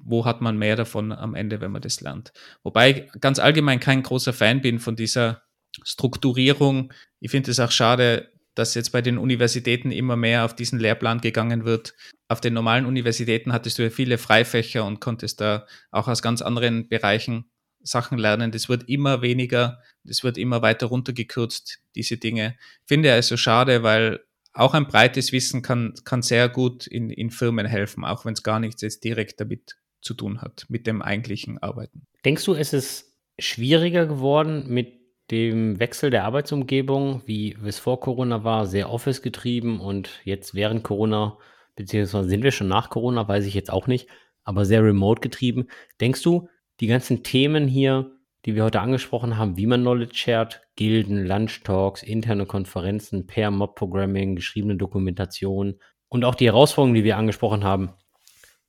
wo 0.06 0.26
hat 0.26 0.40
man 0.40 0.58
mehr 0.58 0.78
davon 0.78 1.12
am 1.12 1.36
Ende, 1.36 1.60
wenn 1.60 1.72
man 1.72 1.82
das 1.82 2.00
lernt. 2.00 2.32
Wobei 2.64 2.92
ich 2.92 3.22
ganz 3.22 3.40
allgemein 3.40 3.82
kein 3.82 4.02
großer 4.02 4.32
Fan 4.32 4.62
bin 4.62 4.80
von 4.80 4.96
dieser 4.96 5.44
Strukturierung. 5.84 6.94
Ich 7.20 7.32
finde 7.32 7.52
es 7.52 7.60
auch 7.60 7.72
schade, 7.72 8.32
dass 8.56 8.76
jetzt 8.76 8.92
bei 8.92 9.02
den 9.02 9.18
Universitäten 9.18 9.92
immer 9.92 10.16
mehr 10.16 10.46
auf 10.46 10.56
diesen 10.56 10.80
Lehrplan 10.80 11.22
gegangen 11.22 11.66
wird. 11.66 11.96
Auf 12.28 12.42
den 12.42 12.54
normalen 12.54 12.86
Universitäten 12.86 13.52
hattest 13.52 13.80
du 13.80 13.84
ja 13.84 13.90
viele 13.90 14.18
Freifächer 14.18 14.86
und 14.86 15.00
konntest 15.00 15.42
da 15.42 15.66
auch 15.92 16.08
aus 16.08 16.22
ganz 16.22 16.42
anderen 16.42 16.88
Bereichen 16.88 17.46
Sachen 17.82 18.18
lernen. 18.18 18.52
Das 18.52 18.70
wird 18.70 18.88
immer 18.88 19.22
weniger, 19.22 19.82
das 20.04 20.24
wird 20.24 20.38
immer 20.38 20.62
weiter 20.62 20.88
runtergekürzt, 20.88 21.80
diese 21.96 22.18
Dinge. 22.18 22.56
Finde 22.86 23.12
also 23.12 23.38
schade, 23.38 23.84
weil 23.84 24.22
auch 24.54 24.74
ein 24.74 24.88
breites 24.88 25.32
Wissen 25.32 25.62
kann, 25.62 25.94
kann 26.06 26.22
sehr 26.22 26.48
gut 26.48 26.88
in, 26.88 27.10
in 27.10 27.32
Firmen 27.32 27.66
helfen, 27.66 28.06
auch 28.06 28.24
wenn 28.26 28.34
es 28.34 28.44
gar 28.44 28.60
nichts 28.60 28.82
jetzt 28.82 29.04
direkt 29.04 29.40
damit 29.40 29.78
zu 30.02 30.14
tun 30.14 30.42
hat, 30.42 30.66
mit 30.70 30.86
dem 30.86 31.02
eigentlichen 31.02 31.58
Arbeiten. 31.58 32.06
Denkst 32.24 32.46
du, 32.46 32.54
es 32.54 32.72
ist 32.72 33.14
schwieriger 33.40 34.06
geworden, 34.06 34.66
mit 34.68 35.03
dem 35.34 35.80
Wechsel 35.80 36.12
der 36.12 36.26
Arbeitsumgebung, 36.26 37.24
wie 37.26 37.58
es 37.66 37.80
vor 37.80 38.00
Corona 38.00 38.44
war, 38.44 38.68
sehr 38.68 38.92
Office 38.92 39.24
getrieben 39.24 39.80
und 39.80 40.22
jetzt 40.26 40.54
während 40.54 40.84
Corona, 40.84 41.40
beziehungsweise 41.76 42.30
sind 42.30 42.44
wir 42.44 42.52
schon 42.52 42.68
nach 42.68 42.92
Corona, 42.92 43.28
weiß 43.28 43.46
ich 43.46 43.56
jetzt 43.56 43.74
auch 43.74 43.88
nicht, 43.88 44.08
aber 44.44 44.64
sehr 44.64 44.84
remote 44.84 45.22
getrieben. 45.22 45.68
Denkst 46.00 46.22
du, 46.22 46.50
die 46.80 46.86
ganzen 46.86 47.24
Themen 47.24 47.68
hier, 47.68 48.12
die 48.46 48.54
wir 48.54 48.64
heute 48.64 48.82
angesprochen 48.82 49.38
haben, 49.38 49.58
wie 49.58 49.66
man 49.66 49.82
Knowledge 49.82 50.16
shared, 50.16 50.62
Gilden, 50.76 51.26
Lunch 51.26 51.64
Talks, 51.64 52.04
interne 52.04 52.46
Konferenzen, 52.46 53.26
Pair 53.26 53.50
Mob 53.50 53.76
Programming, 53.76 54.36
geschriebene 54.36 54.76
Dokumentation 54.76 55.80
und 56.10 56.26
auch 56.26 56.36
die 56.36 56.46
Herausforderungen, 56.46 56.94
die 56.94 57.04
wir 57.04 57.18
angesprochen 57.18 57.64
haben, 57.64 57.94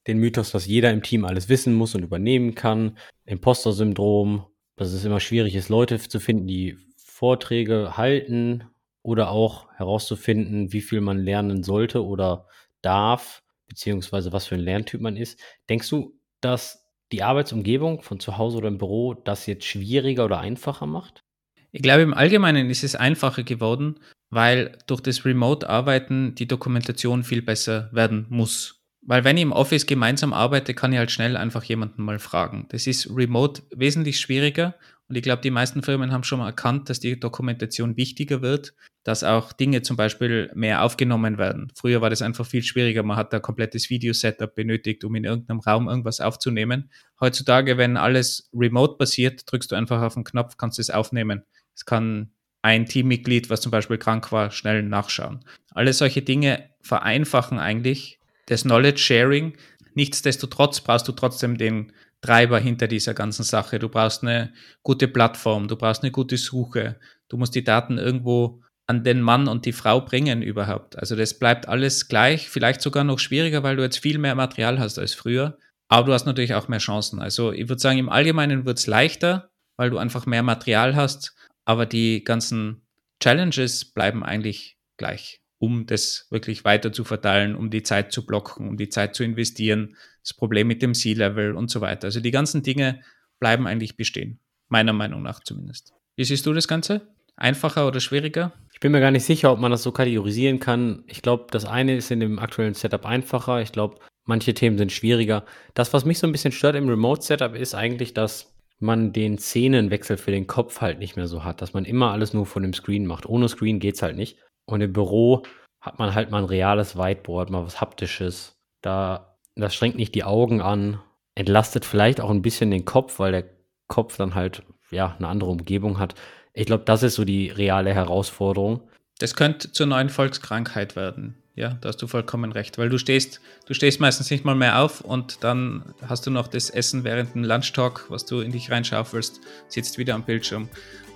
den 0.07 0.19
Mythos, 0.19 0.51
dass 0.51 0.67
jeder 0.67 0.93
im 0.93 1.03
Team 1.03 1.27
alles 1.27 1.51
wissen 1.51 1.75
muss 1.75 1.95
und 1.95 2.05
übernehmen 2.05 2.55
kann, 2.55 2.97
Imposter-Syndrom, 3.27 4.47
dass 4.77 4.93
es 4.93 5.05
immer 5.05 5.21
schwierig 5.21 5.55
ist, 5.55 5.69
Leute 5.69 5.99
zu 5.99 6.21
finden, 6.21 6.47
die 6.47 6.77
Vorträge 6.97 7.97
halten 7.97 8.65
oder 9.03 9.31
auch 9.31 9.71
herauszufinden, 9.73 10.73
wie 10.73 10.81
viel 10.81 11.01
man 11.01 11.19
lernen 11.19 11.63
sollte 11.63 12.05
oder 12.05 12.49
darf, 12.83 13.43
beziehungsweise 13.69 14.33
was 14.33 14.47
für 14.47 14.57
ein 14.57 14.61
Lerntyp 14.61 15.01
man 15.01 15.17
ist. 15.17 15.41
Denkst 15.69 15.89
du, 15.91 16.19
dass 16.41 16.85
die 17.13 17.23
Arbeitsumgebung 17.23 18.03
von 18.03 18.19
zu 18.19 18.39
Hause 18.39 18.59
oder 18.59 18.69
im 18.69 18.79
Büro 18.79 19.15
das 19.15 19.47
jetzt 19.47 19.65
schwieriger 19.65 20.25
oder 20.25 20.41
einfacher 20.41 20.87
macht? 20.87 21.23
Ich 21.71 21.83
glaube, 21.83 22.03
im 22.03 22.15
Allgemeinen 22.15 22.71
ist 22.71 22.85
es 22.85 22.95
einfacher 22.95 23.43
geworden, 23.43 24.01
weil 24.31 24.79
durch 24.87 25.01
das 25.01 25.25
Remote-Arbeiten 25.25 26.35
die 26.35 26.47
Dokumentation 26.47 27.25
viel 27.25 27.43
besser 27.43 27.91
werden 27.93 28.27
muss. 28.29 28.74
Weil 29.07 29.25
wenn 29.25 29.37
ich 29.37 29.43
im 29.43 29.53
Office 29.53 29.87
gemeinsam 29.87 30.33
arbeite, 30.33 30.73
kann 30.73 30.93
ich 30.93 30.99
halt 30.99 31.11
schnell 31.11 31.37
einfach 31.37 31.63
jemanden 31.65 32.03
mal 32.03 32.19
fragen. 32.19 32.67
Das 32.71 32.87
ist 32.87 33.11
remote 33.15 33.63
wesentlich 33.71 34.19
schwieriger 34.19 34.75
und 35.09 35.17
ich 35.17 35.23
glaube, 35.23 35.43
die 35.43 35.51
meisten 35.51 35.83
Firmen 35.83 36.13
haben 36.13 36.25
schon 36.25 36.39
mal 36.39 36.47
erkannt, 36.47 36.89
dass 36.89 37.01
die 37.01 37.21
Dokumentation 37.21 37.97
wichtiger 37.97 38.41
wird, 38.41 38.75
dass 39.03 39.23
auch 39.23 39.53
Dinge 39.53 39.83
zum 39.83 39.99
Beispiel 39.99 40.51
mehr 40.55 40.83
aufgenommen 40.83 41.37
werden. 41.37 41.71
Früher 41.75 42.01
war 42.01 42.09
das 42.09 42.23
einfach 42.23 42.47
viel 42.47 42.63
schwieriger. 42.63 43.03
Man 43.03 43.19
hat 43.19 43.33
da 43.33 43.39
komplettes 43.39 43.91
Video-Setup 43.91 44.55
benötigt, 44.55 45.05
um 45.05 45.15
in 45.15 45.25
irgendeinem 45.25 45.61
Raum 45.61 45.89
irgendwas 45.89 46.21
aufzunehmen. 46.21 46.91
Heutzutage, 47.21 47.77
wenn 47.77 47.99
alles 47.99 48.49
remote 48.55 48.97
passiert, 48.97 49.43
drückst 49.51 49.73
du 49.73 49.77
einfach 49.77 50.01
auf 50.01 50.15
den 50.15 50.25
Knopf, 50.25 50.57
kannst 50.57 50.79
es 50.79 50.89
aufnehmen. 50.89 51.43
Es 51.75 51.85
kann 51.85 52.31
ein 52.63 52.87
Teammitglied, 52.87 53.51
was 53.51 53.61
zum 53.61 53.71
Beispiel 53.71 53.99
krank 53.99 54.33
war, 54.33 54.51
schnell 54.51 54.83
nachschauen. 54.83 55.45
Alle 55.73 55.93
solche 55.93 56.23
Dinge 56.23 56.71
vereinfachen 56.81 57.59
eigentlich 57.59 58.19
das 58.47 58.63
Knowledge 58.63 58.99
Sharing. 58.99 59.57
Nichtsdestotrotz 59.95 60.81
brauchst 60.81 61.09
du 61.09 61.13
trotzdem 61.13 61.57
den 61.59 61.93
Treiber 62.21 62.59
hinter 62.59 62.89
dieser 62.89 63.15
ganzen 63.15 63.43
Sache. 63.43 63.79
Du 63.79 63.89
brauchst 63.89 64.23
eine 64.23 64.53
gute 64.83 65.09
Plattform, 65.09 65.69
du 65.69 65.77
brauchst 65.77 66.03
eine 66.03 66.11
gute 66.11 66.37
Suche, 66.37 66.97
du 67.29 67.37
musst 67.37 67.55
die 67.55 67.65
Daten 67.65 67.99
irgendwo 67.99 68.63
an 68.87 69.05
den 69.05 69.21
Mann 69.21 69.49
und 69.49 69.67
die 69.67 69.73
Frau 69.73 70.01
bringen 70.01 70.43
überhaupt. 70.43 70.99
Also 70.99 71.17
das 71.17 71.39
bleibt 71.39 71.69
alles 71.69 72.09
gleich, 72.09 72.49
vielleicht 72.49 72.81
sogar 72.81 73.05
noch 73.05 73.19
schwieriger, 73.19 73.63
weil 73.63 73.77
du 73.77 73.83
jetzt 73.83 73.99
viel 73.99 74.19
mehr 74.19 74.35
Material 74.35 74.79
hast 74.79 74.99
als 74.99 75.15
früher. 75.15 75.59
Aber 75.89 76.07
du 76.07 76.13
hast 76.13 76.27
natürlich 76.27 76.55
auch 76.55 76.69
mehr 76.69 76.79
Chancen. 76.79 77.21
Also 77.21 77.53
ich 77.53 77.69
würde 77.69 77.81
sagen, 77.81 77.99
im 77.99 78.09
Allgemeinen 78.09 78.65
wird 78.65 78.79
es 78.79 78.87
leichter, 78.87 79.51
weil 79.77 79.91
du 79.91 79.99
einfach 79.99 80.27
mehr 80.27 80.43
Material 80.43 80.97
hast, 80.97 81.35
aber 81.65 81.87
die 81.87 82.25
ganzen 82.25 82.87
Challenges 83.21 83.85
bleiben 83.85 84.25
eigentlich 84.25 84.79
gleich, 84.97 85.41
um 85.59 85.87
das 85.87 86.27
wirklich 86.31 86.65
weiter 86.65 86.93
zu 86.93 87.05
verteilen, 87.05 87.55
um 87.55 87.71
die 87.71 87.83
Zeit 87.83 88.13
zu 88.13 88.27
blocken, 88.27 88.69
um 88.69 88.77
die 88.77 88.89
Zeit 88.89 89.15
zu 89.15 89.25
investieren, 89.25 89.97
das 90.23 90.35
Problem 90.35 90.67
mit 90.67 90.83
dem 90.83 90.95
C-Level 90.95 91.55
und 91.55 91.71
so 91.71 91.81
weiter. 91.81 92.07
Also 92.07 92.21
die 92.21 92.31
ganzen 92.31 92.63
Dinge 92.63 93.01
bleiben 93.41 93.67
eigentlich 93.67 93.97
bestehen, 93.97 94.41
meiner 94.69 94.93
Meinung 94.93 95.23
nach 95.23 95.41
zumindest. 95.41 95.93
Wie 96.17 96.25
siehst 96.25 96.47
du 96.47 96.53
das 96.53 96.69
Ganze? 96.69 97.09
Einfacher 97.37 97.87
oder 97.87 98.01
schwieriger? 98.01 98.53
Ich 98.73 98.81
bin 98.81 98.93
mir 98.93 99.01
gar 99.01 99.11
nicht 99.11 99.25
sicher, 99.25 99.53
ob 99.53 99.59
man 99.59 99.71
das 99.71 99.83
so 99.83 99.93
kategorisieren 99.93 100.61
kann. 100.61 101.05
Ich 101.07 101.23
glaube, 101.23 101.47
das 101.51 101.65
eine 101.65 101.97
ist 101.97 102.11
in 102.11 102.21
dem 102.21 102.39
aktuellen 102.39 102.75
Setup 102.75 103.05
einfacher. 103.05 103.61
Ich 103.61 103.73
glaube, 103.73 103.99
manche 104.25 104.55
Themen 104.55 104.79
sind 104.79 104.93
schwieriger. 104.93 105.45
Das, 105.75 105.93
was 105.93 106.05
mich 106.05 106.19
so 106.19 106.27
ein 106.27 106.33
bisschen 106.33 106.53
stört 106.53 106.77
im 106.77 106.89
Remote-Setup, 106.89 107.55
ist 107.55 107.75
eigentlich, 107.75 108.15
dass 108.15 108.55
man 108.79 109.13
den 109.13 109.39
Szenenwechsel 109.39 110.17
für 110.17 110.31
den 110.31 110.47
Kopf 110.47 110.81
halt 110.81 110.99
nicht 110.99 111.17
mehr 111.17 111.27
so 111.27 111.45
hat, 111.45 111.63
dass 111.63 111.73
man 111.73 111.85
immer 111.85 112.13
alles 112.13 112.35
nur 112.35 112.47
von 112.47 112.63
dem 112.63 112.75
Screen 112.75 113.07
macht. 113.07 113.27
Ohne 113.27 113.49
Screen 113.49 113.81
geht 113.81 113.95
es 113.97 114.03
halt 114.03 114.17
nicht. 114.17 114.39
Und 114.67 114.81
im 114.81 114.93
Büro 114.93 115.43
hat 115.81 115.99
man 115.99 116.15
halt 116.15 116.31
mal 116.31 116.39
ein 116.39 116.45
reales 116.45 116.97
Whiteboard, 116.97 117.51
mal 117.51 117.65
was 117.65 117.81
Haptisches. 117.81 118.57
Da, 118.81 119.37
das 119.55 119.75
strengt 119.75 119.97
nicht 119.97 120.15
die 120.15 120.25
Augen 120.25 120.61
an, 120.61 121.01
entlastet 121.35 121.85
vielleicht 121.85 122.21
auch 122.21 122.31
ein 122.31 122.43
bisschen 122.43 122.71
den 122.71 122.85
Kopf, 122.85 123.19
weil 123.19 123.33
der 123.33 123.45
Kopf 123.89 124.17
dann 124.17 124.35
halt 124.35 124.63
ja 124.91 125.15
eine 125.19 125.29
andere 125.29 125.51
Umgebung 125.51 125.99
hat. 125.99 126.15
Ich 126.53 126.67
glaube, 126.67 126.85
das 126.85 127.03
ist 127.03 127.17
so 127.17 127.25
die 127.25 127.51
reale 127.51 127.93
Herausforderung. 127.93 128.81
Das 129.19 129.35
könnte 129.35 129.73
zur 129.73 129.87
neuen 129.87 130.09
Volkskrankheit 130.09 130.97
werden. 130.97 131.37
Ja, 131.57 131.75
da 131.81 131.89
hast 131.89 132.03
du 132.03 132.09
vollkommen 132.09 132.51
recht, 132.51 132.79
weil 132.79 132.89
du 132.89 132.99
stehst, 132.99 133.41
du 133.67 133.75
stehst 133.75 134.01
meistens 134.01 134.29
nicht 134.31 134.45
mal 134.45 134.57
mehr 134.57 134.81
auf 134.81 135.03
und 135.03 135.45
dann 135.45 135.95
hast 136.05 136.27
du 136.27 136.33
noch 136.33 136.49
das 136.49 136.69
Essen 136.69 137.05
während 137.05 137.35
dem 137.35 137.45
Lunchtalk, 137.45 138.07
was 138.09 138.25
du 138.27 138.41
in 138.41 138.51
dich 138.51 138.73
reinschaufelst, 138.73 139.41
sitzt 139.69 139.97
wieder 139.97 140.17
am 140.17 140.25
Bildschirm. 140.25 140.69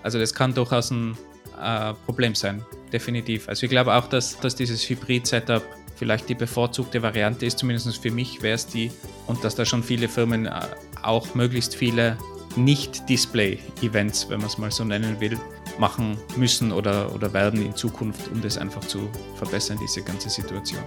Also 0.05 0.21
das 0.21 0.35
kann 0.35 0.55
durchaus 0.55 0.93
ein 0.93 1.19
äh, 1.61 1.95
Problem 2.07 2.35
sein, 2.35 2.65
definitiv. 2.93 3.49
Also 3.49 3.65
ich 3.65 3.71
glaube 3.71 3.95
auch, 3.95 4.09
dass, 4.09 4.39
dass 4.41 4.55
dieses 4.55 4.89
Hybrid-Setup 4.89 5.63
vielleicht 5.97 6.29
die 6.29 6.35
bevorzugte 6.35 7.03
Variante 7.03 7.45
ist, 7.47 7.59
zumindest 7.59 8.01
für 8.01 8.11
mich 8.11 8.41
wäre 8.43 8.55
es 8.55 8.67
die, 8.67 8.91
und 9.27 9.43
dass 9.43 9.55
da 9.55 9.65
schon 9.65 9.83
viele 9.83 10.09
Firmen 10.09 10.47
äh, 10.47 10.61
auch 11.03 11.35
möglichst 11.35 11.75
viele 11.75 12.17
Nicht-Display-Events, 12.57 14.29
wenn 14.29 14.39
man 14.39 14.47
es 14.47 14.59
mal 14.59 14.71
so 14.71 14.85
nennen 14.85 15.21
will, 15.21 15.39
machen 15.79 16.19
müssen 16.37 16.73
oder, 16.73 17.15
oder 17.15 17.33
werden 17.33 17.65
in 17.65 17.75
Zukunft, 17.75 18.31
um 18.33 18.41
das 18.43 18.59
einfach 18.59 18.81
zu 18.81 19.09
verbessern, 19.37 19.79
diese 19.81 20.03
ganze 20.03 20.29
Situation. 20.29 20.83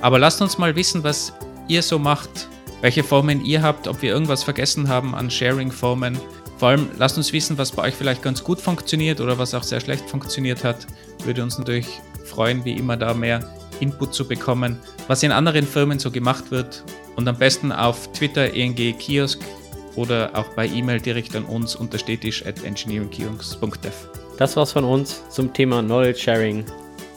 Aber 0.00 0.18
lasst 0.18 0.40
uns 0.42 0.58
mal 0.58 0.74
wissen, 0.74 1.02
was 1.04 1.32
ihr 1.68 1.82
so 1.82 1.98
macht, 1.98 2.48
welche 2.80 3.02
Formen 3.02 3.44
ihr 3.44 3.62
habt, 3.62 3.88
ob 3.88 4.02
wir 4.02 4.12
irgendwas 4.12 4.44
vergessen 4.44 4.88
haben 4.88 5.14
an 5.14 5.30
Sharing-Formen. 5.30 6.18
Vor 6.56 6.68
allem 6.68 6.88
lasst 6.98 7.18
uns 7.18 7.32
wissen, 7.32 7.58
was 7.58 7.72
bei 7.72 7.82
euch 7.82 7.94
vielleicht 7.94 8.22
ganz 8.22 8.42
gut 8.42 8.60
funktioniert 8.60 9.20
oder 9.20 9.38
was 9.38 9.54
auch 9.54 9.62
sehr 9.62 9.80
schlecht 9.80 10.08
funktioniert 10.08 10.64
hat. 10.64 10.86
Würde 11.24 11.42
uns 11.42 11.58
natürlich 11.58 11.88
freuen, 12.24 12.64
wie 12.64 12.72
immer 12.72 12.96
da 12.96 13.12
mehr 13.12 13.40
Input 13.80 14.14
zu 14.14 14.26
bekommen, 14.26 14.78
was 15.06 15.22
in 15.22 15.32
anderen 15.32 15.66
Firmen 15.66 15.98
so 15.98 16.10
gemacht 16.10 16.50
wird. 16.50 16.82
Und 17.14 17.28
am 17.28 17.36
besten 17.36 17.72
auf 17.72 18.10
Twitter, 18.12 18.54
ENG 18.54 18.96
Kiosk 18.98 19.40
oder 19.96 20.30
auch 20.34 20.48
bei 20.54 20.66
E-Mail 20.66 21.00
direkt 21.00 21.36
an 21.36 21.44
uns 21.44 21.76
unter 21.76 21.98
stetisch 21.98 22.44
at 22.46 22.64
engineeringkiosk.dev. 22.64 23.94
Das 24.38 24.56
war's 24.56 24.72
von 24.72 24.84
uns 24.84 25.28
zum 25.28 25.52
Thema 25.52 25.82
Knowledge 25.82 26.18
Sharing. 26.18 26.64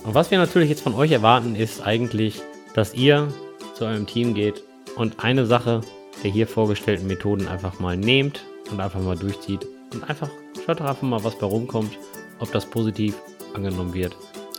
Und 0.04 0.14
was 0.14 0.32
wir 0.32 0.38
natürlich 0.38 0.70
jetzt 0.70 0.82
von 0.82 0.94
euch 0.94 1.12
erwarten, 1.12 1.56
ist 1.56 1.82
eigentlich, 1.82 2.42
dass 2.74 2.94
ihr 2.94 3.28
zu 3.74 3.86
eurem 3.86 4.06
Team 4.06 4.34
geht 4.34 4.64
und 4.96 5.24
eine 5.24 5.46
Sache 5.46 5.82
der 6.24 6.32
hier 6.32 6.48
vorgestellten 6.48 7.08
Methoden 7.08 7.48
einfach 7.48 7.80
mal 7.80 7.96
nehmt 7.96 8.44
und 8.72 8.80
einfach 8.80 9.02
mal 9.02 9.18
durchzieht 9.18 9.66
und 9.94 10.04
einfach 10.10 10.30
schaut 10.66 10.80
doch 10.80 10.86
einfach 10.86 11.02
mal, 11.02 11.24
was 11.24 11.38
bei 11.38 11.46
rumkommt, 11.46 11.98
ob 12.40 12.52
das 12.52 12.66
positiv 12.66 13.16
angenommen 13.54 13.94
wird. 13.94 14.16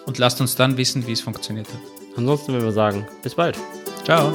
Und 0.07 0.19
lasst 0.19 0.41
uns 0.41 0.57
dann 0.57 0.77
wissen, 0.77 1.07
wie 1.07 1.13
es 1.13 1.21
funktioniert 1.21 1.69
hat. 1.69 1.81
Ansonsten 2.17 2.53
würden 2.53 2.65
wir 2.65 2.73
sagen, 2.73 3.07
bis 3.23 3.35
bald. 3.35 3.57
Ciao. 4.05 4.33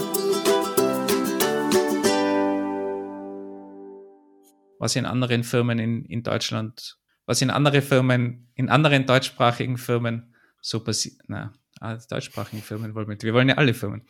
Was 4.80 4.96
in 4.96 5.06
anderen 5.06 5.44
Firmen 5.44 5.80
in, 5.80 6.06
in 6.06 6.24
Deutschland, 6.24 6.98
was 7.26 7.42
in 7.42 7.50
anderen 7.50 7.82
Firmen, 7.82 8.48
in 8.56 8.70
anderen 8.70 9.06
deutschsprachigen 9.06 9.78
Firmen 9.78 10.34
so 10.62 10.84
passiert. 10.84 11.18
Na, 11.28 11.54
ah, 11.80 11.98
deutschsprachigen 12.10 12.62
Firmen 12.62 12.96
wollen 12.96 13.08
wir, 13.08 13.18
wir 13.22 13.34
wollen 13.34 13.50
ja 13.50 13.56
alle 13.56 13.74
Firmen. 13.74 14.08